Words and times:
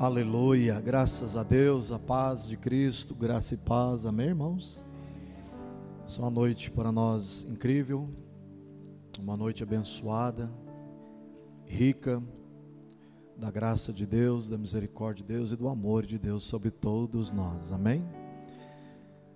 Aleluia, 0.00 0.80
graças 0.80 1.36
a 1.36 1.42
Deus, 1.42 1.90
a 1.90 1.98
paz 1.98 2.46
de 2.46 2.56
Cristo, 2.56 3.16
graça 3.16 3.54
e 3.54 3.56
paz, 3.56 4.06
amém, 4.06 4.28
irmãos? 4.28 4.86
É 6.06 6.20
uma 6.20 6.30
noite 6.30 6.70
para 6.70 6.92
nós 6.92 7.44
incrível, 7.50 8.08
uma 9.18 9.36
noite 9.36 9.64
abençoada, 9.64 10.48
rica 11.66 12.22
da 13.36 13.50
graça 13.50 13.92
de 13.92 14.06
Deus, 14.06 14.48
da 14.48 14.56
misericórdia 14.56 15.26
de 15.26 15.32
Deus 15.32 15.50
e 15.50 15.56
do 15.56 15.66
amor 15.66 16.06
de 16.06 16.16
Deus 16.16 16.44
sobre 16.44 16.70
todos 16.70 17.32
nós, 17.32 17.72
amém? 17.72 18.08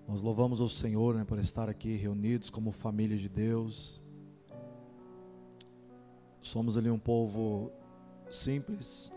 Nós 0.06 0.22
louvamos 0.22 0.60
ao 0.60 0.68
Senhor 0.68 1.16
né, 1.16 1.24
por 1.24 1.40
estar 1.40 1.68
aqui 1.68 1.96
reunidos 1.96 2.50
como 2.50 2.70
família 2.70 3.16
de 3.16 3.28
Deus. 3.28 4.00
Somos 6.40 6.78
ali 6.78 6.88
um 6.88 7.00
povo 7.00 7.72
simples, 8.30 9.10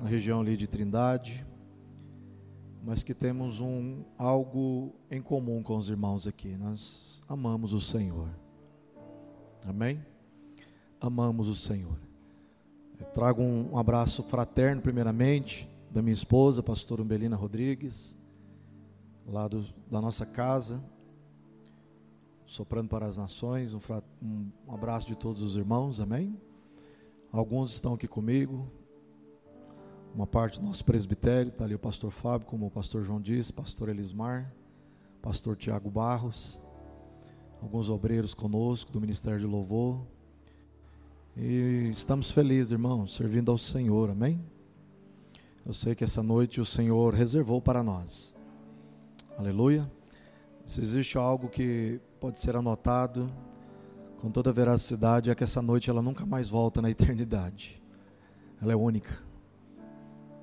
na 0.00 0.08
região 0.08 0.40
ali 0.40 0.56
de 0.56 0.66
Trindade, 0.66 1.46
mas 2.82 3.02
que 3.02 3.12
temos 3.12 3.60
um 3.60 4.04
algo 4.16 4.94
em 5.10 5.20
comum 5.20 5.62
com 5.62 5.76
os 5.76 5.90
irmãos 5.90 6.26
aqui. 6.26 6.56
Nós 6.56 7.22
amamos 7.28 7.72
o 7.72 7.80
Senhor. 7.80 8.28
Amém? 9.66 10.04
Amamos 11.00 11.48
o 11.48 11.54
Senhor. 11.54 11.98
Eu 12.98 13.06
trago 13.06 13.42
um, 13.42 13.76
abraço 13.76 14.22
fraterno 14.22 14.80
primeiramente 14.80 15.68
da 15.90 16.02
minha 16.02 16.14
esposa, 16.14 16.62
pastora 16.62 17.02
Umbelina 17.02 17.36
Rodrigues, 17.36 18.16
lá 19.26 19.46
do, 19.48 19.66
da 19.90 20.00
nossa 20.00 20.26
casa, 20.26 20.82
soprando 22.46 22.88
para 22.88 23.06
as 23.06 23.16
nações, 23.16 23.74
um, 23.74 23.80
um, 24.22 24.50
um 24.66 24.72
abraço 24.72 25.06
de 25.06 25.14
todos 25.14 25.42
os 25.42 25.56
irmãos, 25.56 26.00
amém? 26.00 26.40
Alguns 27.30 27.72
estão 27.72 27.94
aqui 27.94 28.08
comigo, 28.08 28.70
uma 30.18 30.26
parte 30.26 30.58
do 30.58 30.66
nosso 30.66 30.84
presbitério, 30.84 31.50
está 31.50 31.62
ali 31.62 31.76
o 31.76 31.78
pastor 31.78 32.10
Fábio, 32.10 32.44
como 32.44 32.66
o 32.66 32.70
pastor 32.72 33.04
João 33.04 33.20
disse, 33.20 33.52
pastor 33.52 33.88
Elismar, 33.88 34.52
pastor 35.22 35.56
Tiago 35.56 35.88
Barros, 35.88 36.60
alguns 37.62 37.88
obreiros 37.88 38.34
conosco 38.34 38.90
do 38.90 39.00
Ministério 39.00 39.38
de 39.38 39.46
Louvor. 39.46 40.04
E 41.36 41.88
estamos 41.92 42.32
felizes, 42.32 42.72
irmãos, 42.72 43.14
servindo 43.14 43.52
ao 43.52 43.58
Senhor, 43.58 44.10
amém? 44.10 44.44
Eu 45.64 45.72
sei 45.72 45.94
que 45.94 46.02
essa 46.02 46.20
noite 46.20 46.60
o 46.60 46.66
Senhor 46.66 47.14
reservou 47.14 47.62
para 47.62 47.80
nós. 47.84 48.34
Aleluia. 49.38 49.88
Se 50.64 50.80
existe 50.80 51.16
algo 51.16 51.48
que 51.48 52.00
pode 52.18 52.40
ser 52.40 52.56
anotado 52.56 53.30
com 54.20 54.32
toda 54.32 54.52
veracidade, 54.52 55.30
é 55.30 55.34
que 55.36 55.44
essa 55.44 55.62
noite 55.62 55.88
ela 55.88 56.02
nunca 56.02 56.26
mais 56.26 56.48
volta 56.48 56.82
na 56.82 56.90
eternidade. 56.90 57.80
Ela 58.60 58.72
é 58.72 58.76
única. 58.76 59.27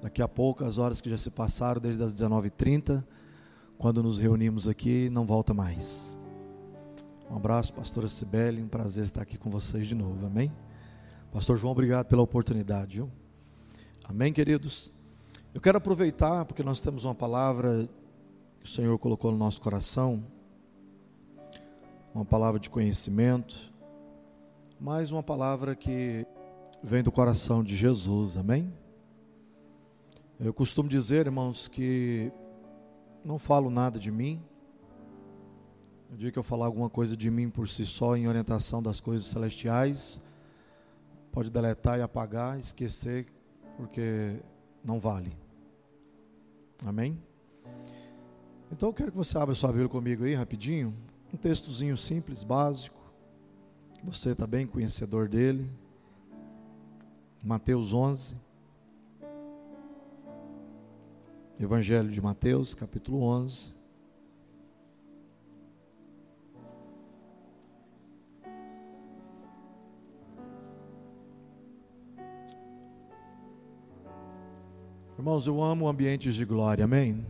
Daqui 0.06 0.22
a 0.22 0.28
pouco, 0.28 0.64
as 0.64 0.78
horas 0.78 1.02
que 1.02 1.10
já 1.10 1.18
se 1.18 1.32
passaram, 1.32 1.82
desde 1.82 2.04
as 2.04 2.14
19h30, 2.14 3.04
quando 3.76 4.04
nos 4.04 4.20
reunimos 4.20 4.68
aqui, 4.68 5.10
não 5.10 5.26
volta 5.26 5.52
mais. 5.52 6.16
Um 7.28 7.36
abraço, 7.38 7.74
pastora 7.74 8.08
Cibele, 8.08 8.62
um 8.62 8.68
prazer 8.68 9.06
estar 9.06 9.24
aqui 9.24 9.36
com 9.36 9.50
vocês 9.50 9.88
de 9.88 9.96
novo, 9.96 10.28
amém? 10.28 10.52
Pastor 11.32 11.58
João, 11.58 11.72
obrigado 11.72 12.06
pela 12.06 12.22
oportunidade, 12.22 12.98
viu? 12.98 13.10
Amém, 14.04 14.32
queridos? 14.32 14.94
Eu 15.56 15.60
quero 15.60 15.80
aproveitar, 15.80 16.46
porque 16.46 16.62
nós 16.62 16.80
temos 16.80 17.04
uma 17.04 17.16
palavra 17.16 17.90
que 18.60 18.66
o 18.66 18.72
Senhor 18.72 18.96
colocou 19.00 19.32
no 19.32 19.40
nosso 19.40 19.60
coração, 19.60 20.24
uma 22.14 22.24
palavra 22.24 22.60
de 22.60 22.70
conhecimento, 22.70 23.74
mais 24.80 25.12
uma 25.12 25.24
palavra 25.24 25.76
que 25.76 26.28
vem 26.84 27.02
do 27.02 27.12
coração 27.12 27.64
de 27.64 27.76
Jesus, 27.76 28.38
amém? 28.38 28.72
Eu 30.38 30.54
costumo 30.54 30.90
dizer, 30.90 31.28
irmãos, 31.28 31.70
que 31.70 32.30
não 33.24 33.40
falo 33.40 33.70
nada 33.70 33.98
de 33.98 34.12
mim. 34.12 34.44
No 36.10 36.18
dia 36.18 36.30
que 36.30 36.38
eu 36.38 36.44
falar 36.44 36.66
alguma 36.66 36.90
coisa 36.90 37.16
de 37.16 37.32
mim 37.32 37.50
por 37.50 37.70
si 37.70 37.86
só, 37.86 38.18
em 38.18 38.28
orientação 38.28 38.84
das 38.84 39.00
coisas 39.00 39.28
celestiais, 39.28 40.22
pode 41.32 41.50
deletar 41.50 41.98
e 42.00 42.02
apagar, 42.02 42.60
esquecer, 42.60 43.28
porque 43.78 44.42
não 44.84 45.00
vale. 45.00 45.32
Amém? 46.86 47.18
Então 48.70 48.90
eu 48.90 48.94
quero 48.94 49.12
que 49.12 49.18
você 49.18 49.38
abra 49.38 49.56
sua 49.56 49.70
Bíblia 49.70 49.88
comigo 49.88 50.26
aí 50.26 50.36
rapidinho. 50.36 50.94
Um 51.34 51.38
textozinho 51.38 51.96
simples, 51.96 52.44
básico. 52.44 53.00
Você 54.04 54.32
está 54.32 54.46
bem 54.46 54.68
conhecedor 54.68 55.30
dele. 55.30 55.72
Mateus 57.42 57.94
11. 57.94 58.45
Evangelho 61.58 62.10
de 62.10 62.22
Mateus, 62.22 62.74
capítulo 62.74 63.22
11. 63.22 63.74
Irmãos, 75.18 75.48
eu 75.48 75.64
amo 75.64 75.88
ambientes 75.88 76.36
de 76.36 76.44
glória, 76.44 76.84
amém? 76.84 77.26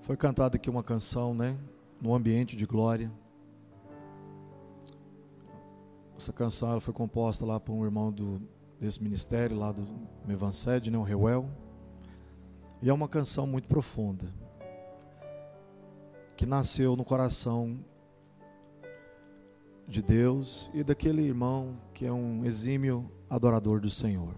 Foi 0.00 0.16
cantada 0.16 0.56
aqui 0.56 0.70
uma 0.70 0.82
canção, 0.82 1.34
né? 1.34 1.58
No 2.00 2.14
ambiente 2.14 2.56
de 2.56 2.64
glória. 2.64 3.12
Essa 6.16 6.32
canção 6.32 6.80
foi 6.80 6.94
composta 6.94 7.44
lá 7.44 7.60
por 7.60 7.74
um 7.74 7.84
irmão 7.84 8.10
do, 8.10 8.40
desse 8.80 9.02
ministério, 9.02 9.54
lá 9.54 9.70
do 9.70 9.86
Mevanced, 10.26 10.90
né? 10.90 10.96
O 10.96 11.02
Reuel. 11.02 11.46
E 12.82 12.88
é 12.88 12.92
uma 12.92 13.08
canção 13.08 13.46
muito 13.46 13.68
profunda, 13.68 14.32
que 16.36 16.46
nasceu 16.46 16.96
no 16.96 17.04
coração 17.04 17.78
de 19.86 20.00
Deus 20.00 20.70
e 20.72 20.82
daquele 20.82 21.20
irmão 21.20 21.76
que 21.92 22.06
é 22.06 22.12
um 22.12 22.44
exímio 22.44 23.10
adorador 23.28 23.80
do 23.80 23.90
Senhor. 23.90 24.34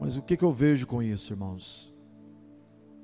Mas 0.00 0.16
o 0.16 0.22
que, 0.22 0.36
que 0.36 0.44
eu 0.44 0.52
vejo 0.52 0.86
com 0.86 1.02
isso, 1.02 1.32
irmãos? 1.32 1.92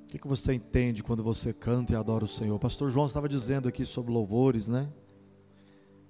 O 0.04 0.06
que, 0.06 0.18
que 0.18 0.28
você 0.28 0.54
entende 0.54 1.02
quando 1.02 1.24
você 1.24 1.52
canta 1.52 1.94
e 1.94 1.96
adora 1.96 2.24
o 2.24 2.28
Senhor? 2.28 2.54
O 2.54 2.60
pastor 2.60 2.88
João 2.90 3.06
estava 3.06 3.28
dizendo 3.28 3.68
aqui 3.68 3.84
sobre 3.84 4.12
louvores, 4.12 4.68
né? 4.68 4.88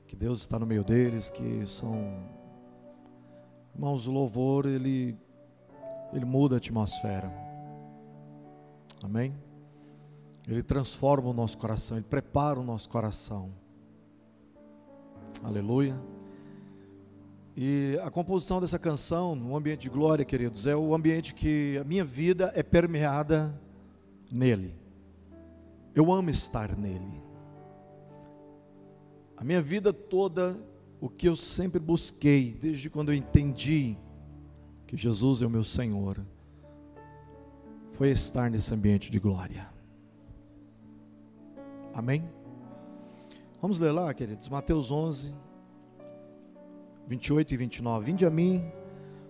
Que 0.06 0.14
Deus 0.14 0.40
está 0.40 0.58
no 0.58 0.66
meio 0.66 0.84
deles, 0.84 1.30
que 1.30 1.64
são. 1.66 1.94
Irmãos, 3.74 4.06
o 4.06 4.12
louvor, 4.12 4.66
ele, 4.66 5.16
ele 6.12 6.26
muda 6.26 6.56
a 6.56 6.58
atmosfera. 6.58 7.43
Amém? 9.02 9.34
Ele 10.46 10.62
transforma 10.62 11.30
o 11.30 11.32
nosso 11.32 11.56
coração, 11.56 11.96
ele 11.96 12.06
prepara 12.08 12.60
o 12.60 12.64
nosso 12.64 12.88
coração. 12.88 13.50
Aleluia. 15.42 15.98
E 17.56 17.98
a 18.02 18.10
composição 18.10 18.60
dessa 18.60 18.78
canção, 18.78 19.34
no 19.34 19.56
ambiente 19.56 19.82
de 19.82 19.90
glória, 19.90 20.24
queridos, 20.24 20.66
é 20.66 20.74
o 20.74 20.94
ambiente 20.94 21.34
que 21.34 21.78
a 21.80 21.84
minha 21.84 22.04
vida 22.04 22.52
é 22.54 22.62
permeada 22.62 23.58
nele. 24.30 24.74
Eu 25.94 26.12
amo 26.12 26.30
estar 26.30 26.76
nele. 26.76 27.22
A 29.36 29.44
minha 29.44 29.62
vida 29.62 29.92
toda, 29.92 30.58
o 31.00 31.08
que 31.08 31.28
eu 31.28 31.36
sempre 31.36 31.78
busquei, 31.78 32.56
desde 32.60 32.90
quando 32.90 33.12
eu 33.12 33.14
entendi 33.14 33.96
que 34.86 34.96
Jesus 34.96 35.40
é 35.40 35.46
o 35.46 35.50
meu 35.50 35.64
Senhor, 35.64 36.24
foi 37.94 38.10
estar 38.10 38.50
nesse 38.50 38.74
ambiente 38.74 39.08
de 39.08 39.20
glória. 39.20 39.68
Amém? 41.94 42.28
Vamos 43.62 43.78
ler 43.78 43.92
lá, 43.92 44.12
queridos, 44.12 44.48
Mateus 44.48 44.90
11, 44.90 45.32
28 47.06 47.54
e 47.54 47.56
29. 47.56 48.04
Vinde 48.04 48.26
a 48.26 48.30
mim, 48.30 48.64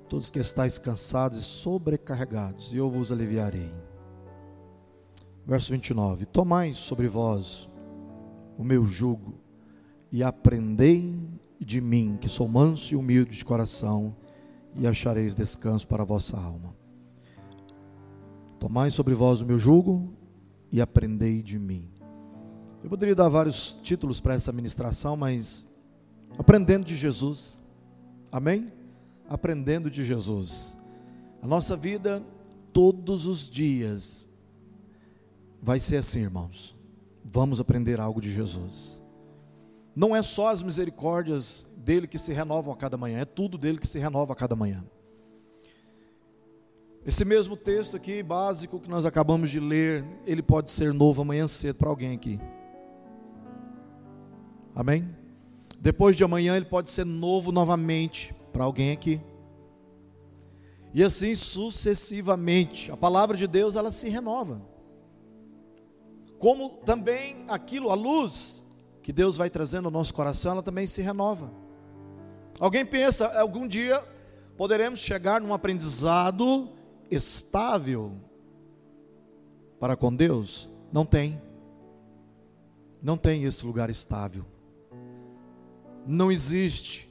todos 0.08 0.31
que 0.31 0.38
estáis 0.38 0.78
cansados 0.78 1.38
e 1.38 1.43
sobrecarregados, 1.43 2.72
e 2.72 2.78
eu 2.78 2.90
vos 2.90 3.12
aliviarei. 3.12 3.70
Verso 5.46 5.70
29: 5.72 6.25
Tomai 6.25 6.72
sobre 6.72 7.06
vós 7.06 7.69
o 8.56 8.64
meu 8.64 8.87
jugo 8.87 9.34
e 10.11 10.22
aprendei 10.22 11.14
de 11.61 11.82
mim, 11.82 12.16
que 12.19 12.31
sou 12.31 12.49
manso 12.49 12.94
e 12.94 12.96
humilde 12.96 13.37
de 13.37 13.44
coração, 13.44 14.16
e 14.75 14.87
achareis 14.87 15.34
descanso 15.34 15.87
para 15.87 16.02
a 16.02 16.06
vossa 16.06 16.38
alma 16.38 16.83
Tomai 18.64 18.90
sobre 18.90 19.12
vós 19.12 19.43
o 19.43 19.44
meu 19.44 19.58
jugo 19.58 20.11
e 20.72 20.81
aprendei 20.81 21.43
de 21.43 21.58
mim. 21.58 21.87
Eu 22.82 22.88
poderia 22.88 23.14
dar 23.14 23.28
vários 23.28 23.76
títulos 23.82 24.20
para 24.20 24.32
essa 24.32 24.50
ministração, 24.52 25.19
mas 25.19 25.66
aprendendo 26.38 26.82
de 26.82 26.96
Jesus. 26.96 27.61
Amém? 28.32 28.72
Aprendendo 29.28 29.90
de 29.90 30.02
Jesus. 30.02 30.78
A 31.43 31.46
nossa 31.46 31.76
vida 31.76 32.25
todos 32.72 33.26
os 33.26 33.50
dias 33.50 34.26
vai 35.61 35.78
ser 35.78 35.99
assim, 35.99 36.20
irmãos. 36.20 36.75
Vamos 37.22 37.61
aprender 37.61 38.00
algo 38.00 38.19
de 38.19 38.32
Jesus. 38.32 39.05
Não 39.94 40.16
é 40.16 40.22
só 40.22 40.49
as 40.49 40.62
misericórdias 40.62 41.66
dele 41.76 42.06
que 42.06 42.16
se 42.16 42.32
renovam 42.32 42.72
a 42.72 42.76
cada 42.78 42.96
manhã, 42.96 43.19
é 43.19 43.26
tudo 43.26 43.58
dele 43.58 43.76
que 43.76 43.87
se 43.87 43.99
renova 43.99 44.32
a 44.32 44.37
cada 44.37 44.56
manhã. 44.56 44.82
Esse 47.06 47.22
mesmo 47.22 47.54
texto 47.54 47.98
aqui, 47.98 48.22
básico, 48.22 48.80
que 48.80 48.88
nós 48.88 49.04
acabamos 49.04 49.50
de 49.50 49.60
ler, 49.60 50.06
ele 50.24 50.42
pode 50.42 50.70
ser 50.70 50.94
novo 50.94 51.20
amanhã 51.20 51.46
cedo 51.46 51.76
para 51.76 51.90
alguém 51.90 52.14
aqui. 52.14 52.40
Amém? 54.74 55.14
Depois 55.78 56.16
de 56.16 56.24
amanhã, 56.24 56.56
ele 56.56 56.64
pode 56.64 56.90
ser 56.90 57.04
novo 57.04 57.52
novamente 57.52 58.34
para 58.50 58.64
alguém 58.64 58.90
aqui. 58.90 59.20
E 60.94 61.04
assim 61.04 61.36
sucessivamente. 61.36 62.90
A 62.90 62.96
palavra 62.96 63.36
de 63.36 63.46
Deus, 63.46 63.76
ela 63.76 63.90
se 63.90 64.08
renova. 64.08 64.62
Como 66.38 66.70
também 66.86 67.44
aquilo, 67.48 67.90
a 67.90 67.94
luz 67.94 68.64
que 69.02 69.12
Deus 69.12 69.36
vai 69.36 69.50
trazendo 69.50 69.84
ao 69.86 69.92
nosso 69.92 70.14
coração, 70.14 70.52
ela 70.52 70.62
também 70.62 70.86
se 70.86 71.02
renova. 71.02 71.52
Alguém 72.58 72.86
pensa, 72.86 73.38
algum 73.38 73.68
dia 73.68 74.02
poderemos 74.56 75.00
chegar 75.00 75.38
num 75.38 75.52
aprendizado 75.52 76.72
estável 77.14 78.12
para 79.78 79.96
com 79.96 80.14
Deus? 80.14 80.69
Não 80.93 81.05
tem. 81.05 81.40
Não 83.02 83.16
tem 83.16 83.44
esse 83.44 83.64
lugar 83.64 83.90
estável. 83.90 84.44
Não 86.06 86.31
existe. 86.31 87.11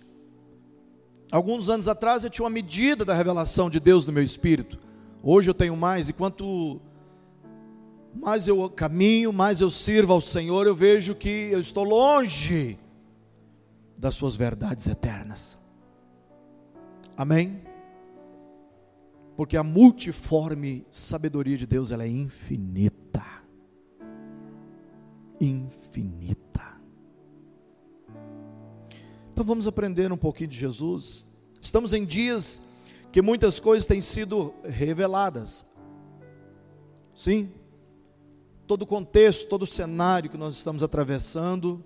Alguns 1.32 1.70
anos 1.70 1.88
atrás 1.88 2.24
eu 2.24 2.30
tinha 2.30 2.44
uma 2.44 2.50
medida 2.50 3.04
da 3.04 3.14
revelação 3.14 3.70
de 3.70 3.80
Deus 3.80 4.06
no 4.06 4.14
meu 4.14 4.24
espírito. 4.24 4.78
Hoje 5.22 5.50
eu 5.50 5.54
tenho 5.54 5.76
mais, 5.76 6.10
e 6.10 6.14
quanto 6.14 6.80
mais 8.14 8.48
eu 8.48 8.70
caminho, 8.70 9.34
mais 9.34 9.62
eu 9.62 9.70
sirvo 9.70 10.14
ao 10.14 10.22
Senhor, 10.22 10.68
eu 10.68 10.76
vejo 10.76 11.16
que 11.16 11.50
eu 11.52 11.60
estou 11.60 11.84
longe 11.84 12.78
das 13.98 14.16
suas 14.16 14.36
verdades 14.36 14.86
eternas. 14.86 15.58
Amém? 17.18 17.62
Porque 19.36 19.58
a 19.58 19.64
multiforme 19.64 20.86
sabedoria 20.92 21.58
de 21.58 21.66
Deus 21.66 21.92
ela 21.92 22.04
é 22.04 22.08
infinita. 22.08 23.24
Infinita. 25.42 26.64
Então 29.32 29.44
vamos 29.44 29.66
aprender 29.66 30.12
um 30.12 30.18
pouquinho 30.18 30.50
de 30.50 30.58
Jesus. 30.58 31.28
Estamos 31.60 31.94
em 31.94 32.06
dias 32.06 32.62
que 33.12 33.22
muitas 33.22 33.60
coisas 33.60 33.88
têm 33.88 34.02
sido 34.02 34.54
reveladas. 34.64 35.66
Sim. 37.16 37.52
Todo 38.68 38.84
o 38.84 38.88
contexto, 38.88 39.48
todo 39.48 39.64
o 39.64 39.68
cenário 39.68 40.30
que 40.30 40.38
nós 40.38 40.56
estamos 40.56 40.84
atravessando 40.84 41.84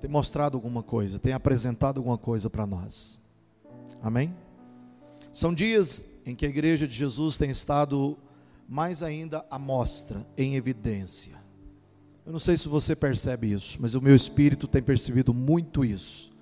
tem 0.00 0.10
mostrado 0.10 0.56
alguma 0.56 0.82
coisa, 0.82 1.18
tem 1.18 1.34
apresentado 1.34 1.98
alguma 1.98 2.16
coisa 2.16 2.48
para 2.48 2.66
nós. 2.66 3.18
Amém? 4.00 4.34
São 5.32 5.54
dias 5.54 6.04
em 6.26 6.34
que 6.34 6.44
a 6.44 6.48
igreja 6.48 6.86
de 6.86 6.94
Jesus 6.94 7.36
tem 7.36 7.50
estado 7.50 8.18
mais 8.68 9.02
ainda 9.02 9.44
à 9.50 9.58
mostra, 9.58 10.26
em 10.36 10.56
evidência. 10.56 11.38
Eu 12.24 12.32
não 12.32 12.38
sei 12.38 12.56
se 12.56 12.68
você 12.68 12.94
percebe 12.94 13.52
isso, 13.52 13.78
mas 13.80 13.94
o 13.94 14.00
meu 14.00 14.14
espírito 14.14 14.68
tem 14.68 14.82
percebido 14.82 15.34
muito 15.34 15.84
isso. 15.84 16.32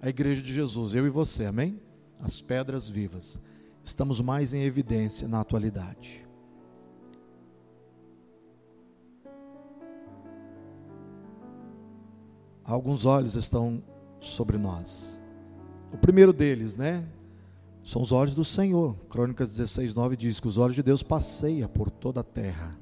A 0.00 0.08
igreja 0.08 0.40
de 0.40 0.52
Jesus, 0.52 0.94
eu 0.94 1.06
e 1.06 1.10
você, 1.10 1.44
amém? 1.44 1.80
As 2.20 2.40
pedras 2.40 2.88
vivas. 2.88 3.38
Estamos 3.84 4.20
mais 4.20 4.54
em 4.54 4.62
evidência 4.62 5.28
na 5.28 5.40
atualidade. 5.40 6.26
Alguns 12.64 13.04
olhos 13.04 13.36
estão 13.36 13.82
sobre 14.18 14.58
nós. 14.58 15.20
O 15.92 15.98
primeiro 15.98 16.32
deles, 16.32 16.74
né? 16.74 17.06
São 17.86 18.02
os 18.02 18.10
olhos 18.10 18.34
do 18.34 18.44
Senhor. 18.44 18.96
Crônicas 19.08 19.54
16, 19.54 19.94
9 19.94 20.16
diz 20.16 20.40
que 20.40 20.48
os 20.48 20.58
olhos 20.58 20.74
de 20.74 20.82
Deus 20.82 21.04
passeiam 21.04 21.68
por 21.68 21.88
toda 21.88 22.20
a 22.20 22.24
terra, 22.24 22.76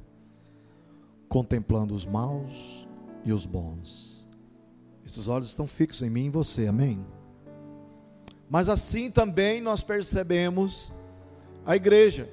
contemplando 1.28 1.94
os 1.94 2.06
maus 2.06 2.88
e 3.22 3.30
os 3.30 3.44
bons. 3.44 4.26
Esses 5.04 5.28
olhos 5.28 5.50
estão 5.50 5.66
fixos 5.66 6.00
em 6.00 6.08
mim 6.08 6.22
e 6.22 6.26
em 6.28 6.30
você, 6.30 6.66
amém? 6.66 7.04
Mas 8.48 8.70
assim 8.70 9.10
também 9.10 9.60
nós 9.60 9.82
percebemos 9.82 10.90
a 11.66 11.76
igreja 11.76 12.26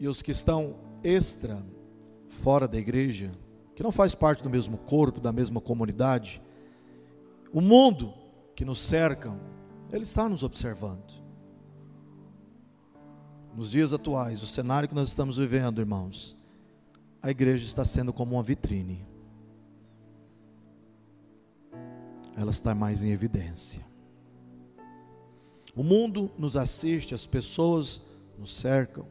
e 0.00 0.08
os 0.08 0.20
que 0.20 0.32
estão 0.32 0.74
extra, 1.04 1.64
fora 2.42 2.66
da 2.66 2.76
igreja, 2.76 3.30
que 3.76 3.84
não 3.84 3.92
faz 3.92 4.16
parte 4.16 4.42
do 4.42 4.50
mesmo 4.50 4.78
corpo, 4.78 5.20
da 5.20 5.30
mesma 5.30 5.60
comunidade, 5.60 6.42
o 7.52 7.60
mundo 7.60 8.12
que 8.56 8.64
nos 8.64 8.80
cercam, 8.80 9.38
ele 9.92 10.02
está 10.02 10.28
nos 10.28 10.42
observando. 10.42 11.12
Nos 13.54 13.70
dias 13.70 13.92
atuais, 13.92 14.42
o 14.42 14.46
cenário 14.46 14.88
que 14.88 14.94
nós 14.94 15.08
estamos 15.08 15.38
vivendo, 15.38 15.80
irmãos, 15.80 16.36
a 17.22 17.30
igreja 17.30 17.64
está 17.64 17.84
sendo 17.84 18.12
como 18.12 18.36
uma 18.36 18.42
vitrine. 18.42 19.04
Ela 22.36 22.50
está 22.50 22.74
mais 22.74 23.02
em 23.02 23.10
evidência. 23.10 23.84
O 25.74 25.82
mundo 25.82 26.30
nos 26.38 26.56
assiste, 26.56 27.14
as 27.14 27.26
pessoas 27.26 28.02
nos 28.38 28.54
cercam. 28.54 29.06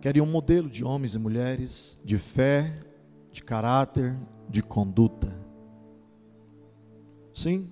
Querem 0.00 0.22
um 0.22 0.26
modelo 0.26 0.68
de 0.68 0.84
homens 0.84 1.14
e 1.14 1.18
mulheres 1.18 2.00
de 2.04 2.18
fé, 2.18 2.80
de 3.32 3.42
caráter, 3.42 4.16
de 4.48 4.62
conduta. 4.62 5.32
Sim, 7.32 7.70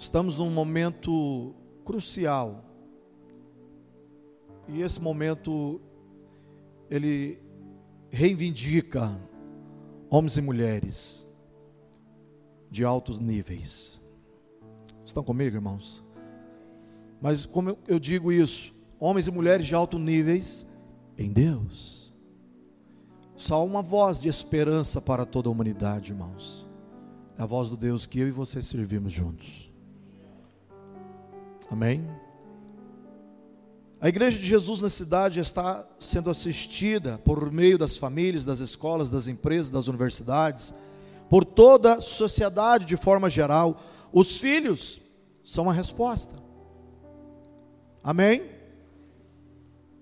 Estamos 0.00 0.38
num 0.38 0.48
momento 0.48 1.54
crucial. 1.84 2.64
E 4.66 4.80
esse 4.80 4.98
momento 4.98 5.78
ele 6.88 7.38
reivindica 8.08 9.14
homens 10.08 10.38
e 10.38 10.40
mulheres 10.40 11.28
de 12.70 12.82
altos 12.82 13.20
níveis. 13.20 14.00
Estão 15.04 15.22
comigo, 15.22 15.56
irmãos? 15.56 16.02
Mas 17.20 17.44
como 17.44 17.76
eu 17.86 17.98
digo 17.98 18.32
isso, 18.32 18.72
homens 18.98 19.28
e 19.28 19.30
mulheres 19.30 19.66
de 19.66 19.74
altos 19.74 20.00
níveis 20.00 20.66
em 21.18 21.30
Deus. 21.30 22.14
Só 23.36 23.66
uma 23.66 23.82
voz 23.82 24.18
de 24.18 24.30
esperança 24.30 24.98
para 24.98 25.26
toda 25.26 25.50
a 25.50 25.52
humanidade, 25.52 26.12
irmãos. 26.12 26.66
É 27.36 27.42
a 27.42 27.46
voz 27.46 27.68
do 27.68 27.76
Deus 27.76 28.06
que 28.06 28.18
eu 28.18 28.28
e 28.28 28.32
você 28.32 28.62
servimos 28.62 29.12
juntos. 29.12 29.70
Amém? 31.70 32.04
A 34.00 34.08
igreja 34.08 34.38
de 34.38 34.46
Jesus 34.46 34.80
na 34.80 34.88
cidade 34.88 35.40
está 35.40 35.86
sendo 35.98 36.30
assistida 36.30 37.18
por 37.18 37.52
meio 37.52 37.76
das 37.76 37.96
famílias, 37.96 38.44
das 38.44 38.58
escolas, 38.58 39.10
das 39.10 39.28
empresas, 39.28 39.70
das 39.70 39.88
universidades, 39.88 40.74
por 41.28 41.44
toda 41.44 41.94
a 41.94 42.00
sociedade 42.00 42.86
de 42.86 42.96
forma 42.96 43.30
geral. 43.30 43.80
Os 44.12 44.38
filhos 44.38 45.00
são 45.44 45.68
a 45.68 45.72
resposta. 45.72 46.34
Amém? 48.02 48.42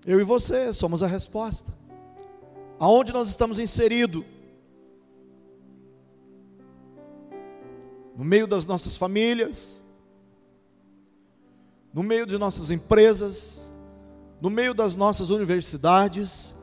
Eu 0.05 0.19
e 0.19 0.23
você 0.23 0.73
somos 0.73 1.03
a 1.03 1.07
resposta. 1.07 1.71
Aonde 2.79 3.11
nós 3.11 3.29
estamos 3.29 3.59
inseridos? 3.59 4.23
No 8.15 8.23
meio 8.23 8.47
das 8.47 8.65
nossas 8.65 8.95
famílias, 8.95 9.83
no 11.93 12.03
meio 12.03 12.25
de 12.25 12.37
nossas 12.37 12.71
empresas, 12.71 13.73
no 14.41 14.49
meio 14.49 14.73
das 14.73 14.95
nossas 14.95 15.29
universidades. 15.29 16.53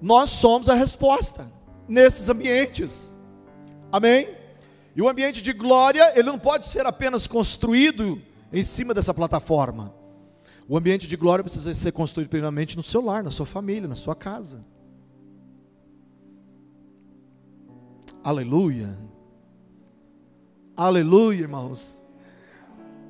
Nós 0.00 0.30
somos 0.30 0.68
a 0.68 0.74
resposta 0.74 1.50
nesses 1.88 2.28
ambientes. 2.28 3.14
Amém? 3.90 4.28
E 4.94 5.00
o 5.00 5.08
ambiente 5.08 5.42
de 5.42 5.52
glória, 5.52 6.12
ele 6.18 6.28
não 6.28 6.38
pode 6.38 6.66
ser 6.66 6.84
apenas 6.84 7.26
construído 7.26 8.20
em 8.52 8.62
cima 8.62 8.92
dessa 8.92 9.14
plataforma. 9.14 9.94
O 10.68 10.76
ambiente 10.76 11.06
de 11.06 11.16
glória 11.16 11.42
precisa 11.42 11.72
ser 11.74 11.92
construído 11.92 12.28
primeiramente 12.28 12.76
no 12.76 12.82
seu 12.82 13.00
lar, 13.02 13.22
na 13.22 13.30
sua 13.30 13.46
família, 13.46 13.88
na 13.88 13.96
sua 13.96 14.14
casa. 14.14 14.64
Aleluia. 18.22 18.96
Aleluia, 20.76 21.40
irmãos. 21.40 22.01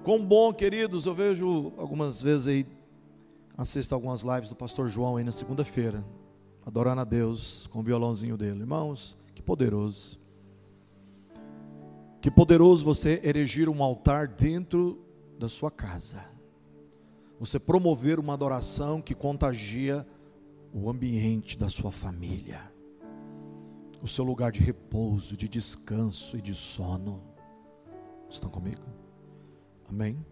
Quão 0.05 0.25
bom, 0.25 0.53
queridos, 0.53 1.07
eu 1.07 1.15
vejo 1.15 1.73
algumas 1.77 2.21
vezes 2.21 2.49
aí, 2.49 2.67
assisto 3.57 3.95
algumas 3.95 4.23
lives 4.23 4.49
do 4.49 4.57
pastor 4.57 4.89
João 4.89 5.17
aí 5.17 5.23
na 5.23 5.31
segunda-feira, 5.31 6.05
adorando 6.67 7.03
a 7.03 7.05
Deus 7.05 7.69
com 7.69 7.79
o 7.79 7.83
violãozinho 7.85 8.37
dele. 8.37 8.61
Irmãos, 8.61 9.17
que 9.33 9.41
poderoso. 9.41 10.19
Que 12.21 12.33
poderoso 12.33 12.85
você 12.85 13.21
erigir 13.23 13.69
um 13.69 13.81
altar 13.81 14.27
dentro 14.27 15.01
da 15.39 15.49
sua 15.49 15.71
casa. 15.71 16.25
Você 17.39 17.61
promover 17.61 18.19
uma 18.19 18.35
adoração 18.35 19.01
que 19.01 19.15
contagia 19.15 20.05
o 20.73 20.91
ambiente 20.91 21.57
da 21.57 21.69
sua 21.69 21.93
família. 21.93 22.61
O 24.03 24.09
seu 24.09 24.25
lugar 24.25 24.51
de 24.51 24.61
repouso, 24.61 25.37
de 25.37 25.49
descanso 25.49 26.37
e 26.37 26.43
de 26.43 26.57
sono. 26.57 27.23
Estão 28.29 28.51
comigo? 28.51 29.02
Amém? 29.93 30.25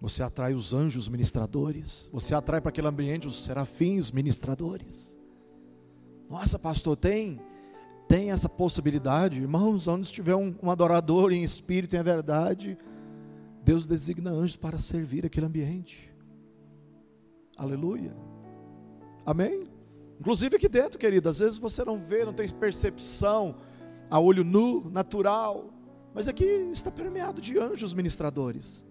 Você 0.00 0.20
atrai 0.20 0.52
os 0.52 0.74
anjos 0.74 1.08
ministradores, 1.08 2.10
você 2.12 2.34
atrai 2.34 2.60
para 2.60 2.70
aquele 2.70 2.88
ambiente 2.88 3.26
os 3.26 3.44
serafins 3.44 4.10
ministradores. 4.10 5.16
Nossa, 6.28 6.58
pastor, 6.58 6.96
tem 6.96 7.40
tem 8.06 8.30
essa 8.32 8.48
possibilidade, 8.50 9.40
irmãos, 9.40 9.88
onde 9.88 10.06
estiver 10.06 10.34
um, 10.34 10.54
um 10.62 10.70
adorador 10.70 11.32
em 11.32 11.42
espírito 11.42 11.96
e 11.96 11.98
em 11.98 12.02
verdade, 12.02 12.76
Deus 13.64 13.86
designa 13.86 14.30
anjos 14.30 14.56
para 14.56 14.78
servir 14.78 15.24
aquele 15.24 15.46
ambiente. 15.46 16.12
Aleluia. 17.56 18.14
Amém? 19.24 19.66
Inclusive 20.20 20.56
aqui 20.56 20.68
dentro, 20.68 20.98
querido, 20.98 21.30
às 21.30 21.38
vezes 21.38 21.58
você 21.58 21.82
não 21.82 21.96
vê, 21.96 22.26
não 22.26 22.32
tem 22.34 22.46
percepção 22.48 23.56
a 24.10 24.20
olho 24.20 24.44
nu, 24.44 24.90
natural, 24.90 25.70
mas 26.14 26.28
aqui 26.28 26.44
está 26.44 26.92
permeado 26.92 27.40
de 27.40 27.58
anjos 27.58 27.92
ministradores. 27.92 28.84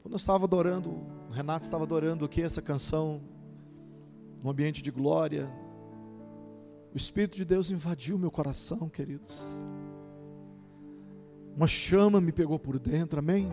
Quando 0.00 0.14
eu 0.14 0.16
estava 0.16 0.44
adorando, 0.44 0.90
o 1.28 1.32
Renato 1.32 1.66
estava 1.66 1.84
adorando 1.84 2.24
aqui 2.24 2.40
essa 2.40 2.62
canção, 2.62 3.20
no 4.42 4.48
ambiente 4.48 4.82
de 4.82 4.90
glória, 4.90 5.50
o 6.94 6.96
Espírito 6.96 7.36
de 7.36 7.44
Deus 7.44 7.70
invadiu 7.70 8.18
meu 8.18 8.30
coração, 8.30 8.88
queridos. 8.88 9.42
Uma 11.54 11.66
chama 11.66 12.22
me 12.22 12.32
pegou 12.32 12.58
por 12.58 12.78
dentro, 12.78 13.18
amém? 13.18 13.50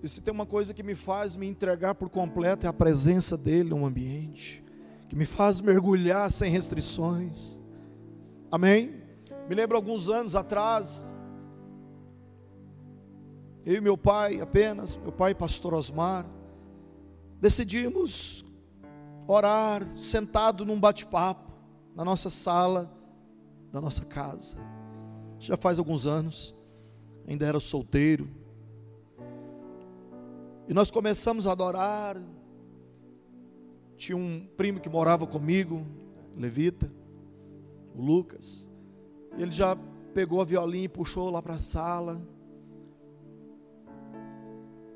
E 0.00 0.08
se 0.08 0.20
tem 0.20 0.32
uma 0.32 0.46
coisa 0.46 0.72
que 0.72 0.82
me 0.82 0.94
faz 0.94 1.34
me 1.34 1.46
entregar 1.46 1.94
por 1.96 2.08
completo 2.08 2.66
é 2.66 2.68
a 2.68 2.72
presença 2.72 3.36
dele 3.36 3.70
no 3.70 3.84
ambiente, 3.84 4.62
que 5.08 5.16
me 5.16 5.24
faz 5.24 5.60
mergulhar 5.60 6.30
sem 6.30 6.52
restrições, 6.52 7.58
amém? 8.50 9.03
Me 9.48 9.54
lembro 9.54 9.76
alguns 9.76 10.08
anos 10.08 10.34
atrás, 10.34 11.04
eu 13.64 13.74
e 13.76 13.80
meu 13.80 13.96
pai 13.96 14.40
apenas, 14.40 14.96
meu 14.96 15.12
pai 15.12 15.34
pastor 15.34 15.74
Osmar, 15.74 16.26
decidimos 17.40 18.44
orar 19.26 19.86
sentado 19.98 20.64
num 20.64 20.80
bate-papo 20.80 21.52
na 21.94 22.04
nossa 22.04 22.30
sala 22.30 22.90
da 23.70 23.80
nossa 23.80 24.04
casa. 24.04 24.56
Já 25.38 25.56
faz 25.56 25.78
alguns 25.78 26.06
anos, 26.06 26.54
ainda 27.26 27.46
era 27.46 27.60
solteiro. 27.60 28.28
E 30.66 30.72
nós 30.72 30.90
começamos 30.90 31.46
a 31.46 31.52
adorar. 31.52 32.16
Tinha 33.96 34.16
um 34.16 34.46
primo 34.56 34.80
que 34.80 34.88
morava 34.88 35.26
comigo, 35.26 35.86
levita, 36.34 36.90
o 37.94 38.00
Lucas. 38.00 38.68
Ele 39.36 39.50
já 39.50 39.76
pegou 40.14 40.40
a 40.40 40.44
violinha 40.44 40.84
e 40.84 40.88
puxou 40.88 41.28
lá 41.30 41.42
para 41.42 41.54
a 41.54 41.58
sala. 41.58 42.22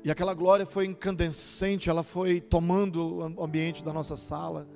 E 0.03 0.09
aquela 0.09 0.33
glória 0.33 0.65
foi 0.65 0.85
incandescente, 0.85 1.89
ela 1.89 2.03
foi 2.03 2.39
tomando 2.39 3.17
o 3.17 3.43
ambiente 3.43 3.83
da 3.83 3.91
nossa 3.91 4.15
sala. 4.15 4.67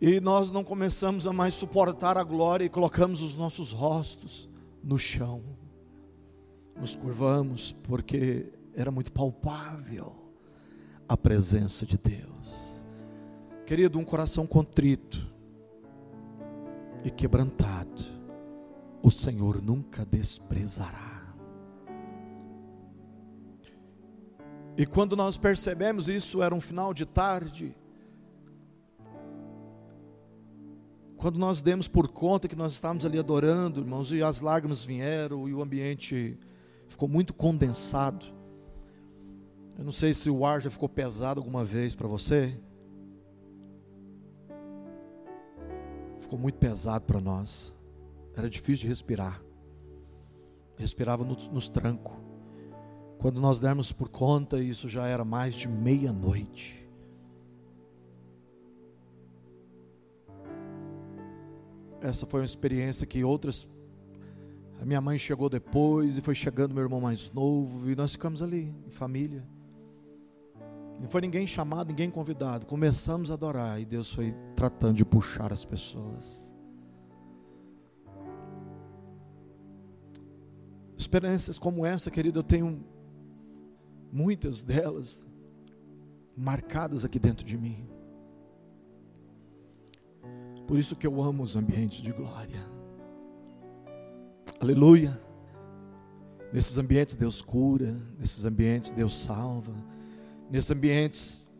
E 0.00 0.20
nós 0.20 0.52
não 0.52 0.62
começamos 0.62 1.26
a 1.26 1.32
mais 1.32 1.54
suportar 1.54 2.16
a 2.16 2.22
glória 2.22 2.64
e 2.64 2.68
colocamos 2.68 3.22
os 3.22 3.34
nossos 3.34 3.72
rostos 3.72 4.48
no 4.84 4.98
chão. 4.98 5.42
Nos 6.78 6.94
curvamos 6.94 7.72
porque 7.82 8.52
era 8.74 8.90
muito 8.90 9.10
palpável 9.10 10.14
a 11.08 11.16
presença 11.16 11.84
de 11.84 11.98
Deus. 11.98 12.80
Querido, 13.64 13.98
um 13.98 14.04
coração 14.04 14.46
contrito 14.46 15.35
e 17.06 17.10
quebrantado, 17.12 18.02
o 19.00 19.12
Senhor 19.12 19.62
nunca 19.62 20.04
desprezará. 20.04 21.22
E 24.76 24.84
quando 24.84 25.14
nós 25.14 25.38
percebemos 25.38 26.08
isso, 26.08 26.42
era 26.42 26.52
um 26.52 26.60
final 26.60 26.92
de 26.92 27.06
tarde. 27.06 27.76
Quando 31.16 31.38
nós 31.38 31.60
demos 31.60 31.86
por 31.86 32.08
conta 32.08 32.48
que 32.48 32.56
nós 32.56 32.72
estávamos 32.72 33.06
ali 33.06 33.20
adorando, 33.20 33.82
irmãos, 33.82 34.10
e 34.10 34.20
as 34.20 34.40
lágrimas 34.40 34.84
vieram 34.84 35.48
e 35.48 35.54
o 35.54 35.62
ambiente 35.62 36.36
ficou 36.88 37.08
muito 37.08 37.32
condensado. 37.32 38.26
Eu 39.78 39.84
não 39.84 39.92
sei 39.92 40.12
se 40.12 40.28
o 40.28 40.44
ar 40.44 40.60
já 40.60 40.70
ficou 40.70 40.88
pesado 40.88 41.38
alguma 41.38 41.64
vez 41.64 41.94
para 41.94 42.08
você. 42.08 42.60
Ficou 46.26 46.40
muito 46.40 46.58
pesado 46.58 47.04
para 47.04 47.20
nós. 47.20 47.72
Era 48.34 48.50
difícil 48.50 48.82
de 48.82 48.88
respirar. 48.88 49.40
Respirava 50.76 51.24
nos, 51.24 51.46
nos 51.46 51.68
trancos. 51.68 52.16
Quando 53.20 53.40
nós 53.40 53.60
dermos 53.60 53.92
por 53.92 54.08
conta, 54.08 54.60
isso 54.60 54.88
já 54.88 55.06
era 55.06 55.24
mais 55.24 55.54
de 55.54 55.68
meia-noite. 55.68 56.84
Essa 62.00 62.26
foi 62.26 62.40
uma 62.40 62.46
experiência 62.46 63.06
que 63.06 63.22
outras. 63.22 63.68
A 64.80 64.84
minha 64.84 65.00
mãe 65.00 65.18
chegou 65.18 65.48
depois 65.48 66.18
e 66.18 66.22
foi 66.22 66.34
chegando 66.34 66.74
meu 66.74 66.82
irmão 66.82 67.00
mais 67.00 67.30
novo 67.30 67.88
e 67.88 67.94
nós 67.94 68.10
ficamos 68.10 68.42
ali, 68.42 68.74
em 68.84 68.90
família. 68.90 69.46
Não 71.00 71.08
foi 71.08 71.20
ninguém 71.20 71.46
chamado, 71.46 71.88
ninguém 71.88 72.10
convidado. 72.10 72.66
Começamos 72.66 73.30
a 73.30 73.34
adorar 73.34 73.80
e 73.80 73.84
Deus 73.84 74.10
foi 74.10 74.34
tratando 74.54 74.96
de 74.96 75.04
puxar 75.04 75.52
as 75.52 75.64
pessoas. 75.64 76.52
Experiências 80.96 81.58
como 81.58 81.84
essa, 81.84 82.10
querido, 82.10 82.38
eu 82.38 82.42
tenho 82.42 82.82
muitas 84.10 84.62
delas 84.62 85.26
marcadas 86.36 87.04
aqui 87.04 87.18
dentro 87.18 87.44
de 87.44 87.56
mim. 87.56 87.88
Por 90.66 90.78
isso 90.78 90.96
que 90.96 91.06
eu 91.06 91.22
amo 91.22 91.42
os 91.42 91.54
ambientes 91.54 91.98
de 91.98 92.12
glória. 92.12 92.66
Aleluia. 94.58 95.20
Nesses 96.52 96.78
ambientes 96.78 97.14
Deus 97.14 97.42
cura, 97.42 97.94
nesses 98.18 98.44
ambientes 98.44 98.90
Deus 98.90 99.16
salva, 99.16 99.74
nesses 100.50 100.70
ambientes 100.70 101.50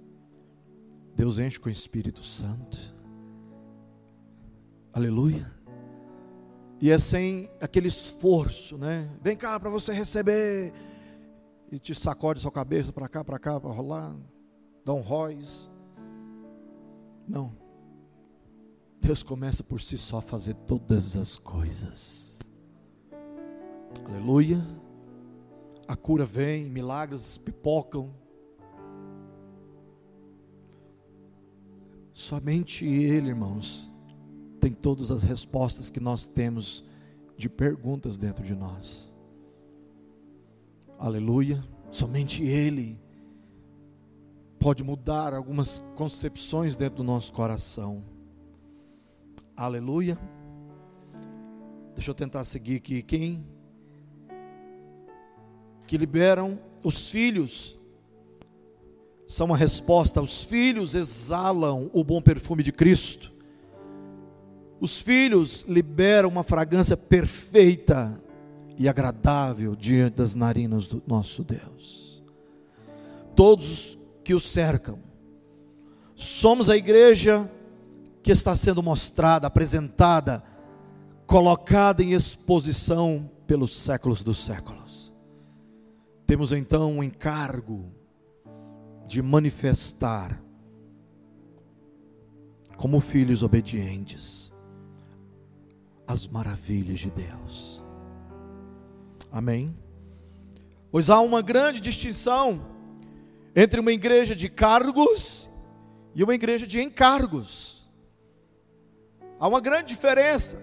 Deus 1.16 1.38
enche 1.38 1.58
com 1.58 1.70
o 1.70 1.72
Espírito 1.72 2.22
Santo. 2.22 2.94
Aleluia. 4.92 5.50
E 6.78 6.90
é 6.90 6.98
sem 6.98 7.50
aquele 7.58 7.88
esforço, 7.88 8.76
né? 8.76 9.10
Vem 9.22 9.34
cá 9.34 9.58
para 9.58 9.70
você 9.70 9.94
receber 9.94 10.74
e 11.72 11.78
te 11.78 11.94
sacode 11.94 12.40
sua 12.40 12.52
cabeça 12.52 12.92
para 12.92 13.08
cá, 13.08 13.24
para 13.24 13.38
cá, 13.38 13.58
para 13.58 13.70
rolar, 13.70 14.14
dá 14.84 14.92
um 14.92 15.00
róis. 15.00 15.70
Não. 17.26 17.56
Deus 19.00 19.22
começa 19.22 19.64
por 19.64 19.80
si 19.80 19.96
só 19.96 20.18
a 20.18 20.22
fazer 20.22 20.54
todas 20.54 21.16
as 21.16 21.38
coisas. 21.38 22.38
Aleluia. 24.04 24.62
A 25.88 25.96
cura 25.96 26.26
vem, 26.26 26.66
milagres 26.68 27.38
pipocam. 27.38 28.25
Somente 32.16 32.86
Ele, 32.86 33.28
irmãos, 33.28 33.92
tem 34.58 34.72
todas 34.72 35.10
as 35.10 35.22
respostas 35.22 35.90
que 35.90 36.00
nós 36.00 36.24
temos 36.24 36.82
de 37.36 37.46
perguntas 37.46 38.16
dentro 38.16 38.42
de 38.42 38.54
nós. 38.54 39.12
Aleluia. 40.98 41.62
Somente 41.90 42.42
Ele 42.42 42.98
pode 44.58 44.82
mudar 44.82 45.34
algumas 45.34 45.82
concepções 45.94 46.74
dentro 46.74 46.96
do 46.96 47.04
nosso 47.04 47.30
coração. 47.34 48.02
Aleluia. 49.54 50.18
Deixa 51.94 52.10
eu 52.10 52.14
tentar 52.14 52.44
seguir 52.44 52.76
aqui. 52.76 53.02
Quem 53.02 53.46
que 55.86 55.98
liberam 55.98 56.58
os 56.82 57.10
filhos 57.10 57.75
são 59.26 59.46
uma 59.46 59.56
resposta. 59.56 60.22
Os 60.22 60.44
filhos 60.44 60.94
exalam 60.94 61.90
o 61.92 62.04
bom 62.04 62.22
perfume 62.22 62.62
de 62.62 62.72
Cristo. 62.72 63.32
Os 64.80 65.00
filhos 65.00 65.64
liberam 65.66 66.28
uma 66.28 66.44
fragrância 66.44 66.96
perfeita 66.96 68.20
e 68.78 68.88
agradável 68.88 69.74
diante 69.74 70.16
das 70.16 70.34
narinas 70.34 70.86
do 70.86 71.02
nosso 71.06 71.42
Deus. 71.42 72.22
Todos 73.34 73.98
que 74.22 74.34
o 74.34 74.40
cercam, 74.40 74.98
somos 76.14 76.68
a 76.68 76.76
igreja 76.76 77.50
que 78.22 78.32
está 78.32 78.54
sendo 78.56 78.82
mostrada, 78.82 79.46
apresentada, 79.46 80.42
colocada 81.26 82.02
em 82.02 82.12
exposição 82.12 83.30
pelos 83.46 83.76
séculos 83.76 84.22
dos 84.22 84.44
séculos. 84.44 85.12
Temos 86.26 86.52
então 86.52 86.98
o 86.98 87.04
encargo 87.04 87.95
de 89.06 89.22
manifestar 89.22 90.42
como 92.76 93.00
filhos 93.00 93.42
obedientes 93.42 94.52
as 96.06 96.28
maravilhas 96.28 97.00
de 97.00 97.10
Deus. 97.10 97.82
Amém? 99.32 99.76
Pois 100.90 101.10
há 101.10 101.20
uma 101.20 101.42
grande 101.42 101.80
distinção 101.80 102.64
entre 103.54 103.80
uma 103.80 103.92
igreja 103.92 104.36
de 104.36 104.48
cargos 104.48 105.48
e 106.14 106.22
uma 106.22 106.34
igreja 106.34 106.66
de 106.66 106.80
encargos. 106.80 107.90
Há 109.38 109.48
uma 109.48 109.60
grande 109.60 109.88
diferença. 109.88 110.60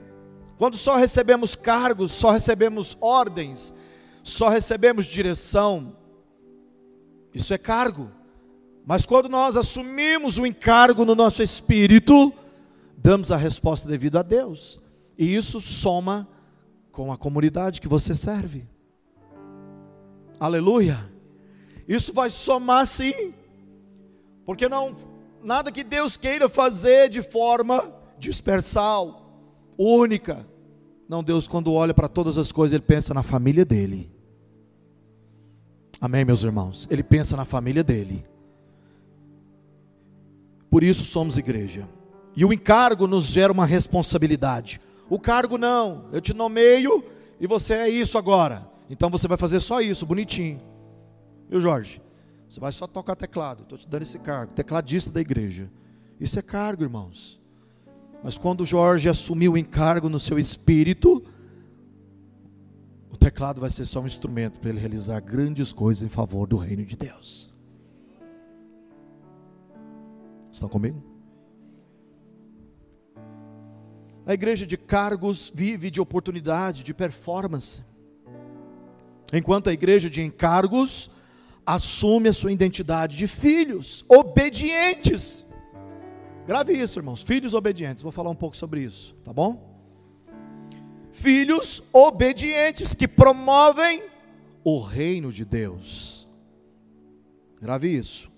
Quando 0.57 0.77
só 0.77 0.95
recebemos 0.95 1.55
cargos, 1.55 2.11
só 2.11 2.31
recebemos 2.31 2.95
ordens, 3.01 3.73
só 4.23 4.49
recebemos 4.49 5.05
direção, 5.05 5.95
isso 7.33 7.53
é 7.53 7.57
cargo. 7.57 8.11
Mas 8.85 9.05
quando 9.05 9.29
nós 9.29 9.55
assumimos 9.55 10.37
o 10.37 10.45
encargo 10.45 11.05
no 11.05 11.15
nosso 11.15 11.41
espírito, 11.41 12.33
damos 12.97 13.31
a 13.31 13.37
resposta 13.37 13.87
devida 13.87 14.19
a 14.19 14.23
Deus. 14.23 14.79
E 15.17 15.33
isso 15.35 15.61
soma 15.61 16.27
com 16.91 17.11
a 17.11 17.17
comunidade 17.17 17.79
que 17.79 17.87
você 17.87 18.13
serve. 18.13 18.67
Aleluia. 20.39 21.11
Isso 21.87 22.13
vai 22.13 22.29
somar 22.29 22.85
sim. 22.85 23.33
Porque 24.45 24.67
não 24.67 24.95
nada 25.43 25.71
que 25.71 25.83
Deus 25.83 26.17
queira 26.17 26.47
fazer 26.47 27.09
de 27.09 27.21
forma 27.21 27.93
dispersal, 28.17 29.41
única. 29.77 30.47
Não, 31.07 31.23
Deus 31.23 31.47
quando 31.47 31.73
olha 31.73 31.93
para 31.93 32.07
todas 32.07 32.37
as 32.37 32.51
coisas, 32.51 32.73
ele 32.73 32.83
pensa 32.83 33.13
na 33.13 33.23
família 33.23 33.65
dele. 33.65 34.11
Amém, 35.99 36.25
meus 36.25 36.43
irmãos. 36.43 36.87
Ele 36.89 37.03
pensa 37.03 37.37
na 37.37 37.45
família 37.45 37.83
dele. 37.83 38.25
Por 40.73 40.83
isso 40.83 41.03
somos 41.03 41.37
igreja. 41.37 41.87
E 42.35 42.43
o 42.43 42.51
encargo 42.51 43.05
nos 43.05 43.25
gera 43.25 43.53
uma 43.53 43.63
responsabilidade. 43.63 44.81
O 45.07 45.19
cargo 45.19 45.55
não, 45.55 46.05
eu 46.11 46.19
te 46.19 46.33
nomeio 46.33 47.03
e 47.39 47.45
você 47.45 47.75
é 47.75 47.89
isso 47.89 48.17
agora. 48.17 48.67
Então 48.89 49.07
você 49.07 49.27
vai 49.27 49.37
fazer 49.37 49.59
só 49.59 49.81
isso, 49.81 50.03
bonitinho. 50.03 50.59
Viu, 51.47 51.61
Jorge? 51.61 52.01
Você 52.49 52.59
vai 52.59 52.71
só 52.71 52.87
tocar 52.87 53.15
teclado. 53.15 53.61
Estou 53.61 53.77
te 53.77 53.87
dando 53.87 54.01
esse 54.01 54.17
cargo, 54.17 54.51
tecladista 54.53 55.11
da 55.11 55.21
igreja. 55.21 55.69
Isso 56.19 56.39
é 56.39 56.41
cargo, 56.41 56.81
irmãos. 56.81 57.39
Mas 58.23 58.39
quando 58.39 58.65
Jorge 58.65 59.07
assumiu 59.07 59.51
o 59.51 59.57
encargo 59.59 60.09
no 60.09 60.19
seu 60.19 60.39
espírito, 60.39 61.23
o 63.11 63.15
teclado 63.15 63.61
vai 63.61 63.69
ser 63.69 63.85
só 63.85 63.99
um 63.99 64.07
instrumento 64.07 64.59
para 64.59 64.71
ele 64.71 64.79
realizar 64.79 65.19
grandes 65.19 65.71
coisas 65.71 66.01
em 66.01 66.09
favor 66.09 66.47
do 66.47 66.57
reino 66.57 66.83
de 66.83 66.97
Deus. 66.97 67.52
Estão 70.53 70.69
comigo? 70.69 71.03
A 74.25 74.33
igreja 74.33 74.65
de 74.65 74.77
cargos 74.77 75.51
vive 75.53 75.89
de 75.89 75.99
oportunidade, 75.99 76.83
de 76.83 76.93
performance. 76.93 77.81
Enquanto 79.33 79.69
a 79.69 79.73
igreja 79.73 80.09
de 80.09 80.21
encargos 80.21 81.09
assume 81.65 82.29
a 82.29 82.33
sua 82.33 82.51
identidade 82.51 83.17
de 83.17 83.27
filhos 83.27 84.05
obedientes. 84.07 85.45
Grave 86.45 86.73
isso, 86.73 86.99
irmãos. 86.99 87.23
Filhos 87.23 87.53
obedientes. 87.53 88.03
Vou 88.03 88.11
falar 88.11 88.29
um 88.29 88.35
pouco 88.35 88.55
sobre 88.55 88.81
isso, 88.81 89.15
tá 89.23 89.33
bom? 89.33 89.73
Filhos 91.11 91.81
obedientes 91.91 92.93
que 92.93 93.07
promovem 93.07 94.03
o 94.63 94.79
reino 94.79 95.31
de 95.31 95.45
Deus. 95.45 96.27
Grave 97.59 97.89
isso. 97.89 98.31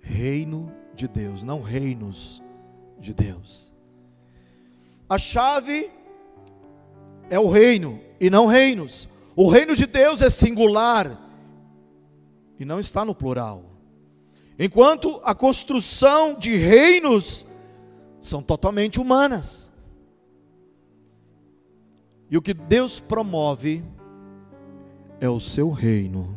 Reino 0.00 0.72
de 0.94 1.08
Deus, 1.08 1.42
não 1.42 1.62
reinos 1.62 2.42
de 2.98 3.14
Deus. 3.14 3.72
A 5.08 5.18
chave 5.18 5.90
é 7.28 7.38
o 7.38 7.48
reino 7.48 8.00
e 8.20 8.28
não 8.30 8.46
reinos. 8.46 9.08
O 9.34 9.48
reino 9.48 9.74
de 9.74 9.86
Deus 9.86 10.22
é 10.22 10.28
singular 10.28 11.18
e 12.58 12.64
não 12.64 12.78
está 12.78 13.04
no 13.04 13.14
plural. 13.14 13.64
Enquanto 14.58 15.20
a 15.24 15.34
construção 15.34 16.34
de 16.34 16.54
reinos 16.54 17.46
são 18.20 18.42
totalmente 18.42 19.00
humanas. 19.00 19.70
E 22.30 22.36
o 22.36 22.42
que 22.42 22.52
Deus 22.52 23.00
promove 23.00 23.82
é 25.20 25.28
o 25.28 25.40
seu 25.40 25.70
reino 25.70 26.36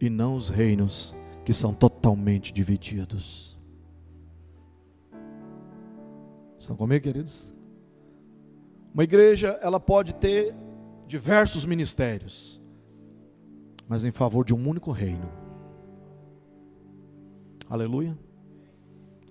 e 0.00 0.08
não 0.08 0.36
os 0.36 0.48
reinos 0.48 1.16
que 1.44 1.52
são 1.52 1.72
totalmente 1.72 2.52
divididos. 2.52 3.55
Estão 6.66 6.76
comigo, 6.76 7.04
queridos? 7.04 7.54
Uma 8.92 9.04
igreja, 9.04 9.56
ela 9.62 9.78
pode 9.78 10.12
ter 10.16 10.52
diversos 11.06 11.64
ministérios, 11.64 12.60
mas 13.86 14.04
em 14.04 14.10
favor 14.10 14.44
de 14.44 14.52
um 14.52 14.68
único 14.68 14.90
reino. 14.90 15.30
Aleluia. 17.70 18.18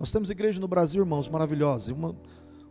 Nós 0.00 0.10
temos 0.10 0.30
igreja 0.30 0.58
no 0.58 0.66
Brasil, 0.66 1.02
irmãos, 1.02 1.28
maravilhosa. 1.28 1.92
Uma, 1.92 2.16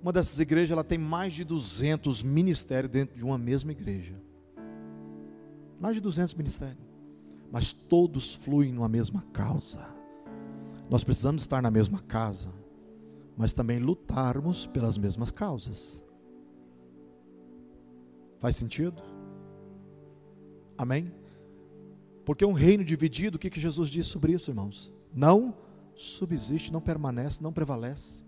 uma 0.01 0.11
dessas 0.11 0.39
igrejas, 0.39 0.71
ela 0.71 0.83
tem 0.83 0.97
mais 0.97 1.33
de 1.33 1.43
200 1.43 2.23
ministérios 2.23 2.91
dentro 2.91 3.15
de 3.15 3.23
uma 3.23 3.37
mesma 3.37 3.71
igreja. 3.71 4.19
Mais 5.79 5.93
de 5.93 6.01
200 6.01 6.33
ministérios. 6.33 6.83
Mas 7.51 7.71
todos 7.71 8.33
fluem 8.33 8.73
numa 8.73 8.89
mesma 8.89 9.23
causa. 9.31 9.85
Nós 10.89 11.03
precisamos 11.03 11.43
estar 11.43 11.61
na 11.61 11.69
mesma 11.69 11.99
casa, 11.99 12.49
mas 13.37 13.53
também 13.53 13.79
lutarmos 13.79 14.65
pelas 14.65 14.97
mesmas 14.97 15.31
causas. 15.31 16.03
Faz 18.39 18.55
sentido? 18.55 19.01
Amém? 20.77 21.11
Porque 22.25 22.45
um 22.45 22.53
reino 22.53 22.83
dividido, 22.83 23.37
o 23.37 23.39
que, 23.39 23.49
que 23.49 23.59
Jesus 23.59 23.89
disse 23.89 24.09
sobre 24.09 24.33
isso, 24.33 24.49
irmãos? 24.49 24.93
Não 25.13 25.55
subsiste, 25.93 26.71
não 26.71 26.81
permanece, 26.81 27.41
não 27.41 27.53
prevalece. 27.53 28.23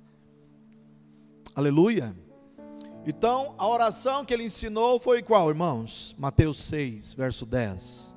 Aleluia. 1.55 2.15
Então, 3.05 3.55
a 3.57 3.67
oração 3.67 4.23
que 4.25 4.33
ele 4.33 4.43
ensinou 4.43 4.99
foi 4.99 5.23
qual, 5.23 5.49
irmãos? 5.49 6.15
Mateus 6.19 6.61
6, 6.63 7.13
verso 7.13 7.45
10. 7.45 8.15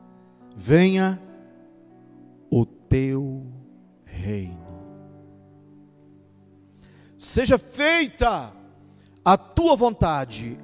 Venha 0.56 1.20
o 2.50 2.66
teu 2.66 3.46
reino. 4.04 4.69
Seja 7.20 7.58
feita 7.58 8.50
a 9.22 9.36
tua 9.36 9.76
vontade, 9.76 10.58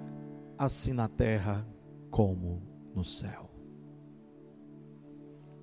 assim 0.56 0.94
na 0.94 1.06
terra 1.06 1.68
como 2.10 2.62
no 2.94 3.04
céu. 3.04 3.50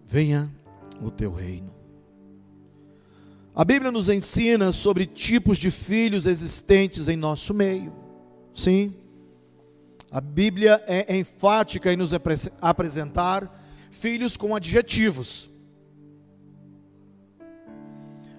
Venha 0.06 0.54
o 1.02 1.10
teu 1.10 1.34
reino. 1.34 1.74
A 3.56 3.66
Bíblia 3.66 3.92
nos 3.92 4.08
ensina 4.08 4.72
sobre 4.72 5.08
tipos 5.08 5.58
de 5.58 5.72
filhos 5.72 6.28
existentes 6.28 7.08
em 7.08 7.18
nosso 7.18 7.56
meio. 7.56 7.92
Sim. 8.54 8.94
A 10.12 10.22
Bíblia 10.22 10.84
é 10.86 11.18
enfática 11.18 11.92
em 11.92 11.98
nos 11.98 12.14
apresentar 12.62 13.52
filhos 13.90 14.38
com 14.38 14.56
adjetivos. 14.56 15.50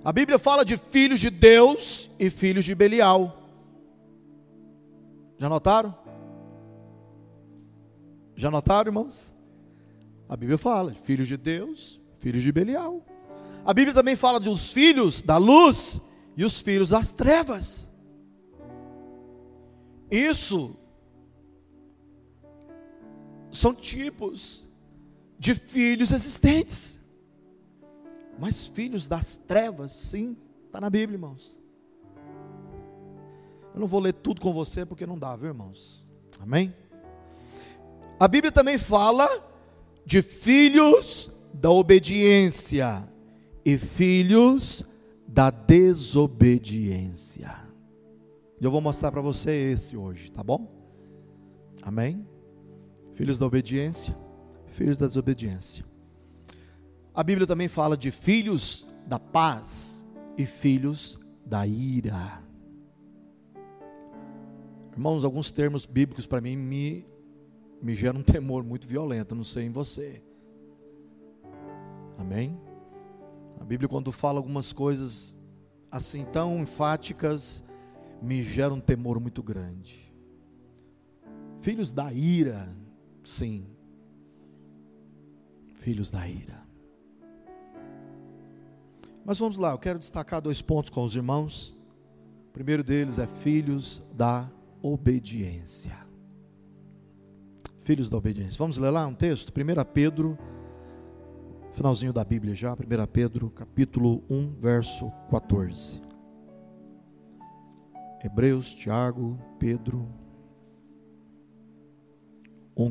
A 0.05 0.12
Bíblia 0.12 0.38
fala 0.38 0.67
de 0.67 0.77
filhos 0.77 1.19
de 1.19 1.31
Deus 1.31 2.11
e 2.19 2.29
filhos 2.29 2.67
de 2.67 2.75
Belial. 2.75 3.40
Já 5.38 5.49
notaram? 5.49 5.97
Já 8.37 8.51
notaram, 8.51 8.90
irmãos? 8.90 9.35
A 10.29 10.37
Bíblia 10.37 10.59
fala, 10.59 10.95
filhos 10.95 11.27
de 11.27 11.38
Deus, 11.38 11.99
filhos 12.19 12.43
de 12.43 12.53
Belial. 12.53 13.03
A 13.64 13.73
Bíblia 13.73 13.95
também 13.95 14.14
fala 14.14 14.38
dos 14.38 14.73
filhos 14.73 15.23
da 15.23 15.38
luz 15.38 15.99
e 16.37 16.45
os 16.45 16.61
filhos 16.61 16.90
das 16.90 17.11
trevas. 17.11 17.88
Isso 20.11 20.77
são 23.51 23.73
tipos 23.75 24.69
de 25.38 25.55
filhos 25.55 26.12
existentes. 26.12 27.01
Mas 28.38 28.66
filhos 28.66 29.07
das 29.07 29.37
trevas, 29.37 29.92
sim, 29.92 30.37
está 30.66 30.81
na 30.81 30.90
Bíblia, 30.90 31.16
irmãos. 31.16 31.61
Eu 33.73 33.81
não 33.81 33.87
vou 33.87 34.01
ler 34.01 34.12
tudo 34.12 34.40
com 34.40 34.53
você 34.53 34.87
porque 34.87 35.07
não 35.07 35.18
dá, 35.18 35.37
viu, 35.37 35.49
irmãos? 35.49 36.05
Amém? 36.40 36.75
A 38.18 38.29
Bíblia 38.29 38.53
também 38.53 38.79
fala 38.79 39.29
de 40.07 40.23
filhos 40.23 41.31
da 41.53 41.70
obediência 41.70 43.09
e 43.64 43.79
filhos 43.79 44.85
da 45.27 45.51
desobediência. 45.51 47.64
Eu 48.61 48.70
vou 48.70 48.81
mostrar 48.81 49.11
para 49.11 49.20
você 49.20 49.73
esse 49.73 49.97
hoje, 49.97 50.31
tá 50.31 50.42
bom? 50.42 50.73
Amém? 51.83 52.27
Filhos 53.12 53.38
da 53.38 53.47
obediência, 53.47 54.16
filhos 54.66 54.97
da 54.97 55.07
desobediência. 55.07 55.85
A 57.14 57.22
Bíblia 57.22 57.46
também 57.46 57.68
fala 57.68 57.96
de 57.96 58.11
filhos 58.11 58.85
da 59.07 59.20
paz 59.20 60.05
e 60.37 60.44
filhos 60.44 61.18
da 61.46 61.64
ira. 61.64 62.42
Irmãos, 64.92 65.24
alguns 65.24 65.53
termos 65.53 65.87
bíblicos 65.87 66.27
para 66.27 66.40
mim 66.40 66.57
me 66.57 67.07
me 67.81 67.94
gera 67.94 68.16
um 68.16 68.22
temor 68.22 68.64
muito 68.64 68.88
violento, 68.88 69.35
não 69.35 69.44
sei 69.44 69.66
em 69.66 69.70
você. 69.70 70.22
Amém? 72.16 72.59
A 73.61 73.64
Bíblia, 73.64 73.88
quando 73.88 74.11
fala 74.11 74.38
algumas 74.38 74.72
coisas 74.72 75.37
assim 75.90 76.24
tão 76.24 76.61
enfáticas, 76.61 77.62
me 78.22 78.42
gera 78.42 78.72
um 78.72 78.81
temor 78.81 79.20
muito 79.20 79.42
grande. 79.42 80.14
Filhos 81.61 81.92
da 81.92 82.11
ira, 82.11 82.74
sim. 83.22 83.66
Filhos 85.74 86.11
da 86.11 86.27
ira. 86.27 86.63
Mas 89.24 89.38
vamos 89.38 89.56
lá, 89.56 89.70
eu 89.70 89.78
quero 89.78 89.98
destacar 89.98 90.42
dois 90.42 90.60
pontos 90.60 90.90
com 90.90 91.02
os 91.02 91.16
irmãos. 91.16 91.74
O 92.48 92.52
primeiro 92.52 92.84
deles 92.84 93.18
é 93.18 93.26
filhos 93.26 94.02
da 94.12 94.50
obediência. 94.82 95.96
Filhos 97.80 98.08
da 98.08 98.18
obediência. 98.18 98.58
Vamos 98.58 98.76
ler 98.76 98.90
lá 98.90 99.06
um 99.06 99.14
texto? 99.14 99.50
1 99.50 99.84
Pedro, 99.92 100.38
finalzinho 101.72 102.12
da 102.12 102.22
Bíblia 102.22 102.54
já, 102.54 102.74
1 102.74 102.76
Pedro, 103.10 103.48
capítulo 103.50 104.22
1, 104.28 104.56
verso 104.60 105.10
14. 105.30 106.02
Hebreus, 108.22 108.74
Tiago, 108.74 109.38
Pedro, 109.58 110.06
1, 112.76 112.90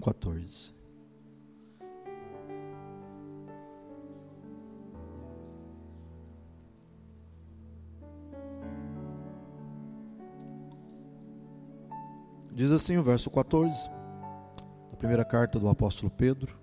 Diz 12.55 12.71
assim 12.71 12.97
o 12.97 13.03
verso 13.03 13.31
14, 13.31 13.89
da 14.91 14.97
primeira 14.97 15.25
carta 15.25 15.59
do 15.59 15.67
apóstolo 15.67 16.11
Pedro: 16.11 16.55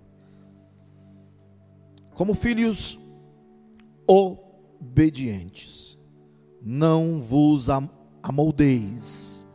Como 2.14 2.32
filhos 2.32 2.98
obedientes, 4.06 5.98
não 6.62 7.20
vos 7.20 7.68
amoldeis 8.22 9.48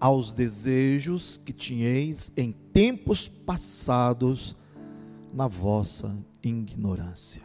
aos 0.00 0.32
desejos 0.32 1.36
que 1.38 1.52
tinhais 1.52 2.32
em 2.36 2.52
tempos 2.52 3.28
passados 3.28 4.56
na 5.32 5.46
vossa 5.46 6.16
ignorância. 6.42 7.42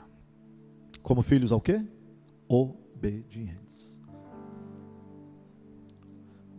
Como 1.01 1.21
filhos 1.21 1.51
ao 1.51 1.61
quê? 1.61 1.85
Obedientes. 2.47 3.88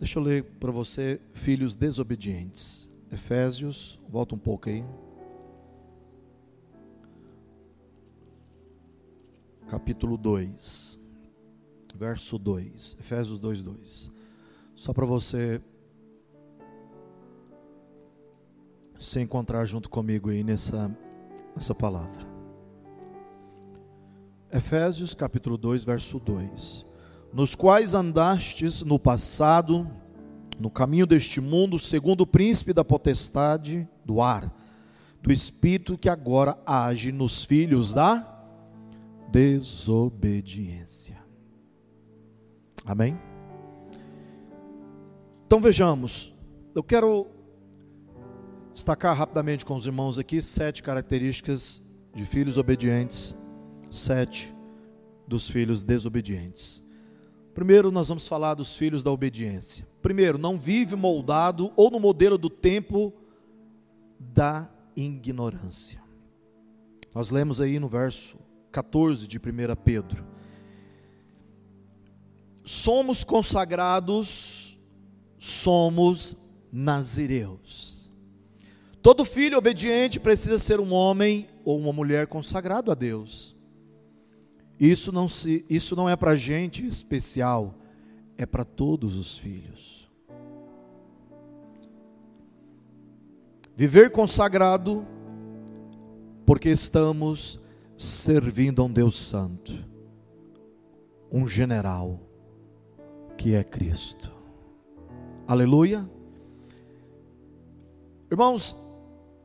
Deixa 0.00 0.18
eu 0.18 0.22
ler 0.22 0.44
para 0.58 0.72
você, 0.72 1.20
filhos 1.34 1.76
desobedientes. 1.76 2.90
Efésios, 3.12 4.00
volta 4.08 4.34
um 4.34 4.38
pouco 4.38 4.70
aí. 4.70 4.82
Capítulo 9.68 10.16
2, 10.16 10.98
verso 11.94 12.38
2. 12.38 12.96
Efésios 12.98 13.38
2, 13.38 13.62
2. 13.62 14.10
Só 14.74 14.94
para 14.94 15.04
você 15.04 15.60
se 18.98 19.20
encontrar 19.20 19.66
junto 19.66 19.90
comigo 19.90 20.30
aí 20.30 20.42
nessa, 20.42 20.90
nessa 21.54 21.74
palavra. 21.74 22.26
Efésios 24.50 25.12
capítulo 25.12 25.58
2, 25.58 25.84
verso 25.84 26.18
2 26.18 26.89
nos 27.32 27.54
quais 27.54 27.94
andastes 27.94 28.82
no 28.82 28.98
passado, 28.98 29.88
no 30.58 30.70
caminho 30.70 31.06
deste 31.06 31.40
mundo, 31.40 31.78
segundo 31.78 32.22
o 32.22 32.26
príncipe 32.26 32.72
da 32.72 32.84
potestade 32.84 33.88
do 34.04 34.20
ar, 34.20 34.52
do 35.22 35.32
espírito 35.32 35.96
que 35.96 36.08
agora 36.08 36.58
age 36.66 37.12
nos 37.12 37.44
filhos 37.44 37.92
da 37.92 38.26
desobediência. 39.30 41.18
Amém? 42.84 43.18
Então 45.46 45.60
vejamos, 45.60 46.32
eu 46.74 46.82
quero 46.82 47.26
destacar 48.72 49.16
rapidamente 49.16 49.64
com 49.64 49.74
os 49.74 49.86
irmãos 49.86 50.18
aqui 50.18 50.40
sete 50.40 50.82
características 50.82 51.82
de 52.14 52.24
filhos 52.24 52.58
obedientes, 52.58 53.36
sete 53.90 54.54
dos 55.26 55.48
filhos 55.48 55.82
desobedientes. 55.82 56.82
Primeiro, 57.54 57.90
nós 57.90 58.08
vamos 58.08 58.28
falar 58.28 58.54
dos 58.54 58.76
filhos 58.76 59.02
da 59.02 59.10
obediência. 59.10 59.86
Primeiro, 60.00 60.38
não 60.38 60.58
vive 60.58 60.96
moldado 60.96 61.72
ou 61.76 61.90
no 61.90 62.00
modelo 62.00 62.38
do 62.38 62.48
tempo 62.48 63.12
da 64.18 64.70
ignorância. 64.96 66.00
Nós 67.14 67.30
lemos 67.30 67.60
aí 67.60 67.78
no 67.78 67.88
verso 67.88 68.38
14 68.70 69.26
de 69.26 69.38
1 69.38 69.40
Pedro. 69.84 70.24
Somos 72.64 73.24
consagrados, 73.24 74.78
somos 75.38 76.36
nazireus. 76.72 78.10
Todo 79.02 79.24
filho 79.24 79.58
obediente 79.58 80.20
precisa 80.20 80.58
ser 80.58 80.78
um 80.78 80.92
homem 80.92 81.48
ou 81.64 81.78
uma 81.78 81.92
mulher 81.92 82.26
consagrado 82.26 82.92
a 82.92 82.94
Deus. 82.94 83.56
Isso 84.80 85.12
não, 85.12 85.28
se, 85.28 85.62
isso 85.68 85.94
não 85.94 86.08
é 86.08 86.16
para 86.16 86.34
gente 86.34 86.86
especial, 86.86 87.74
é 88.38 88.46
para 88.46 88.64
todos 88.64 89.14
os 89.14 89.36
filhos. 89.36 90.10
Viver 93.76 94.10
consagrado, 94.10 95.06
porque 96.46 96.70
estamos 96.70 97.60
servindo 97.94 98.80
a 98.80 98.86
um 98.86 98.92
Deus 98.92 99.18
Santo, 99.18 99.72
um 101.30 101.46
general, 101.46 102.18
que 103.36 103.54
é 103.54 103.62
Cristo. 103.62 104.32
Aleluia. 105.46 106.08
Irmãos, 108.30 108.74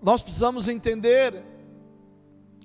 nós 0.02 0.24
precisamos 0.24 0.70
entender 0.70 1.44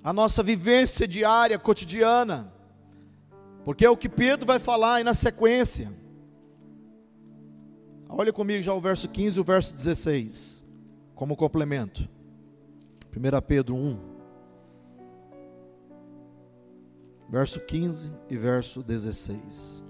a 0.01 0.13
nossa 0.13 0.41
vivência 0.41 1.05
diária, 1.05 1.59
cotidiana. 1.59 2.60
Porque 3.63 3.85
é 3.85 3.89
o 3.89 3.97
que 3.97 4.09
Pedro 4.09 4.45
vai 4.45 4.59
falar 4.59 4.95
aí 4.95 5.03
na 5.03 5.13
sequência. 5.13 5.91
Olha 8.09 8.33
comigo 8.33 8.61
já 8.61 8.73
o 8.73 8.81
verso 8.81 9.07
15 9.07 9.37
e 9.37 9.41
o 9.41 9.43
verso 9.43 9.73
16, 9.73 10.65
como 11.15 11.35
complemento. 11.35 12.09
1 13.15 13.41
Pedro 13.47 13.75
1, 13.75 13.97
verso 17.29 17.59
15 17.61 18.11
e 18.29 18.37
verso 18.37 18.83
16. 18.83 19.83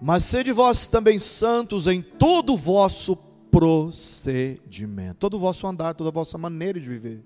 Mas 0.00 0.24
sede 0.24 0.52
vós 0.52 0.86
também 0.86 1.18
santos 1.18 1.86
em 1.86 2.02
todo 2.02 2.52
o 2.52 2.56
vosso 2.56 3.16
procedimento, 3.50 5.18
todo 5.18 5.34
o 5.34 5.40
vosso 5.40 5.66
andar, 5.66 5.94
toda 5.94 6.10
a 6.10 6.12
vossa 6.12 6.36
maneira 6.36 6.78
de 6.78 6.88
viver. 6.88 7.24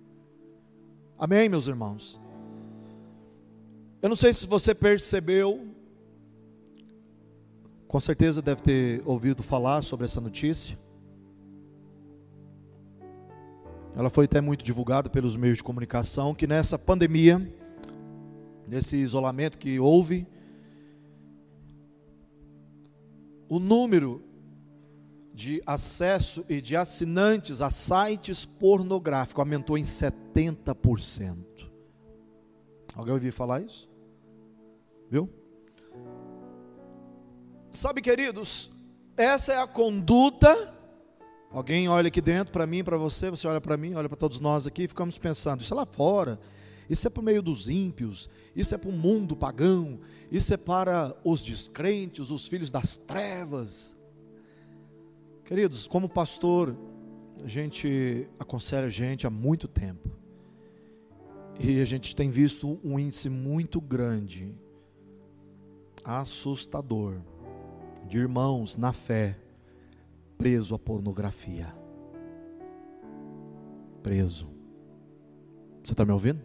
Amém, 1.19 1.49
meus 1.49 1.67
irmãos? 1.67 2.21
Eu 4.03 4.09
não 4.09 4.17
sei 4.17 4.33
se 4.33 4.47
você 4.47 4.75
percebeu, 4.75 5.69
com 7.87 8.01
certeza 8.01 8.41
deve 8.41 8.63
ter 8.63 9.03
ouvido 9.05 9.43
falar 9.43 9.83
sobre 9.83 10.07
essa 10.07 10.23
notícia. 10.23 10.79
Ela 13.95 14.09
foi 14.09 14.25
até 14.25 14.41
muito 14.41 14.65
divulgada 14.65 15.11
pelos 15.11 15.37
meios 15.37 15.59
de 15.59 15.65
comunicação 15.65 16.35
que 16.35 16.47
nessa 16.47 16.79
pandemia, 16.79 17.47
nesse 18.67 18.97
isolamento 18.97 19.59
que 19.59 19.79
houve, 19.79 20.27
o 23.51 23.59
número 23.59 24.25
de 25.35 25.63
acesso 25.67 26.43
e 26.49 26.63
de 26.63 26.75
assinantes 26.75 27.61
a 27.61 27.69
sites 27.69 28.47
pornográficos 28.47 29.41
aumentou 29.41 29.77
em 29.77 29.83
70%. 29.83 31.37
Alguém 32.95 33.13
ouviu 33.13 33.31
falar 33.31 33.61
isso? 33.61 33.90
Viu? 35.11 35.29
Sabe, 37.73 38.01
queridos, 38.01 38.71
essa 39.17 39.53
é 39.53 39.59
a 39.59 39.67
conduta. 39.67 40.73
Alguém 41.51 41.89
olha 41.89 42.07
aqui 42.07 42.21
dentro 42.21 42.53
para 42.53 42.65
mim, 42.65 42.85
para 42.85 42.97
você, 42.97 43.29
você 43.29 43.49
olha 43.49 43.61
para 43.61 43.77
mim, 43.77 43.95
olha 43.95 44.09
para 44.09 44.17
todos 44.17 44.39
nós 44.39 44.69
aqui 44.69 44.87
ficamos 44.87 45.19
pensando: 45.19 45.63
isso 45.63 45.75
é 45.75 45.77
lá 45.77 45.85
fora, 45.85 46.39
isso 46.89 47.09
é 47.09 47.11
para 47.11 47.21
o 47.21 47.25
meio 47.25 47.43
dos 47.43 47.69
ímpios, 47.69 48.31
isso 48.55 48.73
é 48.73 48.79
para 48.79 48.89
o 48.89 48.93
mundo 48.93 49.37
pagão, 49.37 49.99
isso 50.31 50.55
é 50.55 50.57
para 50.57 51.17
os 51.25 51.43
descrentes, 51.43 52.31
os 52.31 52.47
filhos 52.47 52.71
das 52.71 52.97
trevas. 52.97 53.97
Queridos, 55.45 55.89
como 55.89 56.09
pastor, 56.09 56.77
a 57.43 57.49
gente 57.49 58.29
aconselha 58.39 58.87
a 58.87 58.91
gente 58.91 59.27
há 59.27 59.31
muito 59.31 59.67
tempo. 59.67 60.09
E 61.59 61.81
a 61.81 61.85
gente 61.85 62.15
tem 62.15 62.31
visto 62.31 62.79
um 62.85 62.97
índice 62.97 63.29
muito 63.29 63.81
grande 63.81 64.55
assustador 66.05 67.21
de 68.07 68.19
irmãos 68.19 68.77
na 68.77 68.93
fé 68.93 69.39
preso 70.37 70.75
à 70.75 70.79
pornografia. 70.79 71.75
preso. 74.03 74.49
Você 75.83 75.93
está 75.93 76.05
me 76.05 76.13
ouvindo? 76.13 76.41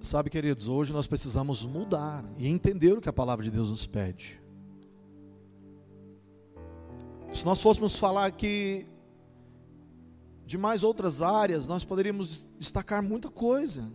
Sabe, 0.00 0.30
queridos, 0.30 0.68
hoje 0.68 0.92
nós 0.92 1.06
precisamos 1.06 1.66
mudar 1.66 2.24
e 2.38 2.46
entender 2.46 2.92
o 2.92 3.00
que 3.00 3.08
a 3.08 3.12
palavra 3.12 3.44
de 3.44 3.50
Deus 3.50 3.70
nos 3.70 3.86
pede. 3.86 4.40
Se 7.32 7.44
nós 7.44 7.60
fôssemos 7.60 7.98
falar 7.98 8.24
aqui 8.24 8.86
de 10.46 10.56
mais 10.56 10.84
outras 10.84 11.22
áreas, 11.22 11.66
nós 11.66 11.84
poderíamos 11.84 12.48
destacar 12.56 13.02
muita 13.02 13.28
coisa. 13.28 13.92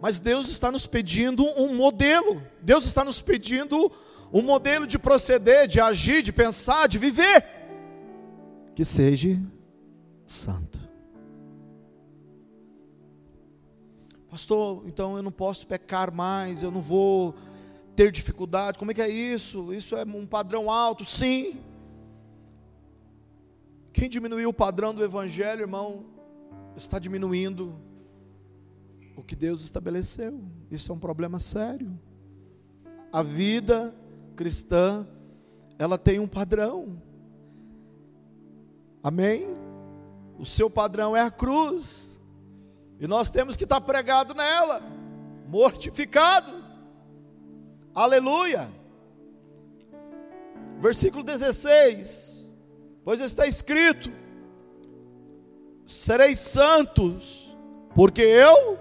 Mas 0.00 0.20
Deus 0.20 0.48
está 0.48 0.70
nos 0.70 0.86
pedindo 0.86 1.44
um 1.56 1.74
modelo, 1.74 2.42
Deus 2.62 2.84
está 2.84 3.04
nos 3.04 3.20
pedindo 3.20 3.90
um 4.32 4.42
modelo 4.42 4.86
de 4.86 4.98
proceder, 4.98 5.66
de 5.66 5.80
agir, 5.80 6.22
de 6.22 6.32
pensar, 6.32 6.86
de 6.86 6.98
viver, 6.98 7.44
que 8.74 8.84
seja 8.84 9.40
santo. 10.26 10.78
Pastor, 14.30 14.84
então 14.86 15.16
eu 15.16 15.22
não 15.22 15.32
posso 15.32 15.66
pecar 15.66 16.12
mais, 16.12 16.62
eu 16.62 16.70
não 16.70 16.82
vou 16.82 17.34
ter 17.96 18.12
dificuldade. 18.12 18.78
Como 18.78 18.90
é 18.92 18.94
que 18.94 19.02
é 19.02 19.08
isso? 19.08 19.72
Isso 19.72 19.96
é 19.96 20.04
um 20.04 20.26
padrão 20.26 20.70
alto? 20.70 21.04
Sim. 21.04 21.58
Quem 23.92 24.08
diminuiu 24.08 24.50
o 24.50 24.54
padrão 24.54 24.94
do 24.94 25.02
evangelho, 25.02 25.62
irmão, 25.62 26.04
está 26.76 27.00
diminuindo 27.00 27.74
o 29.18 29.22
que 29.22 29.34
Deus 29.34 29.62
estabeleceu. 29.62 30.40
Isso 30.70 30.92
é 30.92 30.94
um 30.94 30.98
problema 30.98 31.40
sério. 31.40 31.98
A 33.12 33.20
vida 33.20 33.92
cristã, 34.36 35.04
ela 35.76 35.98
tem 35.98 36.20
um 36.20 36.28
padrão. 36.28 37.02
Amém? 39.02 39.44
O 40.38 40.46
seu 40.46 40.70
padrão 40.70 41.16
é 41.16 41.20
a 41.20 41.32
cruz. 41.32 42.20
E 43.00 43.08
nós 43.08 43.28
temos 43.28 43.56
que 43.56 43.64
estar 43.64 43.80
pregado 43.80 44.34
nela, 44.34 44.80
mortificado. 45.48 46.64
Aleluia. 47.92 48.70
Versículo 50.78 51.24
16. 51.24 52.48
Pois 53.04 53.20
está 53.20 53.48
escrito: 53.48 54.12
Sereis 55.84 56.38
santos, 56.38 57.58
porque 57.96 58.22
eu 58.22 58.78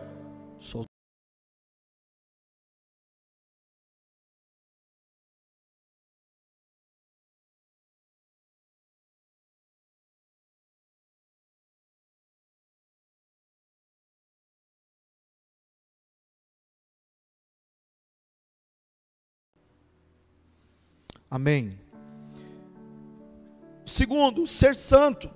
Amém. 21.30 21.80
Segundo, 23.86 24.46
ser 24.46 24.76
santo. 24.76 25.30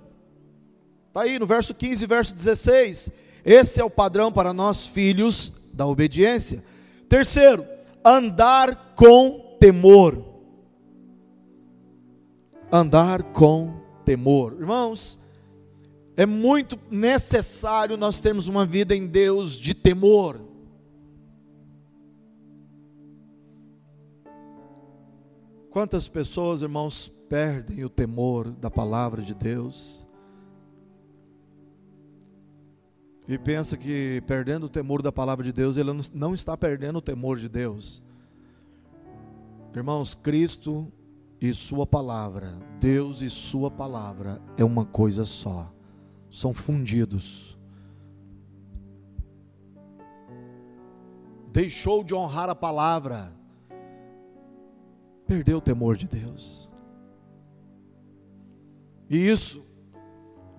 Está 1.08 1.22
aí 1.22 1.38
no 1.38 1.46
verso 1.46 1.74
15 1.74 2.06
verso 2.06 2.34
16. 2.34 3.10
Esse 3.44 3.80
é 3.80 3.84
o 3.84 3.90
padrão 3.90 4.30
para 4.32 4.52
nós, 4.52 4.86
filhos 4.86 5.52
da 5.72 5.86
obediência. 5.86 6.62
Terceiro, 7.08 7.66
andar 8.04 8.94
com 8.94 9.56
temor. 9.58 10.22
Andar 12.70 13.22
com 13.22 13.74
temor. 14.04 14.56
Irmãos, 14.58 15.18
é 16.16 16.26
muito 16.26 16.78
necessário 16.90 17.96
nós 17.96 18.20
termos 18.20 18.48
uma 18.48 18.64
vida 18.64 18.94
em 18.94 19.06
Deus 19.06 19.58
de 19.58 19.74
temor. 19.74 20.40
Quantas 25.72 26.06
pessoas, 26.06 26.60
irmãos, 26.60 27.08
perdem 27.30 27.82
o 27.82 27.88
temor 27.88 28.50
da 28.50 28.70
palavra 28.70 29.22
de 29.22 29.34
Deus? 29.34 30.06
E 33.26 33.38
pensa 33.38 33.74
que 33.74 34.22
perdendo 34.26 34.66
o 34.66 34.68
temor 34.68 35.00
da 35.00 35.10
palavra 35.10 35.42
de 35.42 35.50
Deus, 35.50 35.78
ele 35.78 35.90
não 36.12 36.34
está 36.34 36.58
perdendo 36.58 36.98
o 36.98 37.00
temor 37.00 37.38
de 37.38 37.48
Deus. 37.48 38.02
Irmãos, 39.74 40.14
Cristo 40.14 40.92
e 41.40 41.54
Sua 41.54 41.86
palavra, 41.86 42.52
Deus 42.78 43.22
e 43.22 43.30
Sua 43.30 43.70
palavra 43.70 44.42
é 44.58 44.64
uma 44.64 44.84
coisa 44.84 45.24
só, 45.24 45.72
são 46.30 46.52
fundidos. 46.52 47.58
Deixou 51.50 52.04
de 52.04 52.14
honrar 52.14 52.50
a 52.50 52.54
palavra, 52.54 53.32
perdeu 55.32 55.56
o 55.56 55.60
temor 55.62 55.96
de 55.96 56.06
Deus. 56.06 56.68
E 59.08 59.16
isso, 59.16 59.66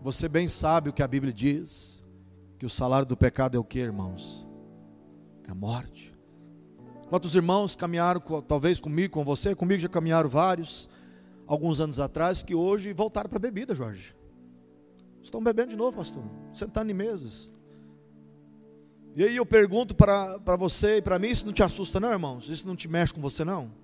você 0.02 0.28
bem 0.28 0.50
sabe 0.50 0.90
o 0.90 0.94
que 0.94 1.04
a 1.04 1.08
Bíblia 1.08 1.32
diz, 1.32 2.04
que 2.58 2.66
o 2.66 2.70
salário 2.70 3.06
do 3.06 3.16
pecado 3.16 3.56
é 3.56 3.60
o 3.60 3.64
que, 3.64 3.78
irmãos? 3.78 4.48
É 5.48 5.52
a 5.52 5.54
morte. 5.54 6.12
Quantos 7.08 7.36
irmãos 7.36 7.76
caminharam, 7.76 8.20
talvez 8.48 8.80
comigo, 8.80 9.14
com 9.14 9.24
você, 9.24 9.54
comigo 9.54 9.80
já 9.80 9.88
caminharam 9.88 10.28
vários, 10.28 10.90
alguns 11.46 11.80
anos 11.80 12.00
atrás, 12.00 12.42
que 12.42 12.56
hoje 12.56 12.94
voltaram 12.94 13.30
para 13.30 13.38
a 13.38 13.42
bebida, 13.42 13.76
Jorge. 13.76 14.16
Estão 15.22 15.44
bebendo 15.44 15.70
de 15.70 15.76
novo, 15.76 15.98
pastor, 15.98 16.24
sentando 16.52 16.90
em 16.90 16.96
mesas. 16.96 17.54
E 19.16 19.24
aí 19.24 19.36
eu 19.36 19.46
pergunto 19.46 19.94
para 19.94 20.56
você 20.58 20.98
e 20.98 21.02
para 21.04 21.20
mim, 21.20 21.28
isso 21.28 21.46
não 21.46 21.54
te 21.54 21.62
assusta 21.62 22.00
não, 22.00 22.10
irmãos? 22.10 22.50
Isso 22.50 22.66
não 22.66 22.76
te 22.76 22.88
mexe 22.88 23.14
com 23.14 23.22
você 23.22 23.46
não? 23.46 23.83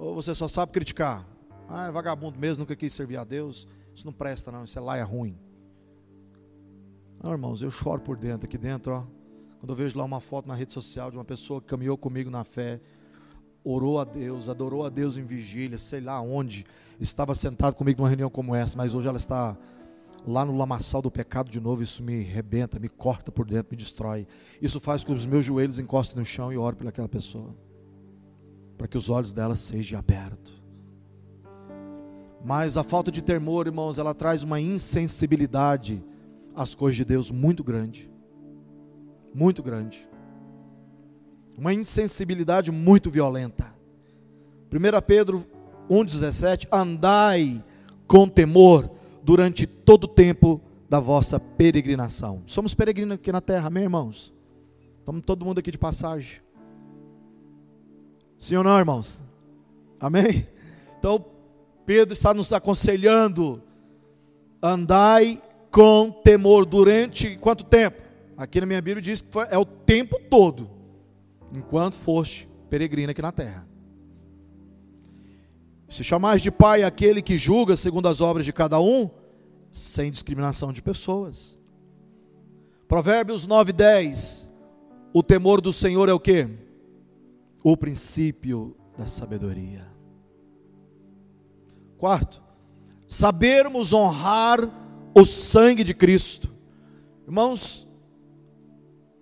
Ou 0.00 0.14
você 0.14 0.34
só 0.34 0.48
sabe 0.48 0.72
criticar? 0.72 1.26
Ah, 1.68 1.88
é 1.88 1.92
vagabundo 1.92 2.38
mesmo, 2.38 2.62
nunca 2.62 2.74
quis 2.74 2.90
servir 2.94 3.18
a 3.18 3.22
Deus. 3.22 3.68
Isso 3.94 4.06
não 4.06 4.14
presta, 4.14 4.50
não. 4.50 4.64
Isso 4.64 4.78
é 4.78 4.80
lá 4.80 4.96
é 4.96 5.02
ruim. 5.02 5.38
Não, 7.22 7.30
irmãos, 7.32 7.62
eu 7.62 7.70
choro 7.70 8.00
por 8.00 8.16
dentro, 8.16 8.46
aqui 8.46 8.56
dentro, 8.56 8.94
ó. 8.94 9.04
Quando 9.58 9.68
eu 9.68 9.76
vejo 9.76 9.98
lá 9.98 10.04
uma 10.06 10.18
foto 10.18 10.48
na 10.48 10.54
rede 10.54 10.72
social 10.72 11.10
de 11.10 11.18
uma 11.18 11.24
pessoa 11.24 11.60
que 11.60 11.66
caminhou 11.66 11.98
comigo 11.98 12.30
na 12.30 12.44
fé, 12.44 12.80
orou 13.62 13.98
a 13.98 14.04
Deus, 14.04 14.48
adorou 14.48 14.86
a 14.86 14.88
Deus 14.88 15.18
em 15.18 15.22
vigília, 15.22 15.76
sei 15.76 16.00
lá 16.00 16.18
onde, 16.18 16.64
estava 16.98 17.34
sentado 17.34 17.76
comigo 17.76 18.00
numa 18.00 18.08
reunião 18.08 18.30
como 18.30 18.54
essa, 18.54 18.78
mas 18.78 18.94
hoje 18.94 19.06
ela 19.06 19.18
está 19.18 19.54
lá 20.26 20.46
no 20.46 20.56
lamaçal 20.56 21.02
do 21.02 21.10
pecado 21.10 21.50
de 21.50 21.60
novo, 21.60 21.82
isso 21.82 22.02
me 22.02 22.22
rebenta, 22.22 22.78
me 22.78 22.88
corta 22.88 23.30
por 23.30 23.44
dentro, 23.44 23.72
me 23.72 23.76
destrói. 23.76 24.26
Isso 24.62 24.80
faz 24.80 25.04
com 25.04 25.12
que 25.12 25.18
os 25.18 25.26
meus 25.26 25.44
joelhos 25.44 25.78
encostem 25.78 26.18
no 26.18 26.24
chão 26.24 26.50
e 26.50 26.56
ore 26.56 26.76
pelaquela 26.76 27.08
pessoa 27.08 27.54
para 28.80 28.88
que 28.88 28.96
os 28.96 29.10
olhos 29.10 29.30
dela 29.34 29.54
sejam 29.54 29.98
abertos. 29.98 30.58
Mas 32.42 32.78
a 32.78 32.82
falta 32.82 33.12
de 33.12 33.20
temor, 33.20 33.66
irmãos, 33.66 33.98
ela 33.98 34.14
traz 34.14 34.42
uma 34.42 34.58
insensibilidade 34.58 36.02
às 36.56 36.74
coisas 36.74 36.96
de 36.96 37.04
Deus 37.04 37.30
muito 37.30 37.62
grande. 37.62 38.10
Muito 39.34 39.62
grande. 39.62 40.08
Uma 41.58 41.74
insensibilidade 41.74 42.72
muito 42.72 43.10
violenta. 43.10 43.70
1 44.72 45.02
Pedro 45.06 45.44
1,17: 45.90 46.66
Andai 46.72 47.62
com 48.06 48.26
temor 48.26 48.90
durante 49.22 49.66
todo 49.66 50.04
o 50.04 50.08
tempo 50.08 50.58
da 50.88 50.98
vossa 50.98 51.38
peregrinação. 51.38 52.42
Somos 52.46 52.72
peregrinos 52.72 53.16
aqui 53.16 53.30
na 53.30 53.42
terra, 53.42 53.66
amém, 53.66 53.82
irmãos? 53.82 54.32
Estamos 55.00 55.22
todo 55.26 55.44
mundo 55.44 55.58
aqui 55.58 55.70
de 55.70 55.76
passagem. 55.76 56.40
Sim 58.40 58.56
ou 58.56 58.64
não, 58.64 58.78
irmãos? 58.78 59.22
Amém? 60.00 60.48
Então, 60.98 61.22
Pedro 61.84 62.14
está 62.14 62.32
nos 62.32 62.50
aconselhando: 62.54 63.62
andai 64.62 65.42
com 65.70 66.10
temor 66.10 66.64
durante 66.64 67.36
quanto 67.36 67.64
tempo? 67.64 68.00
Aqui 68.38 68.58
na 68.58 68.66
minha 68.66 68.80
Bíblia 68.80 69.02
diz 69.02 69.20
que 69.20 69.28
é 69.50 69.58
o 69.58 69.64
tempo 69.66 70.18
todo, 70.30 70.70
enquanto 71.52 71.98
foste 71.98 72.48
peregrino 72.70 73.10
aqui 73.10 73.20
na 73.20 73.30
terra. 73.30 73.68
Se 75.86 76.02
chamais 76.02 76.40
de 76.40 76.50
pai 76.50 76.82
aquele 76.82 77.20
que 77.20 77.36
julga 77.36 77.76
segundo 77.76 78.08
as 78.08 78.22
obras 78.22 78.46
de 78.46 78.54
cada 78.54 78.80
um, 78.80 79.10
sem 79.70 80.10
discriminação 80.10 80.72
de 80.72 80.80
pessoas. 80.80 81.58
Provérbios 82.88 83.46
9, 83.46 83.70
10. 83.70 84.50
O 85.12 85.22
temor 85.22 85.60
do 85.60 85.74
Senhor 85.74 86.08
é 86.08 86.12
o 86.14 86.18
que? 86.20 86.69
O 87.62 87.76
princípio 87.76 88.76
da 88.96 89.06
sabedoria. 89.06 89.86
Quarto, 91.98 92.42
sabermos 93.06 93.92
honrar 93.92 94.58
o 95.14 95.24
sangue 95.24 95.84
de 95.84 95.92
Cristo. 95.92 96.52
Irmãos, 97.26 97.86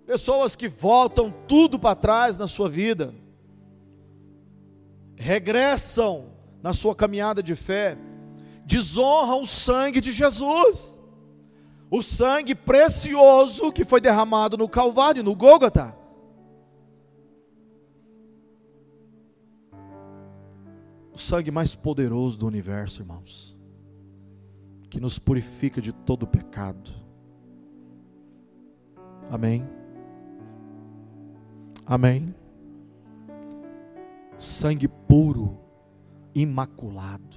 pessoas 0.05 0.55
que 0.55 0.67
voltam 0.67 1.33
tudo 1.47 1.77
para 1.77 1.95
trás 1.95 2.37
na 2.37 2.47
sua 2.47 2.69
vida, 2.69 3.13
regressam 5.15 6.27
na 6.63 6.73
sua 6.73 6.95
caminhada 6.95 7.43
de 7.43 7.55
fé, 7.55 7.97
desonra 8.65 9.35
o 9.35 9.45
sangue 9.45 9.99
de 9.99 10.11
Jesus. 10.11 10.97
O 11.91 12.03
sangue 12.03 12.53
precioso 12.53 13.71
que 13.71 13.83
foi 13.83 13.99
derramado 13.99 14.55
no 14.55 14.69
Calvário, 14.69 15.23
no 15.23 15.35
Gólgota. 15.35 15.98
O 21.19 21.21
sangue 21.21 21.51
mais 21.51 21.75
poderoso 21.75 22.39
do 22.39 22.47
universo, 22.47 23.01
irmãos, 23.01 23.53
que 24.89 25.01
nos 25.01 25.19
purifica 25.19 25.81
de 25.81 25.91
todo 25.91 26.25
pecado. 26.25 26.89
Amém. 29.29 29.67
Amém. 31.85 32.33
Sangue 34.37 34.87
puro, 34.87 35.59
imaculado. 36.33 37.35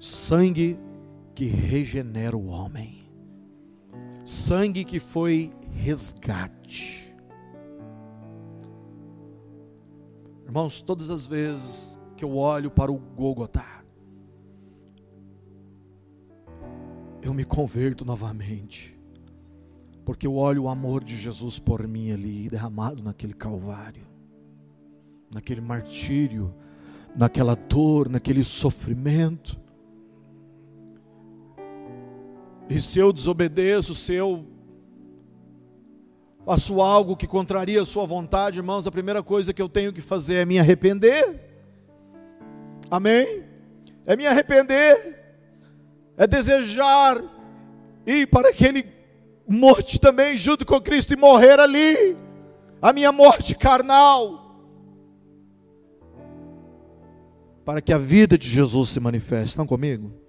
Sangue 0.00 0.78
que 1.34 1.44
regenera 1.44 2.34
o 2.34 2.46
homem, 2.46 3.10
sangue 4.24 4.86
que 4.86 4.98
foi 4.98 5.52
resgate. 5.70 7.14
Irmãos, 10.46 10.80
todas 10.80 11.10
as 11.10 11.26
vezes 11.26 11.95
que 12.16 12.24
eu 12.24 12.36
olho 12.36 12.70
para 12.70 12.90
o 12.90 12.96
Gogotá, 12.96 13.84
eu 17.22 17.34
me 17.34 17.44
converto 17.44 18.04
novamente, 18.04 18.98
porque 20.04 20.26
eu 20.26 20.36
olho 20.36 20.64
o 20.64 20.68
amor 20.68 21.04
de 21.04 21.16
Jesus 21.16 21.58
por 21.58 21.86
mim 21.86 22.12
ali, 22.12 22.48
derramado 22.48 23.02
naquele 23.02 23.34
Calvário, 23.34 24.06
naquele 25.30 25.60
martírio, 25.60 26.54
naquela 27.16 27.54
dor, 27.54 28.08
naquele 28.08 28.44
sofrimento. 28.44 29.58
E 32.68 32.80
se 32.80 32.98
eu 32.98 33.12
desobedeço, 33.12 33.94
se 33.94 34.14
eu 34.14 34.46
faço 36.44 36.80
algo 36.80 37.16
que 37.16 37.26
contraria 37.26 37.82
a 37.82 37.84
sua 37.84 38.06
vontade, 38.06 38.58
irmãos, 38.58 38.86
a 38.86 38.92
primeira 38.92 39.22
coisa 39.22 39.52
que 39.52 39.60
eu 39.60 39.68
tenho 39.68 39.92
que 39.92 40.00
fazer 40.00 40.34
é 40.34 40.44
me 40.44 40.58
arrepender. 40.58 41.45
Amém? 42.90 43.44
É 44.04 44.16
me 44.16 44.26
arrepender. 44.26 45.24
É 46.16 46.26
desejar 46.26 47.22
ir 48.06 48.26
para 48.28 48.48
aquele 48.48 48.86
morte 49.46 49.98
também 49.98 50.36
junto 50.36 50.64
com 50.64 50.80
Cristo 50.80 51.12
e 51.12 51.16
morrer 51.16 51.58
ali. 51.60 52.16
A 52.80 52.92
minha 52.92 53.12
morte 53.12 53.54
carnal. 53.54 54.44
Para 57.64 57.80
que 57.80 57.92
a 57.92 57.98
vida 57.98 58.38
de 58.38 58.48
Jesus 58.48 58.90
se 58.90 59.00
manifeste. 59.00 59.48
Estão 59.48 59.66
comigo? 59.66 60.26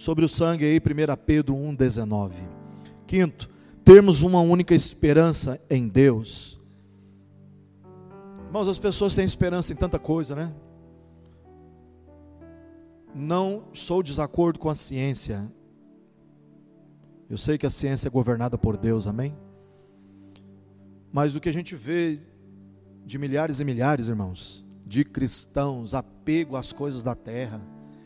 sobre 0.00 0.24
o 0.24 0.28
sangue 0.28 0.64
aí, 0.64 0.78
1 0.78 1.16
Pedro 1.26 1.54
1,19. 1.54 2.32
Quinto, 3.06 3.50
termos 3.92 4.22
uma 4.22 4.40
única 4.40 4.72
esperança 4.72 5.60
em 5.68 5.88
Deus. 5.88 6.60
Irmãos, 8.46 8.68
as 8.68 8.78
pessoas 8.78 9.16
têm 9.16 9.24
esperança 9.24 9.72
em 9.72 9.76
tanta 9.76 9.98
coisa, 9.98 10.36
né? 10.36 10.54
Não 13.12 13.64
sou 13.72 14.00
desacordo 14.00 14.60
com 14.60 14.70
a 14.70 14.76
ciência. 14.76 15.44
Eu 17.28 17.36
sei 17.36 17.58
que 17.58 17.66
a 17.66 17.70
ciência 17.70 18.06
é 18.06 18.10
governada 18.12 18.56
por 18.56 18.76
Deus, 18.76 19.08
amém? 19.08 19.36
Mas 21.12 21.34
o 21.34 21.40
que 21.40 21.48
a 21.48 21.52
gente 21.52 21.74
vê 21.74 22.20
de 23.04 23.18
milhares 23.18 23.58
e 23.58 23.64
milhares, 23.64 24.06
irmãos, 24.06 24.64
de 24.86 25.04
cristãos, 25.04 25.94
apego 25.94 26.54
às 26.54 26.72
coisas 26.72 27.02
da 27.02 27.16
terra, 27.16 27.60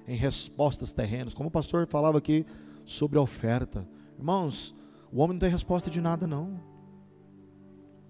em 0.09 0.17
respostas 0.17 0.95
terrenas, 0.95 1.35
como 1.35 1.51
o 1.51 1.53
pastor 1.53 1.87
falava 1.87 2.17
aqui 2.17 2.47
sobre 2.87 3.19
a 3.19 3.21
oferta. 3.21 3.87
Irmãos, 4.19 4.75
o 5.15 5.21
homem 5.21 5.35
não 5.35 5.39
tem 5.39 5.49
resposta 5.49 5.89
de 5.89 6.01
nada, 6.01 6.27
não. 6.27 6.61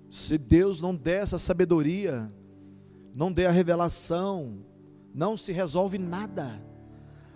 Se 0.09 0.39
Deus 0.39 0.81
não 0.81 0.97
der 0.97 1.23
essa 1.23 1.39
sabedoria, 1.39 2.33
não 3.15 3.31
der 3.31 3.45
a 3.45 3.51
revelação, 3.51 4.65
não 5.15 5.37
se 5.37 5.53
resolve 5.53 5.99
nada. 5.99 6.63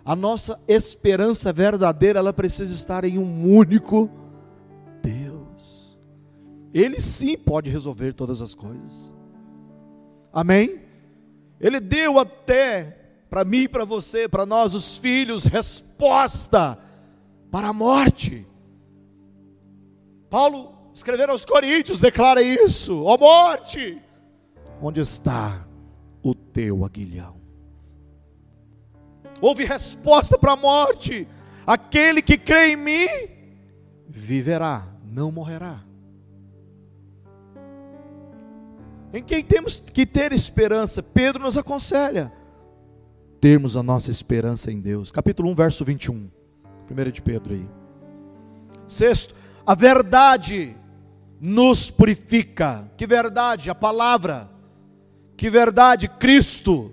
A 0.03 0.15
nossa 0.15 0.59
esperança 0.67 1.53
verdadeira, 1.53 2.17
ela 2.17 2.33
precisa 2.33 2.73
estar 2.73 3.05
em 3.05 3.19
um 3.19 3.55
único 3.55 4.09
Deus. 5.03 5.99
Ele 6.73 6.99
sim 6.99 7.37
pode 7.37 7.69
resolver 7.69 8.13
todas 8.13 8.41
as 8.41 8.55
coisas. 8.55 9.13
Amém? 10.33 10.81
Ele 11.59 11.79
deu 11.79 12.17
até 12.17 12.97
para 13.29 13.45
mim, 13.45 13.69
para 13.69 13.85
você, 13.85 14.27
para 14.27 14.47
nós, 14.47 14.73
os 14.73 14.97
filhos, 14.97 15.45
resposta 15.45 16.75
para 17.51 17.67
a 17.67 17.73
morte. 17.73 18.47
Paulo, 20.29 20.73
escrevendo 20.93 21.31
aos 21.31 21.45
Coríntios, 21.45 21.99
declara 21.99 22.41
isso: 22.41 23.03
ó 23.03 23.17
morte, 23.17 24.01
onde 24.81 24.99
está 25.01 25.65
o 26.21 26.35
teu 26.35 26.85
aguilhão? 26.85 27.39
Houve 29.41 29.65
resposta 29.65 30.37
para 30.37 30.53
a 30.53 30.57
morte: 30.57 31.27
aquele 31.65 32.21
que 32.21 32.37
crê 32.37 32.73
em 32.73 32.75
mim 32.75 33.07
viverá, 34.07 34.87
não 35.03 35.31
morrerá. 35.31 35.83
Em 39.11 39.23
quem 39.23 39.43
temos 39.43 39.79
que 39.79 40.05
ter 40.05 40.31
esperança? 40.31 41.01
Pedro 41.01 41.43
nos 41.43 41.57
aconselha 41.57 42.31
termos 43.39 43.77
a 43.77 43.83
nossa 43.83 44.11
esperança 44.11 44.71
em 44.71 44.79
Deus. 44.79 45.11
Capítulo 45.11 45.49
1, 45.51 45.55
verso 45.55 45.85
21. 45.85 46.29
1 46.89 47.11
de 47.11 47.21
Pedro 47.21 47.53
aí. 47.53 47.67
Sexto, 48.85 49.33
a 49.69 49.75
verdade 49.75 50.75
nos 51.39 51.91
purifica. 51.91 52.91
Que 52.97 53.05
verdade? 53.05 53.69
A 53.69 53.75
palavra. 53.75 54.49
Que 55.37 55.47
verdade? 55.47 56.07
Cristo. 56.07 56.91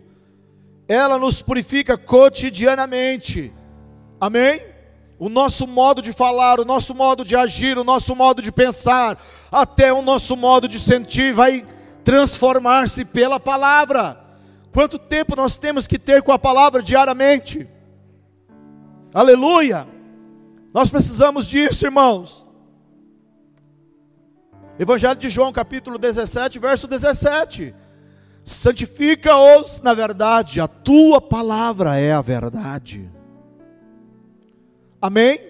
Ela 0.86 1.18
nos 1.18 1.40
purifica 1.40 1.96
cotidianamente. 1.96 3.50
Amém? 4.20 4.60
O 5.18 5.30
nosso 5.30 5.66
modo 5.66 6.02
de 6.02 6.12
falar, 6.12 6.60
o 6.60 6.66
nosso 6.66 6.94
modo 6.94 7.24
de 7.24 7.34
agir, 7.34 7.78
o 7.78 7.82
nosso 7.82 8.14
modo 8.14 8.42
de 8.42 8.52
pensar, 8.52 9.18
até 9.50 9.90
o 9.90 10.02
nosso 10.02 10.36
modo 10.36 10.68
de 10.68 10.78
sentir 10.78 11.32
vai 11.32 11.66
transformar-se 12.04 13.06
pela 13.06 13.40
palavra. 13.40 14.22
Quanto 14.70 14.98
tempo 14.98 15.34
nós 15.34 15.56
temos 15.56 15.86
que 15.86 15.98
ter 15.98 16.22
com 16.22 16.30
a 16.30 16.38
palavra 16.38 16.82
diariamente? 16.82 17.66
Aleluia! 19.14 19.88
Nós 20.74 20.90
precisamos 20.90 21.46
disso, 21.46 21.86
irmãos. 21.86 22.45
Evangelho 24.78 25.16
de 25.16 25.30
João, 25.30 25.52
capítulo 25.52 25.98
17, 25.98 26.58
verso 26.58 26.86
17. 26.86 27.74
Santifica-os 28.44 29.80
na 29.80 29.94
verdade, 29.94 30.60
a 30.60 30.68
tua 30.68 31.18
palavra 31.20 31.98
é 31.98 32.12
a 32.12 32.20
verdade. 32.20 33.10
Amém? 35.00 35.40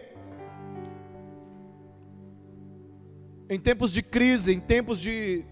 Em 3.50 3.58
tempos 3.58 3.92
de 3.92 4.00
crise, 4.00 4.52
em 4.52 4.60
tempos 4.60 5.00
de 5.00 5.44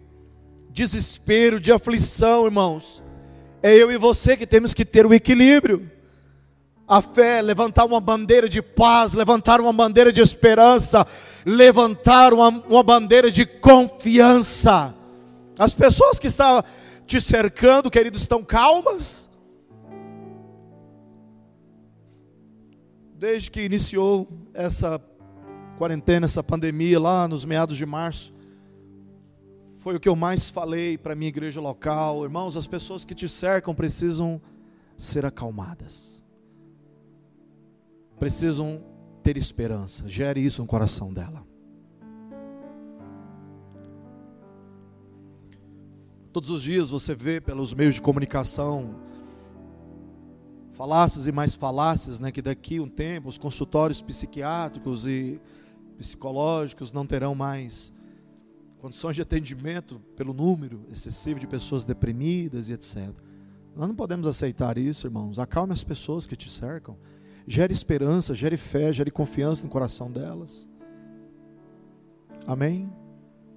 desespero, 0.70 1.58
de 1.58 1.72
aflição, 1.72 2.44
irmãos, 2.44 3.02
é 3.62 3.74
eu 3.74 3.90
e 3.90 3.98
você 3.98 4.36
que 4.36 4.46
temos 4.46 4.72
que 4.72 4.84
ter 4.84 5.04
o 5.04 5.12
equilíbrio. 5.12 5.90
A 6.86 7.00
fé, 7.00 7.40
levantar 7.40 7.84
uma 7.84 8.00
bandeira 8.00 8.48
de 8.48 8.60
paz, 8.60 9.14
levantar 9.14 9.60
uma 9.60 9.72
bandeira 9.72 10.12
de 10.12 10.20
esperança, 10.20 11.06
levantar 11.44 12.34
uma, 12.34 12.48
uma 12.48 12.82
bandeira 12.82 13.30
de 13.30 13.46
confiança. 13.46 14.94
As 15.58 15.74
pessoas 15.74 16.18
que 16.18 16.26
estão 16.26 16.62
te 17.06 17.20
cercando, 17.20 17.90
queridos, 17.90 18.20
estão 18.20 18.42
calmas? 18.42 19.30
Desde 23.14 23.50
que 23.50 23.62
iniciou 23.62 24.28
essa 24.52 25.00
quarentena, 25.78 26.26
essa 26.26 26.42
pandemia 26.42 27.00
lá 27.00 27.26
nos 27.26 27.44
meados 27.44 27.76
de 27.76 27.86
março, 27.86 28.34
foi 29.76 29.96
o 29.96 30.00
que 30.00 30.08
eu 30.08 30.16
mais 30.16 30.48
falei 30.48 30.96
para 30.96 31.14
minha 31.14 31.28
igreja 31.28 31.60
local. 31.60 32.24
Irmãos, 32.24 32.56
as 32.56 32.66
pessoas 32.66 33.04
que 33.04 33.14
te 33.14 33.28
cercam 33.28 33.74
precisam 33.74 34.40
ser 34.96 35.26
acalmadas. 35.26 36.13
Precisam 38.24 38.82
ter 39.22 39.36
esperança. 39.36 40.08
Gere 40.08 40.40
isso 40.40 40.62
no 40.62 40.66
coração 40.66 41.12
dela. 41.12 41.46
Todos 46.32 46.48
os 46.48 46.62
dias 46.62 46.88
você 46.88 47.14
vê 47.14 47.38
pelos 47.38 47.74
meios 47.74 47.96
de 47.96 48.00
comunicação 48.00 48.94
falácias 50.72 51.26
e 51.26 51.32
mais 51.32 51.54
falácias, 51.54 52.18
né, 52.18 52.32
que 52.32 52.40
daqui 52.40 52.80
um 52.80 52.88
tempo 52.88 53.28
os 53.28 53.36
consultórios 53.36 54.00
psiquiátricos 54.00 55.06
e 55.06 55.38
psicológicos 55.98 56.94
não 56.94 57.04
terão 57.04 57.34
mais 57.34 57.92
condições 58.78 59.16
de 59.16 59.20
atendimento 59.20 60.00
pelo 60.16 60.32
número 60.32 60.86
excessivo 60.90 61.38
de 61.38 61.46
pessoas 61.46 61.84
deprimidas 61.84 62.70
e 62.70 62.72
etc. 62.72 63.10
Nós 63.76 63.86
não 63.86 63.94
podemos 63.94 64.26
aceitar 64.26 64.78
isso, 64.78 65.06
irmãos. 65.06 65.38
Acalme 65.38 65.74
as 65.74 65.84
pessoas 65.84 66.26
que 66.26 66.34
te 66.34 66.48
cercam. 66.48 66.96
Gere 67.46 67.72
esperança, 67.72 68.34
gere 68.34 68.56
fé, 68.56 68.92
gere 68.92 69.10
confiança 69.10 69.64
no 69.64 69.70
coração 69.70 70.10
delas. 70.10 70.68
Amém? 72.46 72.90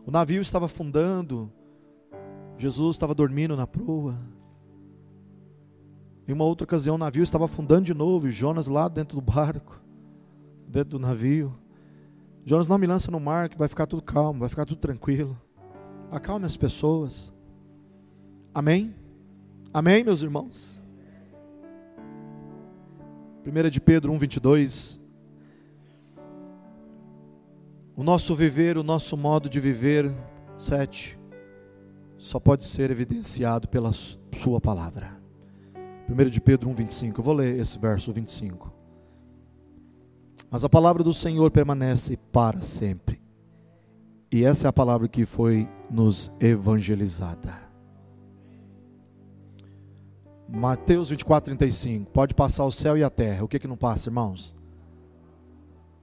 O 0.05 0.11
navio 0.11 0.41
estava 0.41 0.65
afundando. 0.65 1.51
Jesus 2.57 2.95
estava 2.95 3.13
dormindo 3.13 3.55
na 3.55 3.67
proa. 3.67 4.17
Em 6.27 6.33
uma 6.33 6.43
outra 6.43 6.65
ocasião, 6.65 6.95
o 6.95 6.97
navio 6.97 7.23
estava 7.23 7.45
afundando 7.45 7.83
de 7.83 7.93
novo 7.93 8.27
e 8.27 8.31
Jonas 8.31 8.67
lá 8.67 8.89
dentro 8.89 9.15
do 9.15 9.21
barco, 9.21 9.81
dentro 10.67 10.91
do 10.91 10.99
navio. 10.99 11.57
Jonas 12.45 12.67
não 12.67 12.77
me 12.77 12.87
lança 12.87 13.11
no 13.11 13.19
mar 13.19 13.47
que 13.47 13.57
vai 13.57 13.67
ficar 13.67 13.85
tudo 13.85 14.01
calmo, 14.01 14.39
vai 14.39 14.49
ficar 14.49 14.65
tudo 14.65 14.79
tranquilo. 14.79 15.39
Acalme 16.11 16.45
as 16.45 16.57
pessoas. 16.57 17.33
Amém? 18.53 18.93
Amém, 19.73 20.03
meus 20.03 20.23
irmãos? 20.23 20.81
1 23.47 23.69
de 23.69 23.79
Pedro 23.79 24.11
1, 24.11 24.17
22. 24.17 25.01
O 27.95 28.03
nosso 28.03 28.35
viver, 28.35 28.77
o 28.77 28.83
nosso 28.83 29.15
modo 29.15 29.49
de 29.49 29.57
viver, 29.61 30.13
7, 30.57 31.17
só 32.17 32.41
pode 32.41 32.65
ser 32.65 32.91
evidenciado 32.91 33.69
pela 33.69 33.91
Sua 33.93 34.59
palavra. 34.59 35.17
1 36.09 36.29
de 36.29 36.41
Pedro 36.41 36.69
1, 36.69 36.75
25. 36.75 37.19
Eu 37.21 37.23
vou 37.23 37.33
ler 37.33 37.57
esse 37.57 37.79
verso 37.79 38.11
25. 38.11 38.73
Mas 40.51 40.65
a 40.65 40.69
palavra 40.69 41.01
do 41.01 41.13
Senhor 41.13 41.49
permanece 41.49 42.17
para 42.17 42.61
sempre. 42.61 43.21
E 44.29 44.43
essa 44.43 44.67
é 44.67 44.69
a 44.69 44.73
palavra 44.73 45.07
que 45.07 45.25
foi 45.25 45.69
nos 45.89 46.29
evangelizada. 46.37 47.66
Mateus 50.49 51.09
24, 51.09 51.55
35. 51.55 52.11
Pode 52.11 52.33
passar 52.33 52.65
o 52.65 52.71
céu 52.71 52.97
e 52.97 53.03
a 53.03 53.09
terra. 53.09 53.43
O 53.43 53.47
que, 53.47 53.59
que 53.59 53.67
não 53.67 53.77
passa, 53.77 54.09
irmãos? 54.09 54.55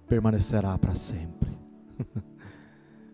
Permanecerá 0.07 0.77
para 0.79 0.95
sempre. 0.95 1.51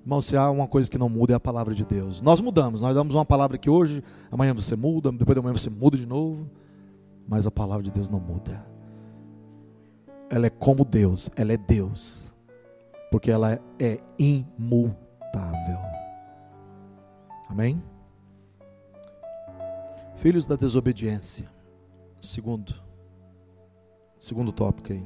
Irmão, 0.03 0.23
se 0.23 0.37
há 0.37 0.51
uma 0.51 0.67
coisa 0.67 0.91
que 0.91 0.99
não 0.99 1.09
muda 1.09 1.35
é 1.35 1.37
a 1.37 1.41
palavra 1.41 1.75
de 1.75 1.85
Deus. 1.85 2.23
Nós 2.23 2.41
mudamos, 2.41 2.81
nós 2.81 2.95
damos 2.95 3.15
uma 3.15 3.25
palavra 3.25 3.59
que 3.59 3.69
hoje, 3.69 4.03
amanhã 4.31 4.55
você 4.55 4.75
muda, 4.75 5.13
depois 5.13 5.35
de 5.35 5.41
amanhã 5.41 5.53
você 5.53 5.71
muda 5.71 5.97
de 5.97 6.07
novo 6.07 6.49
mas 7.31 7.47
a 7.47 7.51
palavra 7.51 7.85
de 7.85 7.93
Deus 7.93 8.09
não 8.09 8.19
muda. 8.19 8.67
Ela 10.29 10.47
é 10.47 10.51
como 10.51 10.85
Deus, 10.85 11.31
ela 11.37 11.53
é 11.53 11.57
Deus, 11.57 12.35
porque 13.09 13.31
ela 13.31 13.61
é 13.79 14.01
imutável. 14.19 15.79
Amém? 17.49 17.81
Filhos 20.21 20.45
da 20.45 20.55
desobediência. 20.55 21.51
Segundo. 22.21 22.75
Segundo 24.19 24.53
tópico 24.53 24.93
aí. 24.93 25.03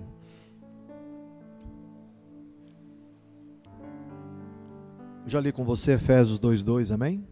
Já 5.24 5.38
li 5.40 5.52
com 5.52 5.64
você 5.64 5.92
Efésios 5.92 6.40
2:2, 6.40 6.90
amém? 6.92 7.24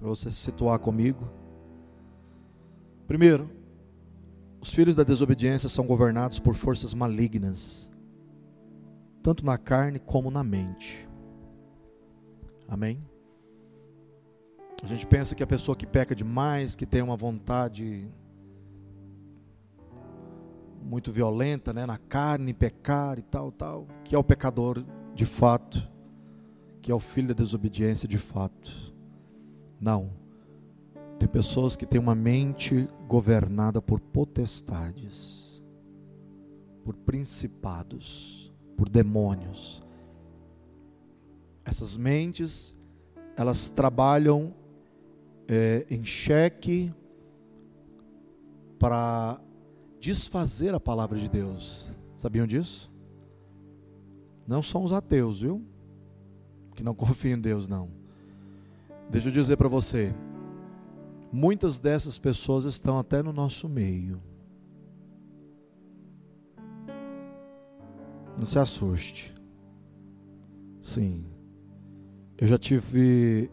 Para 0.00 0.08
você 0.08 0.28
se 0.28 0.38
situar 0.38 0.80
comigo. 0.80 1.30
Primeiro, 3.06 3.48
os 4.60 4.74
filhos 4.74 4.96
da 4.96 5.04
desobediência 5.04 5.68
são 5.68 5.86
governados 5.86 6.40
por 6.40 6.56
forças 6.56 6.92
malignas, 6.92 7.88
tanto 9.22 9.46
na 9.46 9.56
carne 9.56 10.00
como 10.00 10.32
na 10.32 10.42
mente. 10.42 11.08
Amém? 12.66 13.00
A 14.82 14.86
gente 14.86 15.06
pensa 15.06 15.34
que 15.34 15.42
a 15.42 15.46
pessoa 15.46 15.74
que 15.74 15.86
peca 15.86 16.14
demais, 16.14 16.76
que 16.76 16.86
tem 16.86 17.02
uma 17.02 17.16
vontade 17.16 18.08
muito 20.82 21.10
violenta, 21.10 21.72
né, 21.72 21.84
na 21.84 21.98
carne, 21.98 22.54
pecar 22.54 23.18
e 23.18 23.22
tal, 23.22 23.50
tal, 23.50 23.88
que 24.04 24.14
é 24.14 24.18
o 24.18 24.22
pecador 24.22 24.84
de 25.14 25.26
fato, 25.26 25.82
que 26.80 26.92
é 26.92 26.94
o 26.94 27.00
filho 27.00 27.28
da 27.28 27.34
desobediência 27.34 28.06
de 28.06 28.18
fato. 28.18 28.94
Não. 29.80 30.10
Tem 31.18 31.26
pessoas 31.26 31.74
que 31.74 31.86
têm 31.86 31.98
uma 32.00 32.14
mente 32.14 32.88
governada 33.08 33.80
por 33.80 33.98
potestades, 33.98 35.62
por 36.84 36.94
principados, 36.94 38.52
por 38.76 38.88
demônios. 38.88 39.82
Essas 41.64 41.96
mentes, 41.96 42.76
elas 43.36 43.68
trabalham 43.68 44.54
é, 45.48 45.86
em 45.90 46.04
xeque 46.04 46.92
para 48.78 49.40
desfazer 50.00 50.74
a 50.74 50.80
palavra 50.80 51.18
de 51.18 51.28
Deus. 51.28 51.94
Sabiam 52.14 52.46
disso? 52.46 52.92
Não 54.46 54.62
são 54.62 54.84
os 54.84 54.92
ateus, 54.92 55.40
viu? 55.40 55.64
Que 56.74 56.82
não 56.82 56.94
confiam 56.96 57.36
em 57.36 57.40
Deus, 57.40 57.68
não. 57.68 57.90
Deixa 59.10 59.28
eu 59.28 59.32
dizer 59.32 59.56
para 59.56 59.68
você, 59.68 60.14
Muitas 61.32 61.78
dessas 61.78 62.18
pessoas 62.18 62.64
estão 62.64 62.98
até 62.98 63.22
no 63.22 63.32
nosso 63.32 63.68
meio. 63.68 64.22
Não 68.38 68.44
se 68.44 68.58
assuste. 68.58 69.34
Sim. 70.80 71.26
Eu 72.38 72.46
já 72.46 72.58
tive 72.58 73.50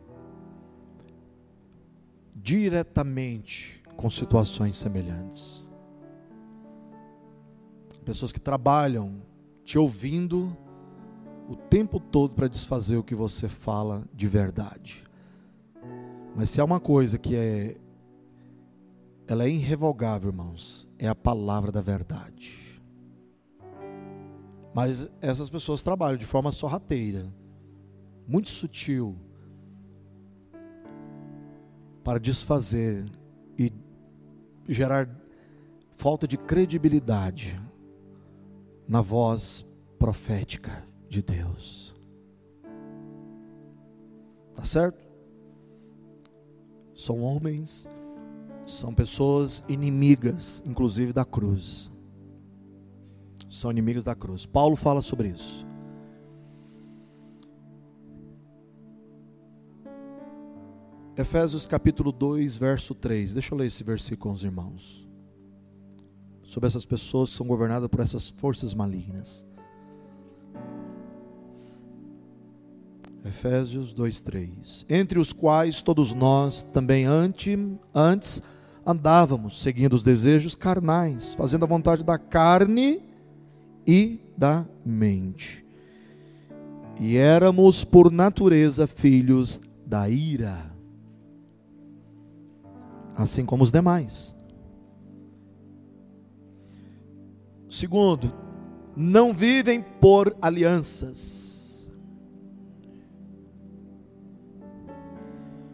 diretamente 2.43 3.81
com 3.95 4.09
situações 4.09 4.75
semelhantes. 4.75 5.65
Pessoas 8.03 8.33
que 8.33 8.39
trabalham 8.39 9.21
te 9.63 9.79
ouvindo 9.79 10.55
o 11.47 11.55
tempo 11.55 12.01
todo 12.01 12.33
para 12.33 12.49
desfazer 12.49 12.97
o 12.97 13.03
que 13.03 13.15
você 13.15 13.47
fala 13.47 14.03
de 14.13 14.27
verdade. 14.27 15.05
Mas 16.35 16.49
se 16.49 16.59
há 16.59 16.65
uma 16.65 16.81
coisa 16.81 17.17
que 17.17 17.33
é 17.33 17.77
ela 19.25 19.45
é 19.45 19.49
irrevogável, 19.49 20.29
irmãos, 20.29 20.85
é 20.99 21.07
a 21.07 21.15
palavra 21.15 21.71
da 21.71 21.79
verdade. 21.79 22.81
Mas 24.73 25.09
essas 25.21 25.49
pessoas 25.49 25.81
trabalham 25.81 26.17
de 26.17 26.25
forma 26.25 26.51
sorrateira, 26.51 27.33
muito 28.27 28.49
sutil, 28.49 29.17
para 32.03 32.19
desfazer 32.19 33.05
e 33.57 33.71
gerar 34.67 35.09
falta 35.91 36.27
de 36.27 36.37
credibilidade 36.37 37.59
na 38.87 39.01
voz 39.01 39.65
profética 39.97 40.85
de 41.07 41.21
Deus. 41.21 41.95
Tá 44.55 44.65
certo? 44.65 45.03
São 46.93 47.21
homens, 47.21 47.87
são 48.65 48.93
pessoas 48.93 49.63
inimigas, 49.67 50.61
inclusive 50.65 51.13
da 51.13 51.25
cruz. 51.25 51.89
São 53.49 53.71
inimigos 53.71 54.03
da 54.03 54.15
cruz. 54.15 54.45
Paulo 54.45 54.75
fala 54.75 55.01
sobre 55.01 55.29
isso. 55.29 55.65
Efésios 61.15 61.67
capítulo 61.67 62.11
2, 62.11 62.57
verso 62.57 62.95
3. 62.95 63.33
Deixa 63.33 63.53
eu 63.53 63.57
ler 63.57 63.67
esse 63.67 63.83
versículo 63.83 64.31
com 64.31 64.31
os 64.31 64.43
irmãos. 64.43 65.07
Sobre 66.41 66.65
essas 66.65 66.85
pessoas 66.85 67.29
que 67.29 67.37
são 67.37 67.45
governadas 67.45 67.87
por 67.87 67.99
essas 67.99 68.29
forças 68.29 68.73
malignas. 68.73 69.45
Efésios 73.23 73.93
2:3. 73.93 74.85
Entre 74.89 75.19
os 75.19 75.31
quais 75.31 75.83
todos 75.83 76.13
nós 76.13 76.63
também 76.63 77.05
antes, 77.05 77.57
antes 77.93 78.41
andávamos 78.83 79.61
seguindo 79.61 79.93
os 79.93 80.03
desejos 80.03 80.55
carnais, 80.55 81.35
fazendo 81.35 81.63
a 81.63 81.67
vontade 81.67 82.03
da 82.03 82.17
carne 82.17 83.01
e 83.85 84.19
da 84.35 84.65
mente. 84.83 85.63
E 86.99 87.17
éramos 87.17 87.85
por 87.85 88.11
natureza 88.11 88.87
filhos 88.87 89.61
da 89.85 90.09
ira, 90.09 90.72
assim 93.15 93.45
como 93.45 93.63
os 93.63 93.71
demais. 93.71 94.35
Segundo, 97.69 98.33
não 98.95 99.33
vivem 99.33 99.81
por 99.99 100.35
alianças 100.41 101.53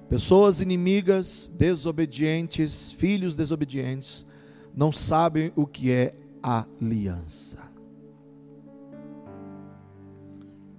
Pessoas 0.09 0.59
inimigas, 0.59 1.51
desobedientes, 1.55 2.91
filhos 2.91 3.35
desobedientes, 3.35 4.25
não 4.75 4.91
sabem 4.91 5.53
o 5.55 5.67
que 5.67 5.91
é 5.91 6.15
aliança. 6.41 7.59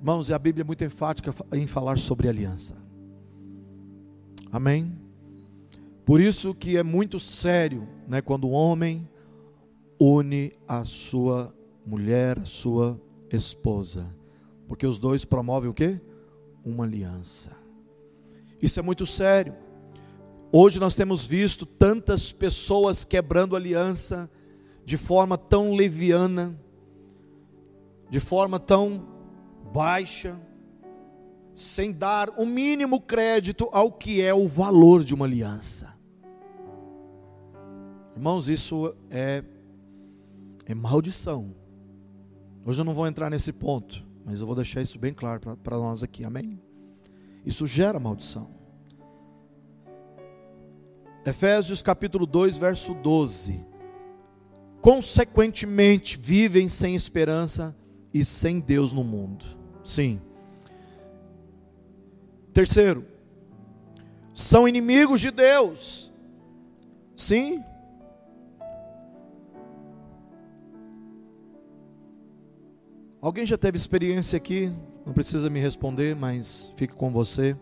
Irmãos, 0.01 0.31
e 0.31 0.35
a 0.35 0.39
Bíblia 0.39 0.63
é 0.63 0.67
muito 0.67 0.85
enfática 0.85 1.33
em 1.53 1.65
falar 1.65 1.97
sobre 1.97 2.29
aliança. 2.29 2.77
Amém? 4.51 5.00
Por 6.05 6.21
isso 6.21 6.55
que 6.55 6.77
é 6.77 6.83
muito 6.83 7.19
sério, 7.21 7.89
né, 8.09 8.21
quando 8.21 8.49
o 8.49 8.51
homem 8.51 9.09
une 9.99 10.53
a 10.67 10.85
sua 10.85 11.55
mulher, 11.85 12.39
a 12.39 12.47
sua 12.47 13.01
esposa, 13.31 14.07
porque 14.67 14.87
os 14.87 14.99
dois 14.99 15.25
promovem 15.25 15.69
o 15.69 15.75
quê? 15.75 16.01
Uma 16.65 16.85
aliança. 16.85 17.51
Isso 18.61 18.79
é 18.79 18.83
muito 18.83 19.07
sério. 19.07 19.55
Hoje 20.53 20.81
nós 20.81 20.95
temos 20.95 21.27
visto 21.27 21.65
tantas 21.65 22.33
pessoas 22.33 23.05
quebrando 23.05 23.55
aliança 23.55 24.29
de 24.85 24.97
forma 24.97 25.39
tão 25.39 25.75
leviana, 25.75 26.59
de 28.09 28.19
forma 28.19 28.59
tão 28.59 29.07
baixa, 29.73 30.41
sem 31.61 31.93
dar 31.93 32.31
o 32.39 32.47
mínimo 32.47 33.01
crédito 33.01 33.69
ao 33.73 33.93
que 33.93 34.23
é 34.23 34.33
o 34.33 34.49
valor 34.49 35.05
de 35.05 35.15
uma 35.15 35.27
aliança. 35.27 35.95
Irmãos, 38.17 38.49
isso 38.49 38.95
é, 39.11 39.45
é 40.67 40.75
maldição. 40.75 41.55
Hoje 42.65 42.81
eu 42.81 42.85
não 42.85 42.95
vou 42.95 43.07
entrar 43.07 43.31
nesse 43.31 43.53
ponto, 43.53 44.05
mas 44.25 44.41
eu 44.41 44.47
vou 44.47 44.55
deixar 44.55 44.81
isso 44.81 44.99
bem 44.99 45.13
claro 45.13 45.57
para 45.57 45.77
nós 45.77 46.03
aqui, 46.03 46.25
amém? 46.25 46.61
Isso 47.45 47.67
gera 47.67 47.99
maldição. 47.99 48.51
Efésios 51.25 51.83
capítulo 51.83 52.27
2, 52.27 52.59
verso 52.59 52.95
12. 52.95 53.65
Consequentemente, 54.81 56.19
vivem 56.19 56.69
sem 56.69 56.95
esperança 56.95 57.77
e 58.13 58.25
sem 58.25 58.61
Deus 58.61 58.93
no 58.93 59.05
mundo. 59.05 59.45
Sim. 59.85 60.21
Terceiro, 62.53 63.07
são 64.35 64.67
inimigos 64.67 65.21
de 65.21 65.31
Deus. 65.31 66.13
Sim. 67.17 67.63
Alguém 73.21 73.45
já 73.45 73.59
teve 73.59 73.77
experiência 73.77 74.37
aqui? 74.37 74.73
Não 75.05 75.13
precisa 75.13 75.51
me 75.51 75.61
responder, 75.61 76.17
mas 76.17 76.73
fique 76.77 76.95
com 76.95 77.11
você. 77.11 77.55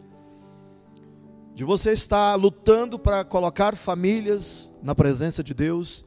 De 1.54 1.64
você 1.64 1.90
estar 1.90 2.36
lutando 2.36 2.96
para 2.98 3.24
colocar 3.24 3.74
famílias 3.74 4.72
na 4.80 4.94
presença 4.94 5.42
de 5.42 5.52
Deus, 5.52 6.04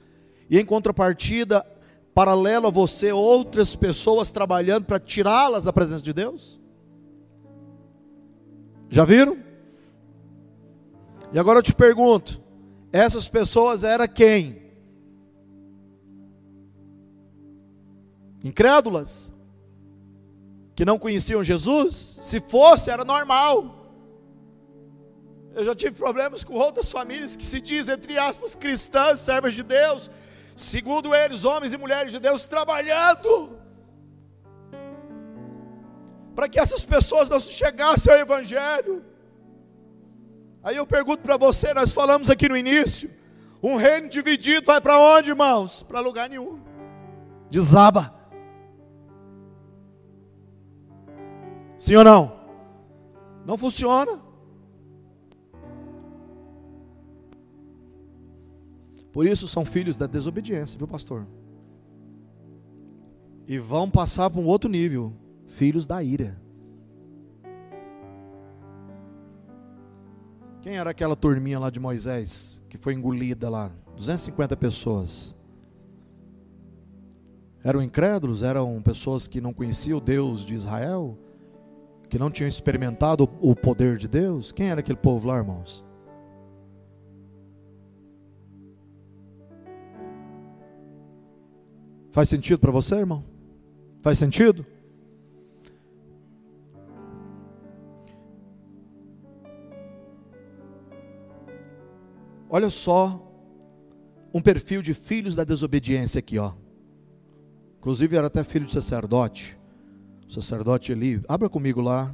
e 0.50 0.58
em 0.58 0.64
contrapartida, 0.64 1.66
paralelo 2.14 2.68
a 2.68 2.72
você, 2.72 3.12
outras 3.12 3.76
pessoas 3.76 4.32
trabalhando 4.32 4.86
para 4.86 5.00
tirá-las 5.00 5.66
da 5.66 5.74
presença 5.74 6.04
de 6.04 6.14
Deus? 6.14 6.61
Já 8.92 9.06
viram? 9.06 9.38
E 11.32 11.40
agora 11.40 11.60
eu 11.60 11.64
te 11.64 11.74
pergunto: 11.74 12.42
essas 12.92 13.30
pessoas 13.30 13.86
eram 13.86 14.06
quem? 14.06 14.62
Incrédulas? 18.44 19.32
Que 20.76 20.84
não 20.84 21.00
conheciam 21.00 21.42
Jesus? 21.42 22.20
Se 22.22 22.42
fosse, 22.42 22.92
era 22.92 23.06
normal. 23.06 23.78
Eu 25.56 25.64
já 25.64 25.74
tive 25.74 25.96
problemas 25.96 26.44
com 26.44 26.56
outras 26.56 26.92
famílias 26.92 27.36
que 27.36 27.46
se 27.46 27.62
dizem, 27.62 27.96
entre 27.96 28.18
aspas, 28.18 28.56
cristãs, 28.56 29.22
servas 29.22 29.54
de 29.54 29.64
Deus, 29.64 30.12
segundo 30.56 31.16
eles, 31.16 31.46
homens 31.46 31.72
e 31.72 31.78
mulheres 31.78 32.12
de 32.12 32.20
Deus, 32.20 32.46
trabalhando 32.46 33.61
para 36.36 36.48
que 36.48 36.60
essas 36.60 36.86
pessoas 36.86 37.30
não 37.30 37.40
se 37.40 37.52
chegassem 37.52 38.12
ao 38.12 38.20
Evangelho. 38.20 39.04
Aí 40.64 40.78
eu 40.78 40.86
pergunto 40.86 41.24
para 41.24 41.38
você, 41.38 41.74
nós 41.74 41.94
falamos 41.94 42.30
aqui 42.30 42.48
no 42.48 42.56
início, 42.56 43.10
um 43.62 43.76
reino 43.76 44.08
dividido 44.08 44.66
vai 44.66 44.80
para 44.80 44.98
onde, 44.98 45.30
irmãos? 45.30 45.84
Para 45.84 46.00
lugar 46.00 46.30
nenhum. 46.30 46.60
Desaba. 47.50 48.14
Sim 51.78 51.96
ou 51.96 52.04
não? 52.04 52.40
Não 53.46 53.58
funciona. 53.58 54.20
Por 59.12 59.28
isso 59.28 59.48
são 59.48 59.66
filhos 59.66 59.98
da 59.98 60.08
desobediência, 60.08 60.78
viu, 60.78 60.88
pastor? 60.88 61.28
E 63.48 63.58
vão 63.58 63.90
passar 63.90 64.30
para 64.30 64.40
um 64.40 64.46
outro 64.46 64.70
nível 64.70 65.14
filhos 65.52 65.86
da 65.86 66.02
ira. 66.02 66.40
Quem 70.62 70.78
era 70.78 70.90
aquela 70.92 71.16
turminha 71.16 71.60
lá 71.60 71.70
de 71.70 71.80
Moisés 71.80 72.62
que 72.70 72.78
foi 72.78 72.94
engolida 72.94 73.50
lá? 73.50 73.72
250 73.96 74.56
pessoas. 74.56 75.36
Eram 77.64 77.82
incrédulos? 77.82 78.44
Eram 78.44 78.82
pessoas 78.82 79.28
que 79.28 79.42
não 79.42 79.54
conheciam 79.54 79.98
o 79.98 80.02
Deus 80.02 80.46
de 80.46 80.56
Israel? 80.56 81.18
Que 82.10 82.18
não 82.18 82.32
tinham 82.32 82.48
experimentado 82.48 83.30
o 83.40 83.56
poder 83.56 83.98
de 83.98 84.08
Deus? 84.08 84.52
Quem 84.52 84.70
era 84.70 84.80
aquele 84.80 84.98
povo 84.98 85.28
lá, 85.28 85.38
irmãos? 85.38 85.86
Faz 92.12 92.30
sentido 92.30 92.60
para 92.60 92.72
você, 92.72 92.96
irmão? 92.96 93.24
Faz 94.02 94.18
sentido? 94.18 94.66
Olha 102.54 102.70
só 102.70 103.18
um 104.34 104.42
perfil 104.42 104.82
de 104.82 104.94
filhos 104.94 105.34
da 105.34 105.46
desobediência 105.46 106.20
aqui, 106.20 106.38
ó. 106.38 106.52
Inclusive 107.78 108.18
era 108.18 108.28
até 108.28 108.44
filho 108.44 108.66
de 108.66 108.74
sacerdote. 108.74 109.58
O 110.28 110.34
sacerdote 110.34 110.92
Eli. 110.92 111.22
Abra 111.30 111.50
comigo 111.50 111.80
lá, 111.80 112.14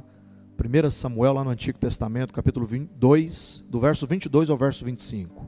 1 0.56 0.90
Samuel, 0.90 1.32
lá 1.32 1.42
no 1.42 1.50
Antigo 1.50 1.76
Testamento, 1.76 2.32
capítulo 2.32 2.66
22, 2.68 3.64
do 3.68 3.80
verso 3.80 4.06
22 4.06 4.48
ao 4.48 4.56
verso 4.56 4.84
25. 4.84 5.44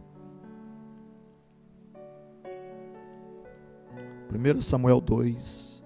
1 4.32 4.60
Samuel 4.60 5.00
2, 5.00 5.84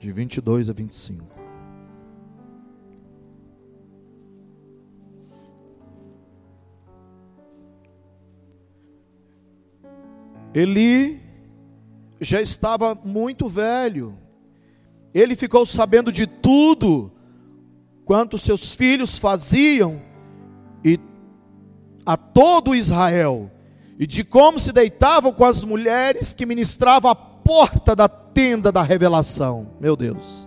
de 0.00 0.10
22 0.10 0.68
a 0.68 0.72
25. 0.72 1.33
Eli 10.54 11.20
já 12.20 12.40
estava 12.40 12.94
muito 12.94 13.48
velho. 13.48 14.16
Ele 15.12 15.34
ficou 15.34 15.66
sabendo 15.66 16.12
de 16.12 16.26
tudo 16.26 17.10
quanto 18.04 18.38
seus 18.38 18.74
filhos 18.74 19.18
faziam 19.18 20.00
e 20.84 20.98
a 22.06 22.16
todo 22.16 22.74
Israel 22.74 23.50
e 23.98 24.06
de 24.06 24.22
como 24.22 24.58
se 24.58 24.72
deitavam 24.72 25.32
com 25.32 25.44
as 25.44 25.64
mulheres 25.64 26.32
que 26.32 26.46
ministravam 26.46 27.10
à 27.10 27.14
porta 27.14 27.96
da 27.96 28.08
tenda 28.08 28.70
da 28.70 28.82
revelação. 28.82 29.70
Meu 29.80 29.96
Deus. 29.96 30.46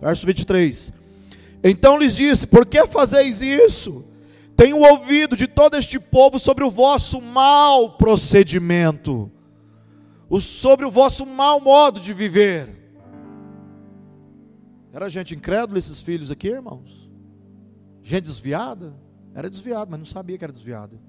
Verso 0.00 0.24
23. 0.24 0.92
Então 1.64 1.98
lhes 1.98 2.14
disse: 2.14 2.46
Por 2.46 2.64
que 2.64 2.86
fazeis 2.86 3.40
isso? 3.40 4.04
Tenho 4.56 4.78
ouvido 4.78 5.36
de 5.36 5.46
todo 5.46 5.76
este 5.76 5.98
povo 5.98 6.38
sobre 6.38 6.64
o 6.64 6.70
vosso 6.70 7.20
mau 7.20 7.90
procedimento 7.96 9.30
sobre 10.40 10.84
o 10.84 10.90
vosso 10.90 11.24
mau 11.24 11.60
modo 11.60 12.00
de 12.00 12.12
viver. 12.12 12.68
Era 14.92 15.08
gente 15.08 15.34
incrédula 15.34 15.78
esses 15.78 16.02
filhos 16.02 16.30
aqui, 16.30 16.48
irmãos? 16.48 17.10
Gente 18.02 18.24
desviada? 18.24 18.94
Era 19.34 19.48
desviado, 19.48 19.90
mas 19.90 19.98
não 20.00 20.06
sabia 20.06 20.36
que 20.36 20.44
era 20.44 20.52
desviado. 20.52 21.00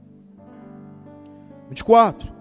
24. 1.70 2.32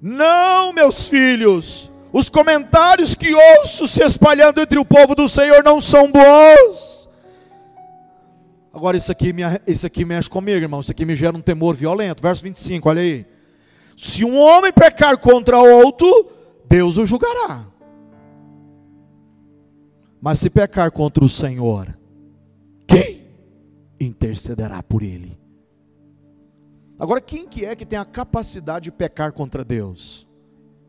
Não, 0.00 0.72
meus 0.72 1.08
filhos, 1.08 1.90
os 2.12 2.28
comentários 2.28 3.14
que 3.14 3.34
ouço 3.34 3.86
se 3.86 4.02
espalhando 4.02 4.60
entre 4.60 4.78
o 4.78 4.84
povo 4.84 5.14
do 5.14 5.28
Senhor 5.28 5.62
não 5.62 5.80
são 5.80 6.10
bons. 6.10 7.08
Agora, 8.72 8.96
isso 8.96 9.12
aqui, 9.12 9.32
me, 9.32 9.42
isso 9.66 9.86
aqui 9.86 10.04
mexe 10.04 10.30
comigo, 10.30 10.58
irmão. 10.58 10.80
Isso 10.80 10.90
aqui 10.90 11.04
me 11.04 11.14
gera 11.14 11.36
um 11.36 11.40
temor 11.40 11.74
violento. 11.74 12.22
Verso 12.22 12.42
25, 12.42 12.88
olha 12.88 13.02
aí. 13.02 13.26
Se 13.96 14.24
um 14.24 14.38
homem 14.38 14.72
pecar 14.72 15.18
contra 15.18 15.58
outro, 15.58 16.06
Deus 16.66 16.96
o 16.96 17.06
julgará. 17.06 17.66
Mas 20.20 20.38
se 20.38 20.48
pecar 20.48 20.90
contra 20.92 21.24
o 21.24 21.28
Senhor, 21.28 21.96
quem 22.86 23.26
intercederá 24.00 24.82
por 24.82 25.02
ele? 25.02 25.38
Agora, 26.98 27.20
quem 27.20 27.48
que 27.48 27.64
é 27.64 27.74
que 27.74 27.84
tem 27.84 27.98
a 27.98 28.04
capacidade 28.04 28.84
de 28.84 28.92
pecar 28.92 29.32
contra 29.32 29.64
Deus? 29.64 30.26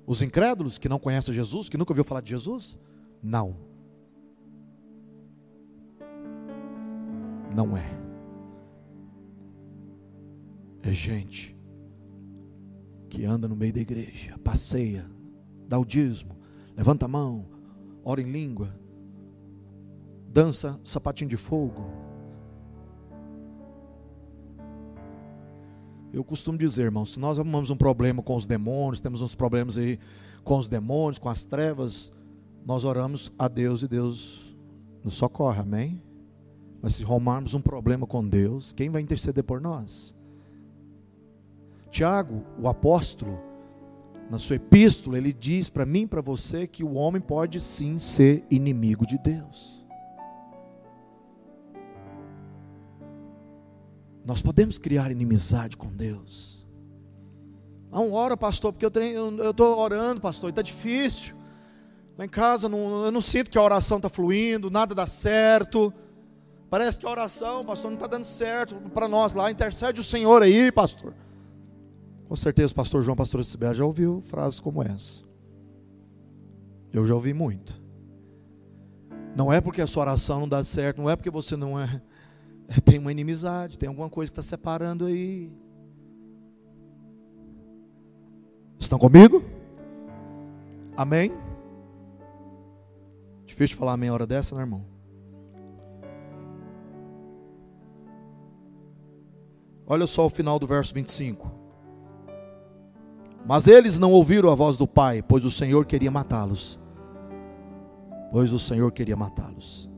Os 0.06 0.22
incrédulos 0.22 0.78
que 0.78 0.90
não 0.90 1.00
conhecem 1.00 1.34
Jesus, 1.34 1.70
que 1.70 1.78
nunca 1.78 1.92
ouviu 1.92 2.04
falar 2.04 2.22
de 2.22 2.30
Jesus? 2.30 2.80
Não. 3.22 3.56
Não 7.56 7.76
é. 7.76 7.90
É 10.84 10.92
gente 10.92 11.53
que 13.14 13.26
anda 13.26 13.48
no 13.48 13.56
meio 13.56 13.72
da 13.72 13.80
igreja, 13.80 14.36
passeia, 14.44 15.06
dá 15.68 15.78
o 15.78 15.86
dízimo, 15.86 16.36
levanta 16.76 17.06
a 17.06 17.08
mão, 17.08 17.46
ora 18.04 18.20
em 18.20 18.32
língua, 18.32 18.76
dança 20.30 20.80
sapatinho 20.84 21.30
de 21.30 21.38
fogo. 21.38 21.86
Eu 26.12 26.24
costumo 26.24 26.58
dizer, 26.58 26.86
irmão, 26.86 27.06
se 27.06 27.20
nós 27.20 27.38
arrumamos 27.38 27.70
um 27.70 27.76
problema 27.76 28.24
com 28.24 28.36
os 28.36 28.48
demônios, 28.48 29.00
temos 29.00 29.22
uns 29.22 29.36
problemas 29.36 29.78
aí 29.78 30.00
com 30.44 30.58
os 30.58 30.68
demônios, 30.68 31.20
com 31.20 31.30
as 31.30 31.46
trevas, 31.46 32.12
nós 32.66 32.84
oramos 32.84 33.32
a 33.38 33.48
Deus 33.48 33.84
e 33.84 33.88
Deus 33.88 34.58
nos 35.04 35.14
socorre, 35.14 35.62
amém? 35.62 36.02
Mas 36.82 36.96
se 36.96 37.04
arrumarmos 37.04 37.54
um 37.54 37.62
problema 37.62 38.08
com 38.08 38.28
Deus, 38.28 38.74
quem 38.74 38.90
vai 38.90 39.04
interceder 39.04 39.44
por 39.44 39.62
nós? 39.62 40.16
Tiago, 41.94 42.44
o 42.60 42.68
apóstolo, 42.68 43.40
na 44.28 44.40
sua 44.40 44.56
epístola, 44.56 45.16
ele 45.16 45.32
diz 45.32 45.70
para 45.70 45.86
mim 45.86 46.02
e 46.02 46.08
para 46.08 46.22
você 46.22 46.66
que 46.66 46.84
o 46.84 46.96
homem 46.96 47.22
pode 47.22 47.60
sim 47.60 48.00
ser 48.00 48.44
inimigo 48.50 49.06
de 49.06 49.16
Deus. 49.20 49.86
Nós 54.26 54.42
podemos 54.42 54.80
criar 54.80 55.12
inimizade 55.12 55.78
com 55.78 55.88
Deus. 55.90 56.66
Não 57.92 58.12
ora, 58.12 58.36
pastor, 58.36 58.74
porque 58.74 58.88
eu 58.88 59.52
estou 59.52 59.78
orando, 59.78 60.20
pastor, 60.20 60.50
e 60.50 60.52
está 60.52 60.64
difícil. 60.64 61.36
Lá 62.18 62.26
em 62.26 62.30
casa 62.30 62.68
não, 62.68 63.06
eu 63.06 63.12
não 63.12 63.22
sinto 63.22 63.52
que 63.52 63.58
a 63.58 63.62
oração 63.62 63.98
está 63.98 64.10
fluindo, 64.10 64.72
nada 64.72 64.96
dá 64.96 65.06
certo. 65.06 65.94
Parece 66.72 67.00
que 67.00 67.06
a 67.06 67.12
oração, 67.12 67.64
pastor, 67.64 67.92
não 67.92 67.98
está 67.98 68.08
dando 68.08 68.26
certo 68.26 68.74
para 68.96 69.08
nós 69.08 69.36
lá. 69.36 69.52
Intercede 69.52 70.02
o 70.02 70.04
Senhor 70.04 70.42
aí, 70.42 70.72
pastor. 70.72 71.14
Com 72.34 72.38
certeza 72.38 72.74
o 72.74 72.76
pastor 72.76 73.04
João, 73.04 73.16
pastor 73.16 73.46
Sibel 73.46 73.76
já 73.76 73.86
ouviu 73.86 74.20
frases 74.22 74.60
como 74.60 74.82
essa. 74.82 75.22
Eu 76.92 77.06
já 77.06 77.14
ouvi 77.14 77.32
muito. 77.32 77.80
Não 79.36 79.54
é 79.54 79.62
porque 79.62 79.82
a 79.82 79.86
sua 79.86 80.02
oração 80.02 80.40
não 80.40 80.50
dá 80.50 80.64
certo, 80.64 81.00
não 81.00 81.08
é 81.08 81.16
porque 81.16 81.30
você 81.30 81.56
não 81.56 81.80
é, 81.80 82.02
é 82.68 82.82
tem 82.82 82.98
uma 82.98 83.12
inimizade, 83.12 83.78
tem 83.78 83.88
alguma 83.88 84.10
coisa 84.10 84.32
que 84.32 84.40
está 84.40 84.42
separando 84.42 85.06
aí. 85.06 85.54
Estão 88.80 88.98
comigo? 88.98 89.44
Amém? 90.98 91.32
Difícil 93.46 93.78
falar 93.78 93.94
amém 93.94 94.10
hora 94.10 94.26
dessa, 94.26 94.56
né, 94.56 94.62
irmão? 94.62 94.84
Olha 99.86 100.08
só 100.08 100.26
o 100.26 100.32
final 100.32 100.58
do 100.58 100.66
verso 100.66 100.96
25. 100.96 101.62
Mas 103.46 103.68
eles 103.68 104.00
não 104.00 104.12
ouviram 104.12 104.50
a 104.50 104.56
voz 104.56 104.78
do 104.78 104.88
pai, 104.88 105.22
pois 105.22 105.44
o 105.44 105.52
Senhor 105.52 105.86
queria 105.86 106.10
matá-los. 106.10 106.80
Pois 108.32 108.54
o 108.54 108.60
Senhor 108.60 108.92
queria 108.92 109.16
matá-los. 109.16 109.90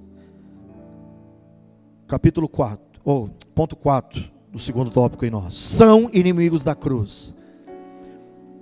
Capítulo 2.08 2.50
4, 2.50 3.02
ou 3.04 3.30
ponto 3.54 3.76
4 3.76 4.24
do 4.52 4.60
segundo 4.60 4.91
tópico 4.91 5.26
em 5.26 5.30
nós. 5.30 5.56
São 5.56 6.10
inimigos 6.14 6.64
da 6.64 6.76
cruz. 6.76 7.34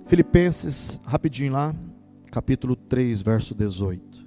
Filipenses, 0.06 1.00
rapidinho 1.04 1.52
lá, 1.52 1.74
capítulo 2.30 2.76
3, 2.76 3.22
verso 3.22 3.54
18. 3.54 4.24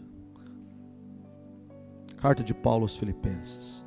Carta 2.18 2.44
de 2.44 2.54
Paulo 2.54 2.84
aos 2.84 2.98
Filipenses. 2.98 3.87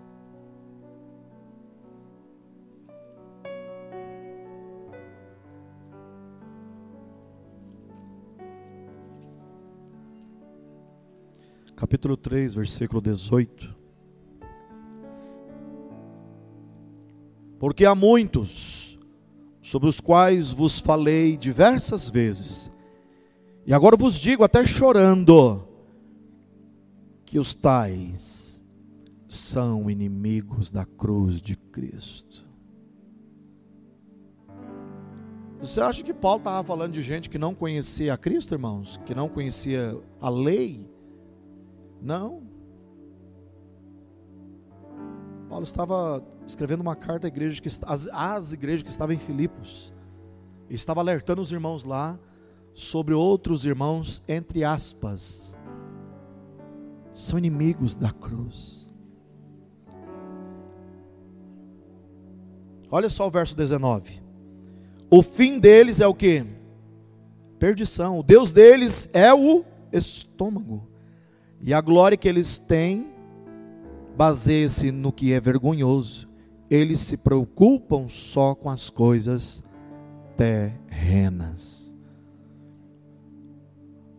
Capítulo 11.81 12.14
3, 12.14 12.57
versículo 12.57 13.01
18. 13.01 13.74
Porque 17.59 17.87
há 17.87 17.95
muitos 17.95 18.99
sobre 19.62 19.89
os 19.89 19.99
quais 19.99 20.53
vos 20.53 20.78
falei 20.78 21.39
diversas 21.39 22.11
vezes, 22.11 22.70
e 23.64 23.72
agora 23.72 23.97
vos 23.97 24.18
digo 24.18 24.45
até 24.45 24.66
chorando, 24.66 25.66
que 27.24 27.39
os 27.39 27.55
tais 27.55 28.62
são 29.26 29.91
inimigos 29.91 30.70
da 30.70 30.85
cruz 30.85 31.41
de 31.41 31.57
Cristo. 31.57 32.47
Você 35.61 35.81
acha 35.81 36.03
que 36.03 36.12
Paulo 36.12 36.41
estava 36.41 36.62
falando 36.62 36.93
de 36.93 37.01
gente 37.01 37.31
que 37.31 37.39
não 37.39 37.55
conhecia 37.55 38.12
a 38.12 38.18
Cristo, 38.18 38.55
irmãos? 38.55 39.01
Que 39.07 39.14
não 39.14 39.31
conhecia 39.31 39.99
a 40.20 40.28
lei? 40.28 40.89
Não. 42.01 42.42
Paulo 45.48 45.64
estava 45.64 46.24
escrevendo 46.46 46.80
uma 46.80 46.94
carta 46.94 47.26
à 47.26 47.28
igreja 47.28 47.61
que, 47.61 47.68
às, 47.68 48.09
às 48.09 48.53
igrejas 48.53 48.82
que 48.82 48.90
estavam 48.90 49.14
em 49.14 49.18
Filipos. 49.18 49.92
E 50.68 50.74
estava 50.74 51.01
alertando 51.01 51.42
os 51.42 51.51
irmãos 51.51 51.84
lá 51.84 52.18
sobre 52.72 53.14
outros 53.14 53.66
irmãos, 53.66 54.22
entre 54.28 54.62
aspas, 54.62 55.57
são 57.12 57.38
inimigos 57.38 57.94
da 57.94 58.12
cruz. 58.12 58.88
Olha 62.90 63.11
só 63.11 63.26
o 63.26 63.30
verso 63.30 63.55
19. 63.57 64.20
O 65.11 65.22
fim 65.22 65.59
deles 65.59 66.01
é 66.01 66.07
o 66.07 66.14
que? 66.14 66.44
Perdição. 67.59 68.18
O 68.18 68.22
Deus 68.22 68.53
deles 68.53 69.11
é 69.12 69.32
o 69.32 69.64
estômago. 69.92 70.88
E 71.62 71.74
a 71.74 71.80
glória 71.80 72.16
que 72.16 72.28
eles 72.28 72.58
têm 72.58 73.12
baseia-se 74.16 74.90
no 74.90 75.12
que 75.12 75.32
é 75.32 75.40
vergonhoso. 75.40 76.28
Eles 76.70 77.00
se 77.00 77.16
preocupam 77.16 78.08
só 78.08 78.54
com 78.54 78.70
as 78.70 78.88
coisas 78.88 79.62
terrenas. 80.36 81.94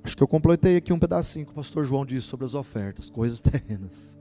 Acho 0.03 0.15
que 0.15 0.21
eu 0.21 0.27
completei 0.27 0.75
aqui 0.75 0.93
um 0.93 0.99
pedacinho 0.99 1.45
que 1.45 1.51
o 1.51 1.55
pastor 1.55 1.83
João 1.83 2.05
disse 2.05 2.27
sobre 2.27 2.45
as 2.45 2.53
ofertas, 2.53 3.09
coisas 3.09 3.41
terrenas. 3.41 4.17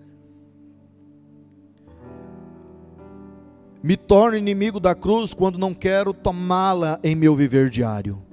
Me 3.83 3.97
torno 3.97 4.37
inimigo 4.37 4.79
da 4.79 4.95
cruz 4.95 5.35
quando 5.35 5.59
não 5.59 5.75
quero 5.75 6.13
tomá-la 6.13 7.01
em 7.03 7.15
meu 7.15 7.35
viver 7.35 7.69
diário 7.71 8.30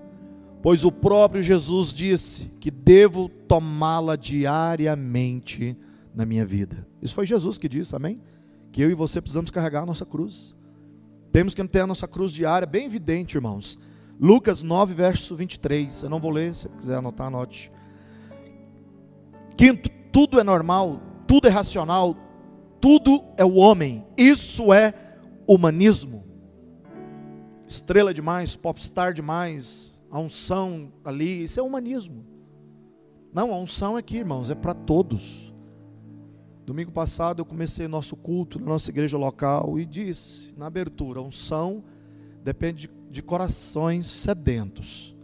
pois 0.67 0.83
o 0.83 0.91
próprio 0.91 1.41
Jesus 1.41 1.93
disse 1.93 2.51
que 2.59 2.69
devo 2.69 3.29
tomá-la 3.29 4.17
diariamente 4.17 5.77
na 6.13 6.25
minha 6.25 6.45
vida. 6.45 6.85
Isso 7.01 7.13
foi 7.13 7.25
Jesus 7.25 7.57
que 7.57 7.69
disse, 7.69 7.95
amém? 7.95 8.21
Que 8.73 8.81
eu 8.81 8.91
e 8.91 8.93
você 8.93 9.21
precisamos 9.21 9.49
carregar 9.49 9.83
a 9.83 9.85
nossa 9.85 10.05
cruz. 10.05 10.53
Temos 11.31 11.55
que 11.55 11.65
ter 11.69 11.79
a 11.79 11.87
nossa 11.87 12.05
cruz 12.05 12.33
diária, 12.33 12.67
bem 12.67 12.85
evidente, 12.85 13.37
irmãos. 13.37 13.79
Lucas 14.19 14.61
9, 14.61 14.93
verso 14.93 15.37
23. 15.37 16.03
Eu 16.03 16.09
não 16.09 16.19
vou 16.19 16.31
ler, 16.31 16.53
se 16.53 16.67
quiser 16.67 16.97
anotar, 16.97 17.27
anote. 17.27 17.71
Quinto, 19.55 19.89
tudo 20.11 20.37
é 20.37 20.43
normal, 20.43 21.01
tudo 21.25 21.47
é 21.47 21.49
racional, 21.49 22.13
tudo 22.81 23.23
é 23.37 23.45
o 23.45 23.53
homem. 23.53 24.05
Isso 24.17 24.73
é 24.73 24.93
humanismo. 25.47 26.25
Estrela 27.65 28.13
demais, 28.13 28.57
popstar 28.57 29.13
demais, 29.13 29.96
a 30.09 30.19
unção 30.19 30.91
ali, 31.03 31.43
isso 31.43 31.59
é 31.59 31.63
humanismo. 31.63 32.25
Não, 33.33 33.51
a 33.51 33.57
unção 33.57 33.95
aqui, 33.95 34.17
irmãos, 34.17 34.49
é 34.49 34.55
para 34.55 34.73
todos. 34.73 35.53
Domingo 36.65 36.91
passado 36.91 37.39
eu 37.39 37.45
comecei 37.45 37.87
nosso 37.87 38.15
culto 38.15 38.59
na 38.59 38.65
nossa 38.65 38.89
igreja 38.89 39.17
local 39.17 39.79
e 39.79 39.85
disse 39.85 40.53
na 40.57 40.67
abertura: 40.67 41.19
a 41.19 41.23
unção 41.23 41.83
depende 42.43 42.87
de, 42.87 42.93
de 43.11 43.21
corações 43.21 44.07
sedentos. 44.07 45.15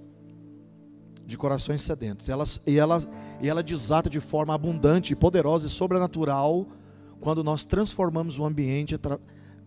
De 1.26 1.38
corações 1.38 1.82
sedentos. 1.82 2.30
Ela, 2.30 2.46
e, 2.68 2.78
ela, 2.78 3.02
e 3.42 3.48
ela 3.48 3.64
desata 3.64 4.10
de 4.10 4.20
forma 4.20 4.54
abundante, 4.54 5.16
poderosa 5.16 5.68
e 5.68 5.70
sobrenatural 5.70 6.68
quando 7.20 7.44
nós 7.44 7.64
transformamos 7.64 8.38
o 8.38 8.46
ambiente 8.46 9.00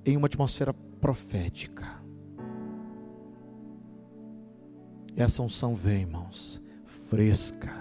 em 0.04 0.16
uma 0.16 0.26
atmosfera 0.26 0.74
profética. 1.00 1.95
Essa 5.16 5.42
unção 5.42 5.74
vem, 5.74 6.02
irmãos, 6.02 6.60
fresca. 6.84 7.72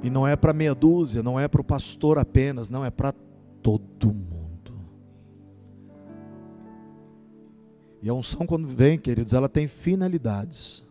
E 0.00 0.08
não 0.08 0.26
é 0.26 0.36
para 0.36 0.52
meia 0.52 0.74
dúzia, 0.74 1.22
não 1.22 1.38
é 1.38 1.48
para 1.48 1.60
o 1.60 1.64
pastor 1.64 2.16
apenas, 2.16 2.70
não, 2.70 2.84
é 2.84 2.90
para 2.90 3.12
todo 3.60 4.14
mundo. 4.14 4.32
E 8.00 8.08
a 8.08 8.14
unção, 8.14 8.46
quando 8.46 8.68
vem, 8.68 8.98
queridos, 8.98 9.32
ela 9.32 9.48
tem 9.48 9.66
finalidades. 9.66 10.84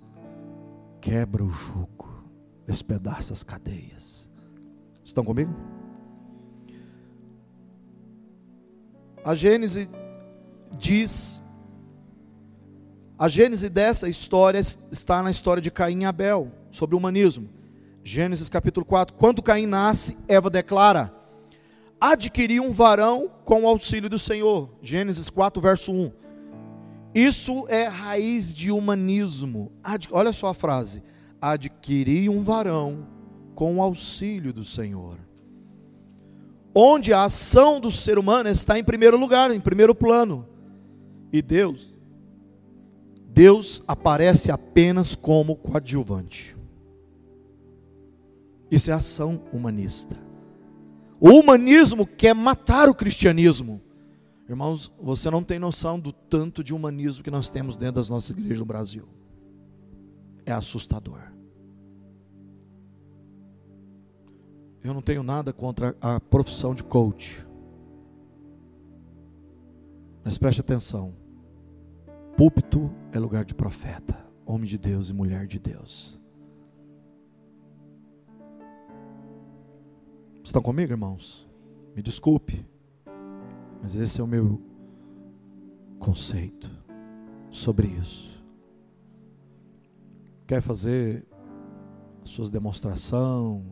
Quebra 1.00 1.44
o 1.44 1.50
jugo, 1.50 2.26
despedaça 2.68 3.34
as 3.34 3.44
cadeias. 3.44 4.30
Estão 5.04 5.24
comigo? 5.24 5.54
A 9.24 9.34
Gênese 9.36 9.90
diz 10.78 11.42
a 13.22 13.28
gênese 13.28 13.70
dessa 13.70 14.10
história 14.10 14.58
está 14.58 15.22
na 15.22 15.30
história 15.30 15.62
de 15.62 15.70
Caim 15.70 16.02
e 16.02 16.06
Abel, 16.06 16.52
sobre 16.72 16.96
o 16.96 16.98
humanismo. 16.98 17.48
Gênesis 18.04 18.50
capítulo 18.50 18.84
4. 18.84 19.16
Quando 19.16 19.44
Caim 19.44 19.68
nasce, 19.68 20.18
Eva 20.28 20.50
declara: 20.50 21.14
Adquiri 22.00 22.60
um 22.60 22.72
varão 22.72 23.30
com 23.46 23.62
o 23.62 23.68
auxílio 23.68 24.10
do 24.10 24.18
Senhor. 24.18 24.72
Gênesis 24.82 25.30
4, 25.30 25.62
verso 25.62 25.92
1. 25.92 26.12
Isso 27.14 27.68
é 27.70 27.86
raiz 27.86 28.56
de 28.56 28.72
humanismo. 28.72 29.72
Ad, 29.84 30.10
olha 30.12 30.34
só 30.34 30.48
a 30.48 30.56
frase: 30.56 31.04
Adquiri 31.40 32.28
um 32.28 32.42
varão 32.42 33.06
com 33.54 33.78
o 33.78 33.84
auxílio 33.84 34.52
do 34.52 34.64
Senhor. 34.64 35.20
Onde 36.74 37.14
a 37.14 37.26
ação 37.26 37.80
do 37.80 37.92
ser 37.92 38.18
humano 38.18 38.50
está 38.50 38.80
em 38.80 38.84
primeiro 38.84 39.16
lugar, 39.16 39.52
em 39.52 39.60
primeiro 39.60 39.94
plano. 39.94 40.48
E 41.32 41.40
Deus 41.40 41.91
Deus 43.34 43.82
aparece 43.88 44.52
apenas 44.52 45.16
como 45.16 45.56
coadjuvante. 45.56 46.56
Isso 48.70 48.92
é 48.92 48.94
ação 48.94 49.42
humanista. 49.54 50.18
O 51.20 51.30
humanismo 51.30 52.06
quer 52.06 52.34
matar 52.34 52.90
o 52.90 52.96
cristianismo. 52.96 53.82
Irmãos, 54.50 54.92
você 55.02 55.30
não 55.30 55.44
tem 55.44 55.60
noção 55.60 55.98
do 56.00 56.12
tanto 56.12 56.64
de 56.64 56.74
humanismo 56.74 57.24
que 57.24 57.32
nós 57.32 57.50
temos 57.50 57.78
dentro 57.78 57.96
das 57.96 58.10
nossas 58.10 58.32
igrejas 58.32 58.60
no 58.60 58.66
Brasil. 58.66 59.08
É 60.46 60.52
assustador. 60.52 61.22
Eu 64.84 64.94
não 64.94 65.02
tenho 65.02 65.24
nada 65.24 65.54
contra 65.54 65.96
a 66.02 66.20
profissão 66.20 66.74
de 66.74 66.84
coach. 66.84 67.46
Mas 70.24 70.38
preste 70.38 70.60
atenção. 70.60 71.21
Púlpito 72.42 72.90
é 73.12 73.20
lugar 73.20 73.46
de 73.46 73.54
profeta, 73.54 74.18
homem 74.44 74.68
de 74.68 74.76
Deus 74.76 75.12
e 75.12 75.14
mulher 75.14 75.46
de 75.46 75.60
Deus. 75.60 76.20
Estão 80.44 80.60
comigo, 80.60 80.92
irmãos? 80.92 81.48
Me 81.96 82.02
desculpe, 82.02 82.66
mas 83.80 83.94
esse 83.94 84.20
é 84.20 84.24
o 84.24 84.28
meu 84.28 84.60
conceito 86.00 86.72
sobre 87.52 87.90
isso. 87.90 88.44
Quer 90.48 90.64
fazer 90.64 91.24
suas 92.24 92.50
demonstrações, 92.50 93.64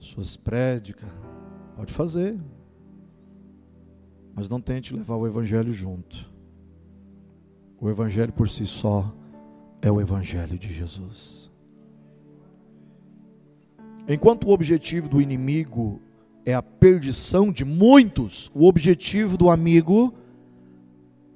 suas 0.00 0.36
prédicas? 0.36 1.08
Pode 1.76 1.92
fazer, 1.92 2.36
mas 4.34 4.48
não 4.48 4.60
tente 4.60 4.92
levar 4.92 5.14
o 5.14 5.28
evangelho 5.28 5.70
junto. 5.70 6.29
O 7.80 7.88
Evangelho 7.88 8.32
por 8.32 8.48
si 8.48 8.66
só 8.66 9.10
é 9.80 9.90
o 9.90 10.00
Evangelho 10.00 10.58
de 10.58 10.72
Jesus. 10.72 11.50
Enquanto 14.06 14.48
o 14.48 14.50
objetivo 14.50 15.08
do 15.08 15.20
inimigo 15.20 16.00
é 16.44 16.52
a 16.52 16.62
perdição 16.62 17.50
de 17.50 17.64
muitos, 17.64 18.50
o 18.54 18.66
objetivo 18.66 19.38
do 19.38 19.50
amigo 19.50 20.12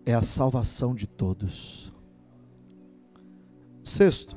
é 0.04 0.12
a 0.12 0.22
salvação 0.22 0.94
de 0.94 1.06
todos. 1.06 1.92
Sexto, 3.82 4.36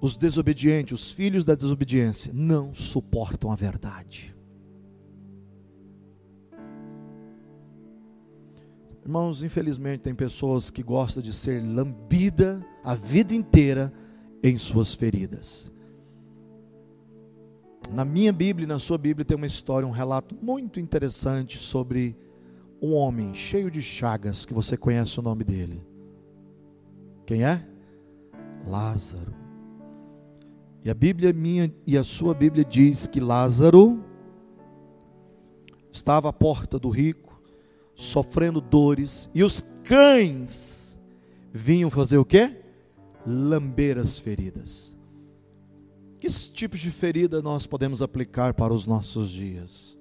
os 0.00 0.16
desobedientes, 0.16 0.98
os 0.98 1.12
filhos 1.12 1.44
da 1.44 1.54
desobediência, 1.54 2.32
não 2.34 2.74
suportam 2.74 3.52
a 3.52 3.56
verdade. 3.56 4.34
Irmãos, 9.02 9.42
infelizmente 9.42 10.00
tem 10.00 10.14
pessoas 10.14 10.70
que 10.70 10.82
gostam 10.82 11.22
de 11.22 11.32
ser 11.32 11.62
lambida 11.62 12.64
a 12.84 12.94
vida 12.94 13.34
inteira 13.34 13.92
em 14.42 14.58
suas 14.58 14.94
feridas. 14.94 15.70
Na 17.92 18.04
minha 18.04 18.32
Bíblia 18.32 18.64
e 18.64 18.68
na 18.68 18.78
sua 18.78 18.98
Bíblia 18.98 19.24
tem 19.24 19.36
uma 19.36 19.46
história, 19.46 19.88
um 19.88 19.92
relato 19.92 20.36
muito 20.40 20.78
interessante 20.78 21.58
sobre 21.58 22.16
um 22.80 22.94
homem 22.94 23.34
cheio 23.34 23.70
de 23.70 23.82
chagas, 23.82 24.44
que 24.46 24.54
você 24.54 24.76
conhece 24.76 25.18
o 25.18 25.22
nome 25.22 25.44
dele. 25.44 25.82
Quem 27.26 27.44
é? 27.44 27.66
Lázaro. 28.66 29.34
E 30.84 30.90
a 30.90 30.94
Bíblia 30.94 31.32
minha 31.32 31.72
e 31.86 31.96
a 31.98 32.04
sua 32.04 32.32
Bíblia 32.32 32.64
diz 32.64 33.06
que 33.06 33.20
Lázaro 33.20 34.02
estava 35.92 36.28
à 36.28 36.32
porta 36.32 36.78
do 36.78 36.88
rico 36.88 37.29
sofrendo 38.00 38.62
dores, 38.62 39.28
e 39.34 39.44
os 39.44 39.62
cães 39.84 40.98
vinham 41.52 41.90
fazer 41.90 42.16
o 42.16 42.24
quê? 42.24 42.62
Lamber 43.26 43.98
as 43.98 44.18
feridas. 44.18 44.96
Que 46.18 46.28
tipos 46.28 46.80
de 46.80 46.90
ferida 46.90 47.42
nós 47.42 47.66
podemos 47.66 48.00
aplicar 48.00 48.54
para 48.54 48.72
os 48.72 48.86
nossos 48.86 49.30
dias? 49.30 49.98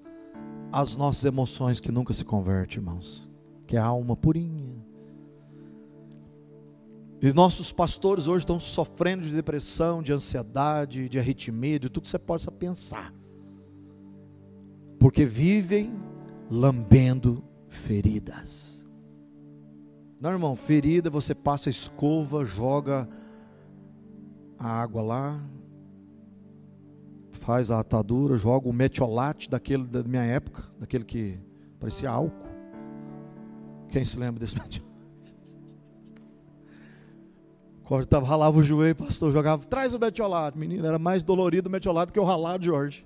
As 0.72 0.96
nossas 0.96 1.26
emoções 1.26 1.82
que 1.82 1.92
nunca 1.92 2.14
se 2.14 2.24
convertem, 2.24 2.78
irmãos, 2.78 3.30
que 3.68 3.76
é 3.76 3.80
a 3.80 3.86
alma 3.86 4.16
purinha. 4.16 4.82
E 7.22 7.34
nossos 7.34 7.74
pastores 7.74 8.28
hoje 8.28 8.44
estão 8.44 8.60
sofrendo 8.60 9.26
de 9.26 9.34
depressão, 9.34 10.02
de 10.02 10.14
ansiedade, 10.14 11.10
de 11.10 11.20
arritmia, 11.20 11.78
de 11.78 11.90
tudo 11.90 12.04
que 12.04 12.10
você 12.10 12.20
possa 12.20 12.50
pensar. 12.50 13.14
Porque 14.98 15.26
vivem 15.26 15.94
lambendo 16.50 17.44
feridas. 17.70 18.86
Não, 20.20 20.32
irmão, 20.32 20.56
ferida, 20.56 21.10
você 21.10 21.34
passa 21.34 21.70
escova, 21.70 22.44
joga 22.44 23.08
a 24.58 24.68
água 24.68 25.02
lá, 25.02 25.42
faz 27.32 27.72
a 27.72 27.80
atadura, 27.80 28.36
joga 28.36 28.68
o 28.68 28.74
metiolate 28.74 29.50
daquele 29.50 29.86
da 29.86 30.04
minha 30.04 30.24
época, 30.24 30.64
daquele 30.78 31.06
que 31.06 31.40
parecia 31.80 32.10
álcool. 32.10 32.50
Quem 33.88 34.04
se 34.04 34.20
lembra 34.20 34.42
desse 34.42 34.56
metiolate? 34.60 34.90
Estava 38.04 38.28
ralava 38.28 38.60
o 38.60 38.62
joelho, 38.62 38.96
pastor 38.96 39.32
jogava, 39.32 39.66
traz 39.66 39.96
o 39.96 40.00
metiolate. 40.00 40.60
Menino, 40.60 40.86
era 40.86 41.00
mais 41.00 41.24
dolorido 41.24 41.70
o 41.70 41.72
metiolate 41.72 42.12
que 42.12 42.20
o 42.20 42.24
ralado, 42.24 42.64
Jorge. 42.64 43.04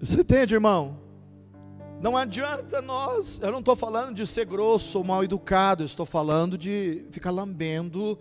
Você 0.00 0.20
entende, 0.20 0.54
irmão? 0.54 1.07
Não 2.00 2.16
adianta 2.16 2.80
nós, 2.80 3.40
eu 3.42 3.50
não 3.50 3.58
estou 3.58 3.74
falando 3.74 4.14
de 4.14 4.24
ser 4.24 4.46
grosso 4.46 4.98
ou 4.98 5.04
mal 5.04 5.24
educado, 5.24 5.82
eu 5.82 5.86
estou 5.86 6.06
falando 6.06 6.56
de 6.56 7.04
ficar 7.10 7.32
lambendo 7.32 8.16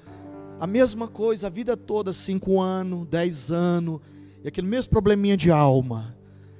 a 0.60 0.66
mesma 0.66 1.08
coisa 1.08 1.46
a 1.46 1.50
vida 1.50 1.78
toda, 1.78 2.12
cinco 2.12 2.60
anos, 2.60 3.08
dez 3.08 3.52
anos, 3.52 4.02
e 4.44 4.48
aquele 4.48 4.66
mesmo 4.66 4.90
probleminha 4.90 5.38
de 5.38 5.52
alma, 5.52 6.18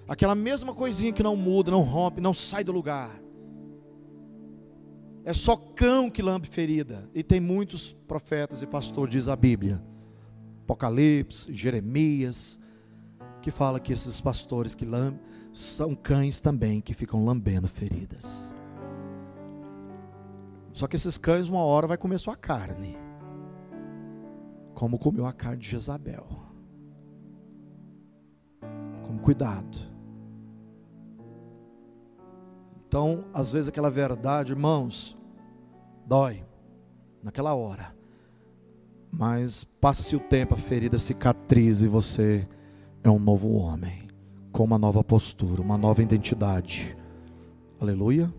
aquela 0.08 0.36
mesma 0.36 0.76
coisinha 0.76 1.12
que 1.12 1.24
não 1.24 1.36
muda, 1.36 1.72
não 1.72 1.82
rompe, 1.82 2.22
não 2.22 2.36
sai 2.36 2.64
do 2.64 2.72
lugar. 2.72 3.10
É 5.26 5.34
só 5.34 5.56
cão 5.56 6.12
que 6.12 6.22
lambe 6.22 6.48
ferida, 6.48 7.10
e 7.16 7.24
tem 7.24 7.40
muitos 7.40 7.94
profetas 8.08 8.62
e 8.62 8.68
pastores, 8.68 9.12
diz 9.12 9.28
a 9.28 9.36
Bíblia, 9.36 9.84
Apocalipse, 10.66 11.52
Jeremias, 11.52 12.60
que 13.42 13.50
fala 13.50 13.80
que 13.80 13.92
esses 13.92 14.22
pastores 14.22 14.76
que 14.76 14.86
lambem 14.86 15.20
são 15.58 15.96
cães 15.96 16.40
também 16.40 16.80
que 16.80 16.94
ficam 16.94 17.26
lambendo 17.26 17.68
feridas. 17.68 18.54
Só 20.72 20.86
que 20.88 20.96
esses 20.96 21.18
cães, 21.18 21.50
uma 21.50 21.62
hora, 21.62 21.88
vai 21.88 21.98
comer 21.98 22.20
sua 22.20 22.36
carne, 22.36 22.96
como 24.76 25.00
comeu 25.00 25.26
a 25.26 25.34
carne 25.34 25.58
de 25.58 25.70
Jezabel. 25.70 26.28
Com 29.04 29.18
cuidado. 29.18 29.80
Então, 32.88 33.26
às 33.34 33.52
vezes, 33.52 33.70
aquela 33.70 33.90
verdade, 33.90 34.52
irmãos, 34.52 35.18
dói 36.06 36.46
naquela 37.24 37.56
hora. 37.56 37.96
Mas 39.12 39.64
passe 39.64 40.16
o 40.16 40.20
tempo, 40.20 40.54
a 40.54 40.58
ferida 40.58 41.00
cicatrize 41.00 41.86
e 41.86 41.90
você 41.90 42.48
é 43.04 43.10
um 43.10 43.18
novo 43.18 43.54
homem 43.54 44.07
com 44.58 44.64
uma 44.64 44.80
nova 44.80 45.04
postura, 45.04 45.62
uma 45.62 45.78
nova 45.78 46.02
identidade. 46.02 46.98
Aleluia. 47.80 48.34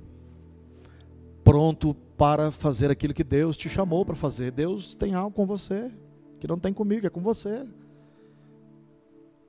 Pronto 1.44 1.94
para 2.16 2.50
fazer 2.50 2.90
aquilo 2.90 3.14
que 3.14 3.22
Deus 3.22 3.56
te 3.56 3.68
chamou 3.68 4.04
para 4.04 4.16
fazer. 4.16 4.50
Deus 4.50 4.96
tem 4.96 5.14
algo 5.14 5.30
com 5.30 5.46
você 5.46 5.92
que 6.40 6.48
não 6.48 6.58
tem 6.58 6.72
comigo, 6.72 7.06
é 7.06 7.10
com 7.10 7.20
você. 7.20 7.64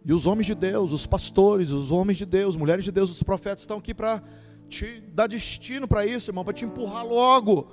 E 0.06 0.14
os 0.14 0.28
homens 0.28 0.46
de 0.46 0.54
Deus, 0.54 0.92
os 0.92 1.08
pastores, 1.08 1.72
os 1.72 1.92
homens 1.92 2.20
de 2.20 2.26
Deus, 2.28 2.56
mulheres 2.56 2.86
de 2.86 2.92
Deus, 2.92 3.10
os 3.10 3.24
profetas 3.24 3.62
estão 3.62 3.80
aqui 3.80 3.92
para 3.92 4.22
te 4.68 5.02
dar 5.12 5.26
destino 5.26 5.88
para 5.88 6.06
isso, 6.06 6.30
irmão, 6.30 6.44
para 6.44 6.54
te 6.54 6.66
empurrar 6.66 7.04
logo, 7.04 7.72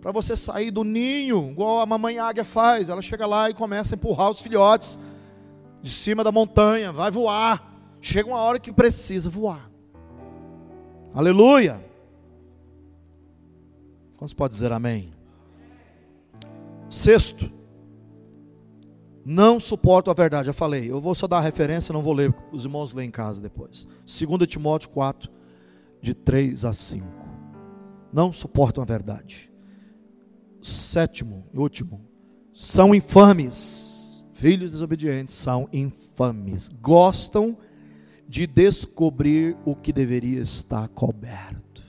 para 0.00 0.12
você 0.12 0.36
sair 0.36 0.70
do 0.70 0.84
ninho, 0.84 1.50
igual 1.50 1.80
a 1.80 1.86
mamãe 1.86 2.20
águia 2.20 2.44
faz. 2.44 2.88
Ela 2.88 3.02
chega 3.02 3.26
lá 3.26 3.50
e 3.50 3.54
começa 3.54 3.94
a 3.94 3.96
empurrar 3.96 4.30
os 4.30 4.40
filhotes 4.40 4.96
de 5.82 5.90
cima 5.90 6.22
da 6.22 6.30
montanha, 6.30 6.92
vai 6.92 7.10
voar. 7.10 7.67
Chega 8.00 8.28
uma 8.28 8.38
hora 8.38 8.58
que 8.58 8.72
precisa 8.72 9.28
voar. 9.28 9.70
Aleluia. 11.12 11.84
Quantos 14.16 14.34
pode 14.34 14.54
dizer 14.54 14.72
amém? 14.72 15.12
Sexto, 16.90 17.50
não 19.24 19.60
suporto 19.60 20.10
a 20.10 20.14
verdade. 20.14 20.46
Já 20.46 20.52
falei, 20.52 20.90
eu 20.90 21.00
vou 21.00 21.14
só 21.14 21.26
dar 21.26 21.38
a 21.38 21.42
referência, 21.42 21.92
não 21.92 22.02
vou 22.02 22.14
ler, 22.14 22.34
os 22.50 22.64
irmãos 22.64 22.92
lêem 22.92 23.08
em 23.08 23.12
casa 23.12 23.40
depois. 23.40 23.86
2 24.06 24.46
Timóteo 24.46 24.88
4, 24.90 25.30
de 26.00 26.14
3 26.14 26.64
a 26.64 26.72
5. 26.72 27.06
Não 28.12 28.32
suportam 28.32 28.82
a 28.82 28.86
verdade. 28.86 29.52
Sétimo 30.62 31.46
e 31.52 31.58
último, 31.58 32.00
são 32.52 32.94
infames. 32.94 34.24
Filhos 34.32 34.70
desobedientes 34.70 35.34
são 35.34 35.68
infames. 35.72 36.68
Gostam 36.80 37.56
de 38.28 38.46
descobrir 38.46 39.56
o 39.64 39.74
que 39.74 39.92
deveria 39.92 40.40
estar 40.42 40.86
coberto. 40.88 41.82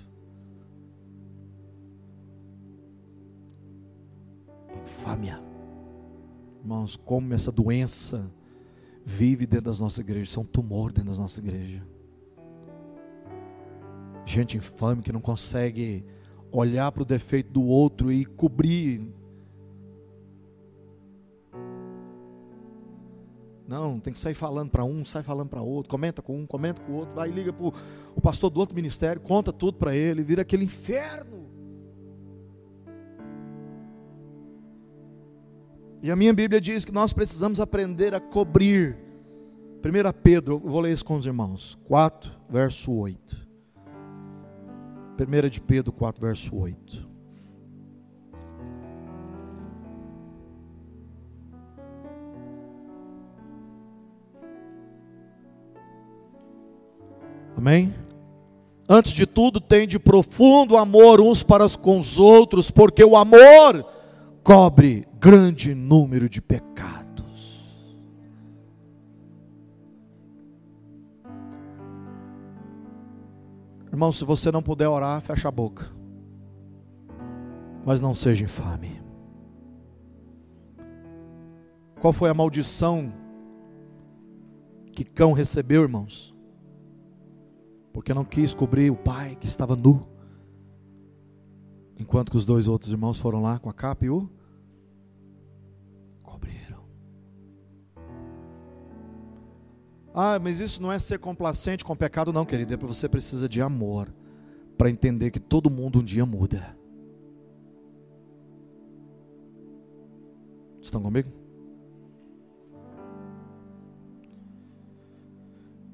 Infâmia. 4.82 5.44
Irmãos, 6.62 6.96
como 6.96 7.34
essa 7.34 7.52
doença 7.52 8.32
vive 9.06 9.46
dentro 9.46 9.66
das 9.66 9.80
nossas 9.80 10.00
igrejas, 10.00 10.30
são 10.30 10.44
é 10.44 10.46
um 10.46 10.48
tumor 10.48 10.94
dentro 10.94 11.10
das 11.10 11.20
nossas 11.20 11.40
igrejas. 11.40 11.82
Gente 14.26 14.56
infame 14.56 15.02
que 15.02 15.12
não 15.12 15.20
consegue 15.20 16.06
olhar 16.52 16.92
para 16.92 17.02
o 17.02 17.06
defeito 17.06 17.52
do 17.52 17.64
outro 17.64 18.12
e 18.12 18.24
cobrir. 18.24 19.19
Não, 23.70 24.00
tem 24.00 24.12
que 24.12 24.18
sair 24.18 24.34
falando 24.34 24.72
para 24.72 24.84
um, 24.84 25.06
sai 25.06 25.22
falando 25.22 25.48
para 25.48 25.62
outro, 25.62 25.92
comenta 25.92 26.24
com 26.24 26.40
um, 26.40 26.48
comenta 26.48 26.82
com 26.82 26.92
o 26.92 26.96
outro, 26.96 27.14
vai 27.14 27.30
e 27.30 27.32
liga 27.32 27.54
para 27.54 27.68
o 27.68 28.20
pastor 28.20 28.50
do 28.50 28.60
outro 28.60 28.76
ministério, 28.76 29.22
conta 29.22 29.54
tudo 29.54 29.78
para 29.78 29.96
ele, 29.96 30.24
vira 30.24 30.42
aquele 30.42 30.66
inferno. 30.66 31.48
E 36.02 36.10
a 36.10 36.16
minha 36.16 36.34
Bíblia 36.34 36.60
diz 36.60 36.84
que 36.84 36.92
nós 36.92 37.14
precisamos 37.14 37.60
aprender 37.60 38.16
a 38.16 38.20
cobrir. 38.20 38.98
1 39.86 40.20
Pedro, 40.24 40.56
eu 40.56 40.72
vou 40.72 40.80
ler 40.80 40.92
isso 40.92 41.06
com 41.06 41.16
os 41.16 41.28
irmãos. 41.28 41.78
4, 41.84 42.32
verso 42.50 42.92
8. 42.92 43.48
1 45.20 45.50
de 45.50 45.62
Pedro 45.62 45.94
4, 45.94 46.26
verso 46.26 46.56
8. 46.56 47.09
Amém? 57.60 57.94
Antes 58.88 59.12
de 59.12 59.26
tudo, 59.26 59.60
tem 59.60 59.86
de 59.86 60.00
profundo 60.00 60.78
amor 60.78 61.20
uns 61.20 61.44
para 61.44 61.68
com 61.78 62.00
os 62.00 62.18
outros, 62.18 62.72
porque 62.72 63.04
o 63.04 63.18
amor 63.18 63.86
cobre 64.42 65.06
grande 65.20 65.76
número 65.76 66.30
de 66.30 66.42
pecados. 66.42 67.68
Irmão, 73.92 74.14
se 74.14 74.24
você 74.24 74.50
não 74.54 74.64
puder 74.64 74.88
orar, 74.88 75.20
fecha 75.20 75.50
a 75.50 75.52
boca. 75.52 75.92
Mas 77.86 78.00
não 78.00 78.16
seja 78.16 78.46
infame. 78.46 79.02
Qual 82.00 82.14
foi 82.14 82.30
a 82.30 82.34
maldição 82.34 83.12
que 84.94 85.04
Cão 85.04 85.34
recebeu, 85.34 85.82
irmãos? 85.82 86.39
Porque 87.94 88.14
não 88.14 88.24
quis 88.24 88.54
cobrir 88.54 88.92
o 88.92 88.96
pai 88.96 89.36
que 89.36 89.48
estava 89.48 89.76
nu. 89.76 90.08
Enquanto 91.98 92.32
que 92.32 92.38
os 92.38 92.46
dois 92.46 92.68
outros 92.68 92.92
irmãos 92.92 93.20
foram 93.20 93.42
lá 93.42 93.60
com 93.60 93.70
a 93.70 93.74
capa 93.74 94.06
e 94.06 94.10
o 94.10 94.30
cobriram. 96.24 96.84
Ah, 100.14 100.40
mas 100.40 100.60
isso 100.60 100.82
não 100.82 100.92
é 100.92 101.00
ser 101.00 101.20
complacente 101.20 101.84
com 101.84 101.94
o 101.94 101.98
pecado, 101.98 102.32
não, 102.32 102.46
querido. 102.46 102.74
É 102.74 102.78
porque 102.78 102.94
você 102.94 103.10
precisa 103.10 103.50
de 103.50 103.62
amor 103.62 104.14
para 104.78 104.90
entender 104.90 105.30
que 105.32 105.40
todo 105.40 105.70
mundo 105.70 106.00
um 106.00 106.04
dia 106.04 106.26
muda. 106.26 106.78
Estão 110.82 111.02
comigo? 111.02 111.39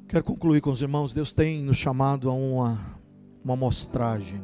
Quero 0.08 0.24
concluir 0.24 0.62
com 0.62 0.70
os 0.70 0.84
irmãos. 0.84 1.14
Deus 1.14 1.32
tem 1.32 1.64
nos 1.64 1.78
chamado 1.78 2.30
a 2.30 2.34
uma, 2.34 3.00
uma 3.44 3.54
amostragem 3.56 4.42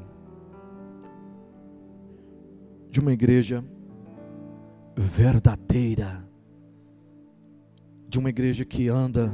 de 2.89 2.99
uma 2.99 3.13
igreja 3.13 3.63
verdadeira, 4.97 6.27
de 8.07 8.17
uma 8.17 8.29
igreja 8.29 8.65
que 8.65 8.89
anda 8.89 9.31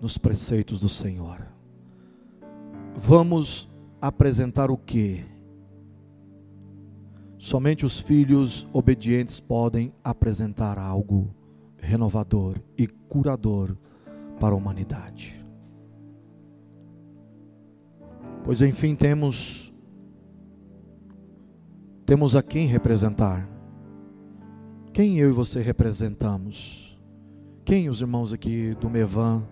nos 0.00 0.16
preceitos 0.16 0.78
do 0.78 0.88
Senhor. 0.88 1.44
Vamos 2.94 3.68
apresentar 4.00 4.70
o 4.70 4.76
que? 4.76 5.24
Somente 7.36 7.84
os 7.84 7.98
filhos 7.98 8.66
obedientes 8.72 9.40
podem 9.40 9.92
apresentar 10.04 10.78
algo 10.78 11.34
renovador 11.76 12.60
e 12.78 12.86
curador 12.86 13.76
para 14.38 14.54
a 14.54 14.58
humanidade. 14.58 15.44
Pois 18.44 18.62
enfim 18.62 18.94
temos 18.94 19.72
temos 22.04 22.36
a 22.36 22.42
quem 22.42 22.66
representar. 22.68 23.48
Quem 24.92 25.18
eu 25.18 25.28
e 25.28 25.32
você 25.32 25.60
representamos? 25.60 26.96
Quem 27.64 27.88
os 27.88 28.00
irmãos 28.00 28.32
aqui 28.32 28.76
do 28.80 28.88
Mevan? 28.88 29.44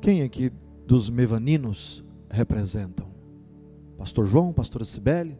Quem 0.00 0.22
aqui 0.22 0.52
dos 0.86 1.10
mevaninos 1.10 2.04
representam? 2.30 3.08
Pastor 3.98 4.24
João, 4.24 4.52
pastora 4.52 4.84
Cibele, 4.84 5.36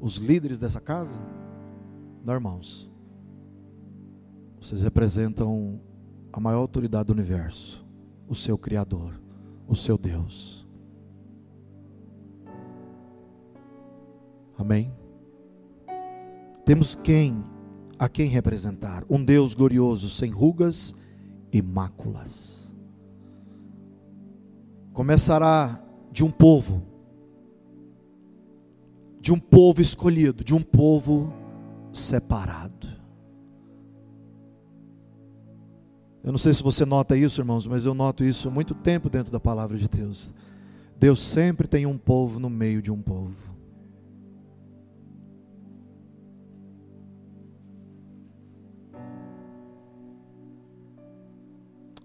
os 0.00 0.18
líderes 0.18 0.60
dessa 0.60 0.80
casa? 0.80 1.20
Não, 2.24 2.34
irmãos. 2.34 2.90
Vocês 4.60 4.82
representam 4.82 5.80
a 6.32 6.40
maior 6.40 6.60
autoridade 6.60 7.06
do 7.06 7.12
universo, 7.12 7.84
o 8.28 8.34
seu 8.34 8.56
Criador, 8.56 9.20
o 9.66 9.74
seu 9.74 9.98
Deus. 9.98 10.66
Amém? 14.56 14.92
Temos 16.64 16.94
quem 16.94 17.44
a 17.98 18.08
quem 18.08 18.28
representar? 18.28 19.04
Um 19.08 19.24
Deus 19.24 19.54
glorioso, 19.54 20.08
sem 20.08 20.30
rugas 20.30 20.94
e 21.52 21.60
máculas. 21.60 22.74
Começará 24.92 25.82
de 26.12 26.24
um 26.24 26.30
povo, 26.30 26.82
de 29.20 29.32
um 29.32 29.38
povo 29.38 29.80
escolhido, 29.80 30.44
de 30.44 30.54
um 30.54 30.62
povo 30.62 31.32
separado. 31.92 32.77
Eu 36.28 36.32
não 36.32 36.38
sei 36.38 36.52
se 36.52 36.62
você 36.62 36.84
nota 36.84 37.16
isso, 37.16 37.40
irmãos, 37.40 37.66
mas 37.66 37.86
eu 37.86 37.94
noto 37.94 38.22
isso 38.22 38.48
há 38.48 38.50
muito 38.50 38.74
tempo 38.74 39.08
dentro 39.08 39.32
da 39.32 39.40
palavra 39.40 39.78
de 39.78 39.88
Deus. 39.88 40.34
Deus 41.00 41.22
sempre 41.22 41.66
tem 41.66 41.86
um 41.86 41.96
povo 41.96 42.38
no 42.38 42.50
meio 42.50 42.82
de 42.82 42.92
um 42.92 43.00
povo. 43.00 43.34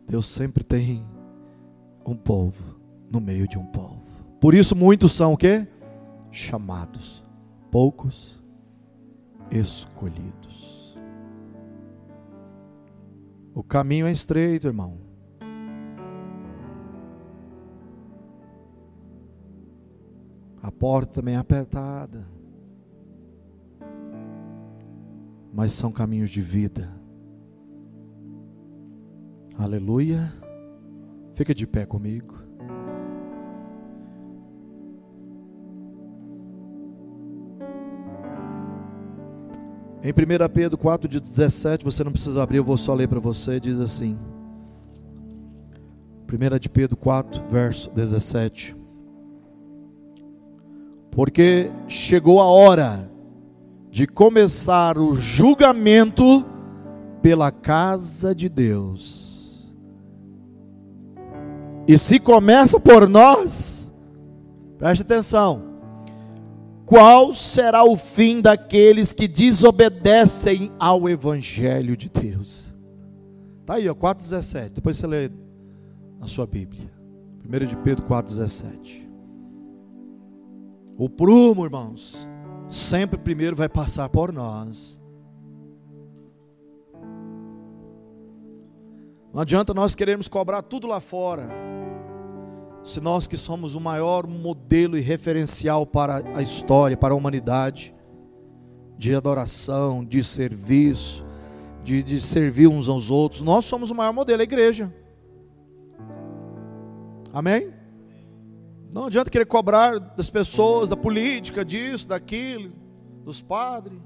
Deus 0.07 0.25
sempre 0.25 0.63
tem 0.63 1.05
um 2.05 2.15
povo 2.15 2.79
no 3.11 3.19
meio 3.19 3.45
de 3.45 3.57
um 3.59 3.65
povo. 3.65 4.05
Por 4.39 4.55
isso 4.55 4.73
muitos 4.73 5.11
são 5.11 5.33
o 5.33 5.37
quê? 5.37 5.67
Chamados, 6.31 7.21
poucos 7.69 8.41
escolhidos. 9.51 10.42
O 13.53 13.63
caminho 13.63 14.07
é 14.07 14.11
estreito, 14.11 14.67
irmão. 14.67 14.97
A 20.61 20.71
porta 20.71 21.15
também 21.15 21.35
é 21.35 21.37
apertada. 21.37 22.25
Mas 25.53 25.73
são 25.73 25.91
caminhos 25.91 26.31
de 26.31 26.41
vida. 26.41 26.89
Aleluia. 29.55 30.33
Fica 31.35 31.53
de 31.53 31.67
pé 31.67 31.85
comigo. 31.85 32.42
Em 40.03 40.11
1 40.11 40.49
Pedro 40.53 40.77
4, 40.77 41.07
de 41.07 41.17
17, 41.17 41.85
você 41.85 42.03
não 42.03 42.11
precisa 42.11 42.43
abrir, 42.43 42.57
eu 42.57 42.63
vou 42.63 42.75
só 42.75 42.93
ler 42.93 43.07
para 43.07 43.21
você, 43.21 43.57
diz 43.57 43.79
assim: 43.79 44.19
1 46.29 46.59
de 46.59 46.67
Pedro 46.67 46.97
4, 46.97 47.41
verso 47.49 47.89
17. 47.91 48.75
Porque 51.09 51.71
chegou 51.87 52.41
a 52.41 52.45
hora 52.45 53.09
de 53.89 54.05
começar 54.05 54.97
o 54.97 55.13
julgamento 55.13 56.45
pela 57.21 57.49
casa 57.49 58.35
de 58.35 58.49
Deus. 58.49 59.73
E 61.87 61.97
se 61.97 62.19
começa 62.19 62.77
por 62.77 63.07
nós, 63.07 63.89
preste 64.77 65.03
atenção. 65.03 65.72
Qual 66.85 67.33
será 67.33 67.83
o 67.83 67.95
fim 67.95 68.41
daqueles 68.41 69.13
que 69.13 69.27
desobedecem 69.27 70.71
ao 70.77 71.07
evangelho 71.09 71.95
de 71.95 72.09
Deus? 72.09 72.73
Tá 73.65 73.75
aí, 73.75 73.87
ó, 73.87 73.95
4:17. 73.95 74.75
Depois 74.75 74.97
você 74.97 75.07
lê 75.07 75.31
na 76.19 76.27
sua 76.27 76.45
Bíblia. 76.45 76.91
1 77.45 77.65
de 77.65 77.77
Pedro 77.77 78.05
4:17. 78.05 79.09
O 80.97 81.09
prumo, 81.09 81.65
irmãos, 81.65 82.29
sempre 82.67 83.17
primeiro 83.17 83.55
vai 83.55 83.69
passar 83.69 84.09
por 84.09 84.31
nós. 84.31 85.01
Não 89.33 89.41
adianta 89.41 89.73
nós 89.73 89.95
queremos 89.95 90.27
cobrar 90.27 90.61
tudo 90.61 90.85
lá 90.85 90.99
fora. 90.99 91.72
Se 92.83 92.99
nós 92.99 93.27
que 93.27 93.37
somos 93.37 93.75
o 93.75 93.79
maior 93.79 94.27
modelo 94.27 94.97
e 94.97 95.01
referencial 95.01 95.85
para 95.85 96.21
a 96.35 96.41
história, 96.41 96.97
para 96.97 97.13
a 97.13 97.17
humanidade, 97.17 97.95
de 98.97 99.15
adoração, 99.15 100.03
de 100.03 100.21
serviço, 100.23 101.25
de, 101.81 102.03
de 102.03 102.19
servir 102.19 102.67
uns 102.67 102.89
aos 102.89 103.09
outros, 103.09 103.41
nós 103.41 103.65
somos 103.65 103.89
o 103.89 103.95
maior 103.95 104.11
modelo, 104.11 104.41
a 104.41 104.43
igreja. 104.43 104.93
Amém? 107.31 107.73
Não 108.93 109.05
adianta 109.05 109.31
querer 109.31 109.45
cobrar 109.45 109.97
das 109.97 110.29
pessoas, 110.29 110.89
da 110.89 110.97
política, 110.97 111.63
disso, 111.63 112.07
daquilo, 112.07 112.73
dos 113.23 113.41
padres. 113.41 113.99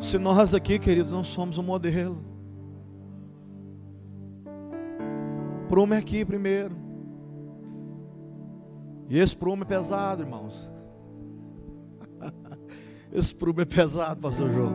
Se 0.00 0.18
nós 0.18 0.54
aqui, 0.54 0.78
queridos, 0.78 1.12
não 1.12 1.24
somos 1.24 1.58
um 1.58 1.62
modelo. 1.62 2.22
O 5.64 5.68
prumo 5.68 5.94
aqui 5.94 6.24
primeiro. 6.24 6.81
E 9.12 9.18
esse 9.18 9.36
prumo 9.36 9.62
é 9.62 9.66
pesado, 9.66 10.22
irmãos. 10.22 10.70
Esse 13.12 13.34
prumo 13.34 13.60
é 13.60 13.66
pesado, 13.66 14.18
pastor 14.22 14.50
João. 14.50 14.72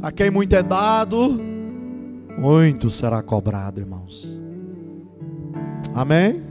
A 0.00 0.10
quem 0.10 0.30
muito 0.30 0.56
é 0.56 0.62
dado, 0.62 1.38
muito 2.38 2.88
será 2.88 3.22
cobrado, 3.22 3.80
irmãos. 3.80 4.40
Amém? 5.92 6.42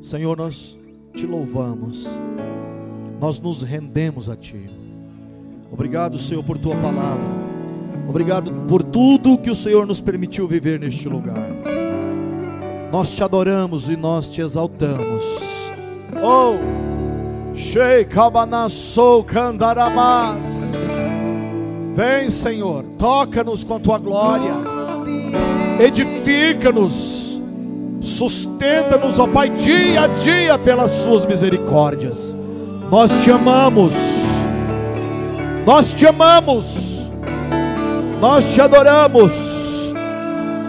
Senhor, 0.00 0.36
nós 0.36 0.76
te 1.14 1.28
louvamos, 1.28 2.08
nós 3.20 3.38
nos 3.38 3.62
rendemos 3.62 4.28
a 4.28 4.34
Ti. 4.34 4.66
Obrigado, 5.70 6.18
Senhor, 6.18 6.42
por 6.42 6.58
Tua 6.58 6.74
palavra. 6.74 7.24
Obrigado 8.08 8.52
por 8.66 8.82
tudo 8.82 9.38
que 9.38 9.50
o 9.50 9.54
Senhor 9.54 9.86
nos 9.86 10.00
permitiu 10.00 10.48
viver 10.48 10.80
neste 10.80 11.08
lugar. 11.08 11.75
Nós 12.96 13.10
te 13.10 13.22
adoramos 13.22 13.90
e 13.90 13.96
nós 13.96 14.26
te 14.26 14.40
exaltamos. 14.40 15.22
Oh, 16.24 16.56
Sheikabanassou 17.54 19.22
Kandaramas. 19.22 20.46
Vem, 21.92 22.30
Senhor, 22.30 22.82
toca-nos 22.98 23.62
com 23.64 23.74
a 23.74 23.80
tua 23.80 23.98
glória, 23.98 24.54
edifica-nos 25.78 27.38
Sustenta-nos, 28.00 29.18
ó 29.18 29.26
Pai, 29.26 29.50
dia 29.50 30.04
a 30.04 30.06
dia 30.06 30.58
pelas 30.58 30.90
Suas 30.92 31.26
misericórdias. 31.26 32.34
Nós 32.90 33.10
te 33.22 33.30
amamos, 33.30 33.92
nós 35.66 35.92
te 35.92 36.06
amamos, 36.06 37.10
nós 38.22 38.54
te 38.54 38.58
adoramos. 38.58 39.45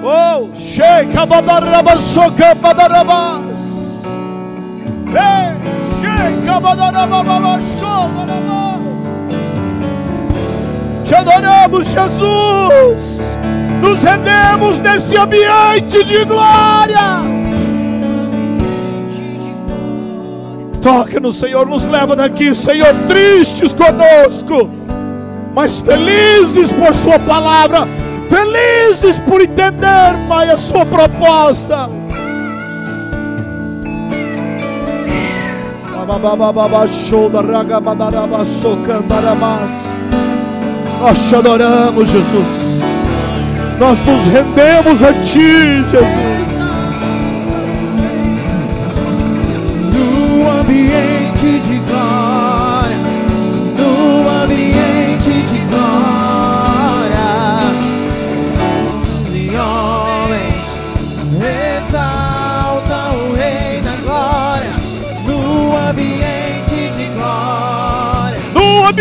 Oh, 0.10 0.50
Sheikha 0.56 1.26
Badarabasoka 1.26 2.56
Badarabas. 2.56 3.60
Ei, 5.12 5.52
Sheikha 6.00 6.62
Badarababashodarabas. 6.62 8.80
Te 11.04 11.16
adoramos, 11.16 11.90
Jesus 11.90 13.38
nos 13.82 14.02
rendemos 14.02 14.80
nesse 14.80 15.18
ambiente 15.18 16.02
de 16.04 16.24
glória. 16.26 17.22
Toca 20.82 21.20
no 21.20 21.34
Senhor, 21.34 21.68
nos 21.68 21.86
leva 21.86 22.16
daqui, 22.16 22.56
Senhor, 22.56 22.96
tristes 23.08 23.74
conosco, 23.74 24.70
mas 25.54 25.82
felizes 25.82 26.72
por 26.72 26.96
Sua 26.96 27.20
palavra, 27.20 27.88
felizes 28.30 29.20
por 29.20 29.42
entender, 29.42 30.16
Pai, 30.28 30.50
a 30.50 30.58
Sua 30.58 30.86
proposta. 30.86 31.90
Nós 41.00 41.30
te 41.30 41.36
adoramos, 41.36 42.10
Jesus. 42.10 42.48
Nós 43.80 44.00
nos 44.06 44.28
rendemos 44.28 45.04
a 45.04 45.14
Ti, 45.14 45.84
Jesus. 45.92 46.57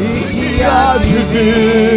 e 0.00 0.02
que 0.32 0.64
há 0.64 0.96
de 0.98 1.18
vir. 1.32 1.87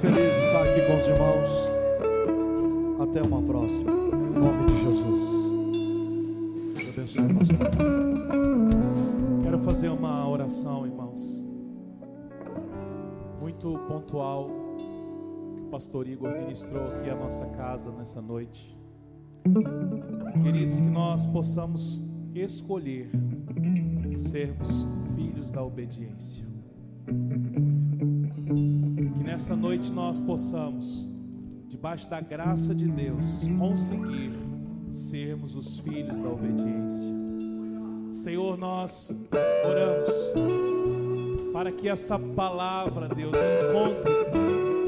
Feliz 0.00 0.34
de 0.34 0.40
estar 0.46 0.62
aqui 0.62 0.80
com 0.86 0.96
os 0.96 1.06
irmãos. 1.06 1.70
Até 3.02 3.22
uma 3.22 3.42
próxima. 3.42 3.92
Em 3.92 4.40
nome 4.40 4.64
de 4.66 4.80
Jesus. 4.80 5.50
Deus 6.74 6.88
abençoe, 6.88 7.34
pastor. 7.34 7.70
Quero 9.42 9.58
fazer 9.58 9.90
uma 9.90 10.26
oração, 10.26 10.86
irmãos. 10.86 11.44
Muito 13.40 13.78
pontual 13.88 14.48
que 14.78 15.60
o 15.60 15.68
pastor 15.70 16.08
Igor 16.08 16.32
ministrou 16.32 16.82
aqui 16.82 17.10
a 17.10 17.16
nossa 17.16 17.44
casa 17.46 17.90
nessa 17.92 18.22
noite. 18.22 18.78
Queridos, 20.42 20.80
que 20.80 20.88
nós 20.88 21.26
possamos 21.26 22.02
escolher 22.34 23.10
sermos 24.16 24.86
filhos 25.14 25.50
da 25.50 25.62
obediência. 25.62 26.48
Que 29.16 29.24
nessa 29.24 29.54
noite 29.54 29.92
nós 29.92 30.20
possamos, 30.20 31.12
debaixo 31.68 32.08
da 32.08 32.20
graça 32.20 32.74
de 32.74 32.88
Deus, 32.88 33.42
conseguir 33.58 34.32
sermos 34.90 35.54
os 35.54 35.78
filhos 35.78 36.18
da 36.18 36.28
obediência. 36.28 37.10
Senhor, 38.12 38.58
nós 38.58 39.14
oramos 39.64 40.10
para 41.52 41.70
que 41.70 41.88
essa 41.88 42.18
palavra, 42.18 43.08
Deus, 43.08 43.34
encontre 43.34 44.10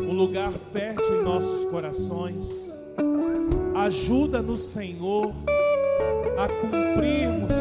um 0.08 0.12
lugar 0.14 0.52
fértil 0.72 1.20
em 1.20 1.24
nossos 1.24 1.64
corações. 1.64 2.72
Ajuda-nos, 3.74 4.62
Senhor, 4.62 5.34
a 6.38 6.48
cumprirmos, 6.48 7.52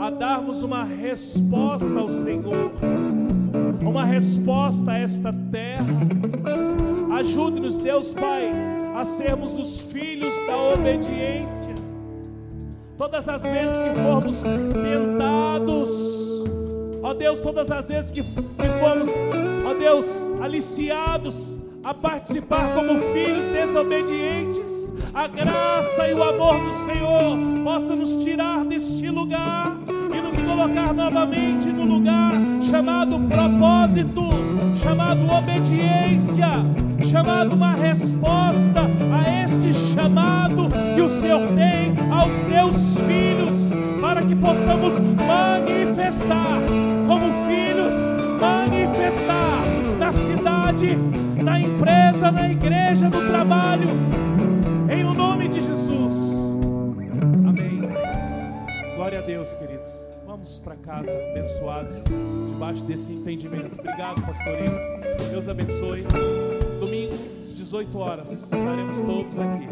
a 0.00 0.10
darmos 0.10 0.62
uma 0.62 0.84
resposta 0.84 1.98
ao 1.98 2.08
Senhor, 2.08 2.72
uma 3.86 4.04
resposta 4.04 4.92
a 4.92 4.98
esta 4.98 5.32
terra. 5.50 5.84
Ajude-nos, 7.18 7.78
Deus 7.78 8.12
Pai, 8.12 8.50
a 8.94 9.04
sermos 9.04 9.58
os 9.58 9.80
filhos 9.80 10.34
da 10.46 10.56
obediência. 10.74 11.74
Todas 12.96 13.28
as 13.28 13.42
vezes 13.42 13.80
que 13.80 14.02
formos 14.02 14.42
tentados, 14.42 16.44
ó 17.02 17.14
Deus, 17.14 17.40
todas 17.40 17.70
as 17.70 17.88
vezes 17.88 18.10
que, 18.10 18.22
que 18.22 18.68
formos, 18.80 19.08
ó 19.64 19.74
Deus, 19.74 20.24
aliciados 20.42 21.56
a 21.84 21.94
participar 21.94 22.74
como 22.74 23.00
filhos 23.12 23.46
desobedientes, 23.46 24.92
a 25.14 25.28
graça 25.28 26.08
e 26.08 26.14
o 26.14 26.22
amor 26.22 26.60
do 26.64 26.74
Senhor 26.74 27.38
possa 27.62 27.94
nos 27.94 28.16
tirar 28.16 28.64
deste 28.64 29.08
lugar 29.10 29.78
colocar 30.58 30.92
novamente 30.92 31.68
no 31.68 31.84
lugar 31.84 32.32
chamado 32.60 33.20
propósito, 33.20 34.28
chamado 34.74 35.20
obediência, 35.32 36.48
chamado 37.04 37.54
uma 37.54 37.74
resposta 37.74 38.80
a 39.12 39.44
este 39.44 39.72
chamado 39.72 40.68
que 40.96 41.00
o 41.00 41.08
Senhor 41.08 41.46
tem 41.54 41.94
aos 42.10 42.34
teus 42.42 42.98
filhos, 43.06 43.70
para 44.00 44.20
que 44.22 44.34
possamos 44.34 45.00
manifestar 45.00 46.58
como 47.06 47.32
filhos, 47.46 47.94
manifestar 48.40 49.62
na 49.96 50.10
cidade, 50.10 50.96
na 51.40 51.60
empresa, 51.60 52.32
na 52.32 52.50
igreja, 52.50 53.08
no 53.08 53.28
trabalho, 53.28 53.90
em 54.90 55.04
o 55.04 55.14
nome 55.14 55.46
de 55.48 55.62
Jesus. 55.62 56.16
Amém. 57.46 57.80
Glória 58.96 59.20
a 59.20 59.22
Deus, 59.22 59.54
queridos. 59.54 60.17
Vamos 60.38 60.58
para 60.60 60.76
casa 60.76 61.10
abençoados, 61.32 62.04
debaixo 62.46 62.84
desse 62.84 63.12
entendimento. 63.12 63.76
Obrigado, 63.80 64.22
pastorinho. 64.22 64.78
Deus 65.32 65.48
abençoe. 65.48 66.06
Domingo, 66.78 67.14
às 67.42 67.54
18 67.56 67.98
horas, 67.98 68.30
estaremos 68.30 69.00
todos 69.00 69.36
aqui. 69.36 69.68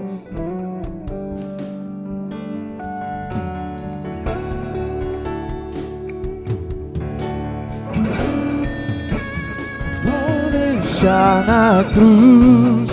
Vou 10.03 10.51
deixar 10.51 11.47
na 11.47 11.85
cruz 11.93 12.91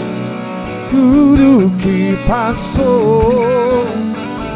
tudo 0.92 1.76
que 1.80 2.16
passou, 2.28 3.88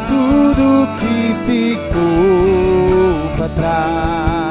tudo 0.06 0.86
que 1.00 1.34
ficou 1.50 2.57
para. 3.56 4.47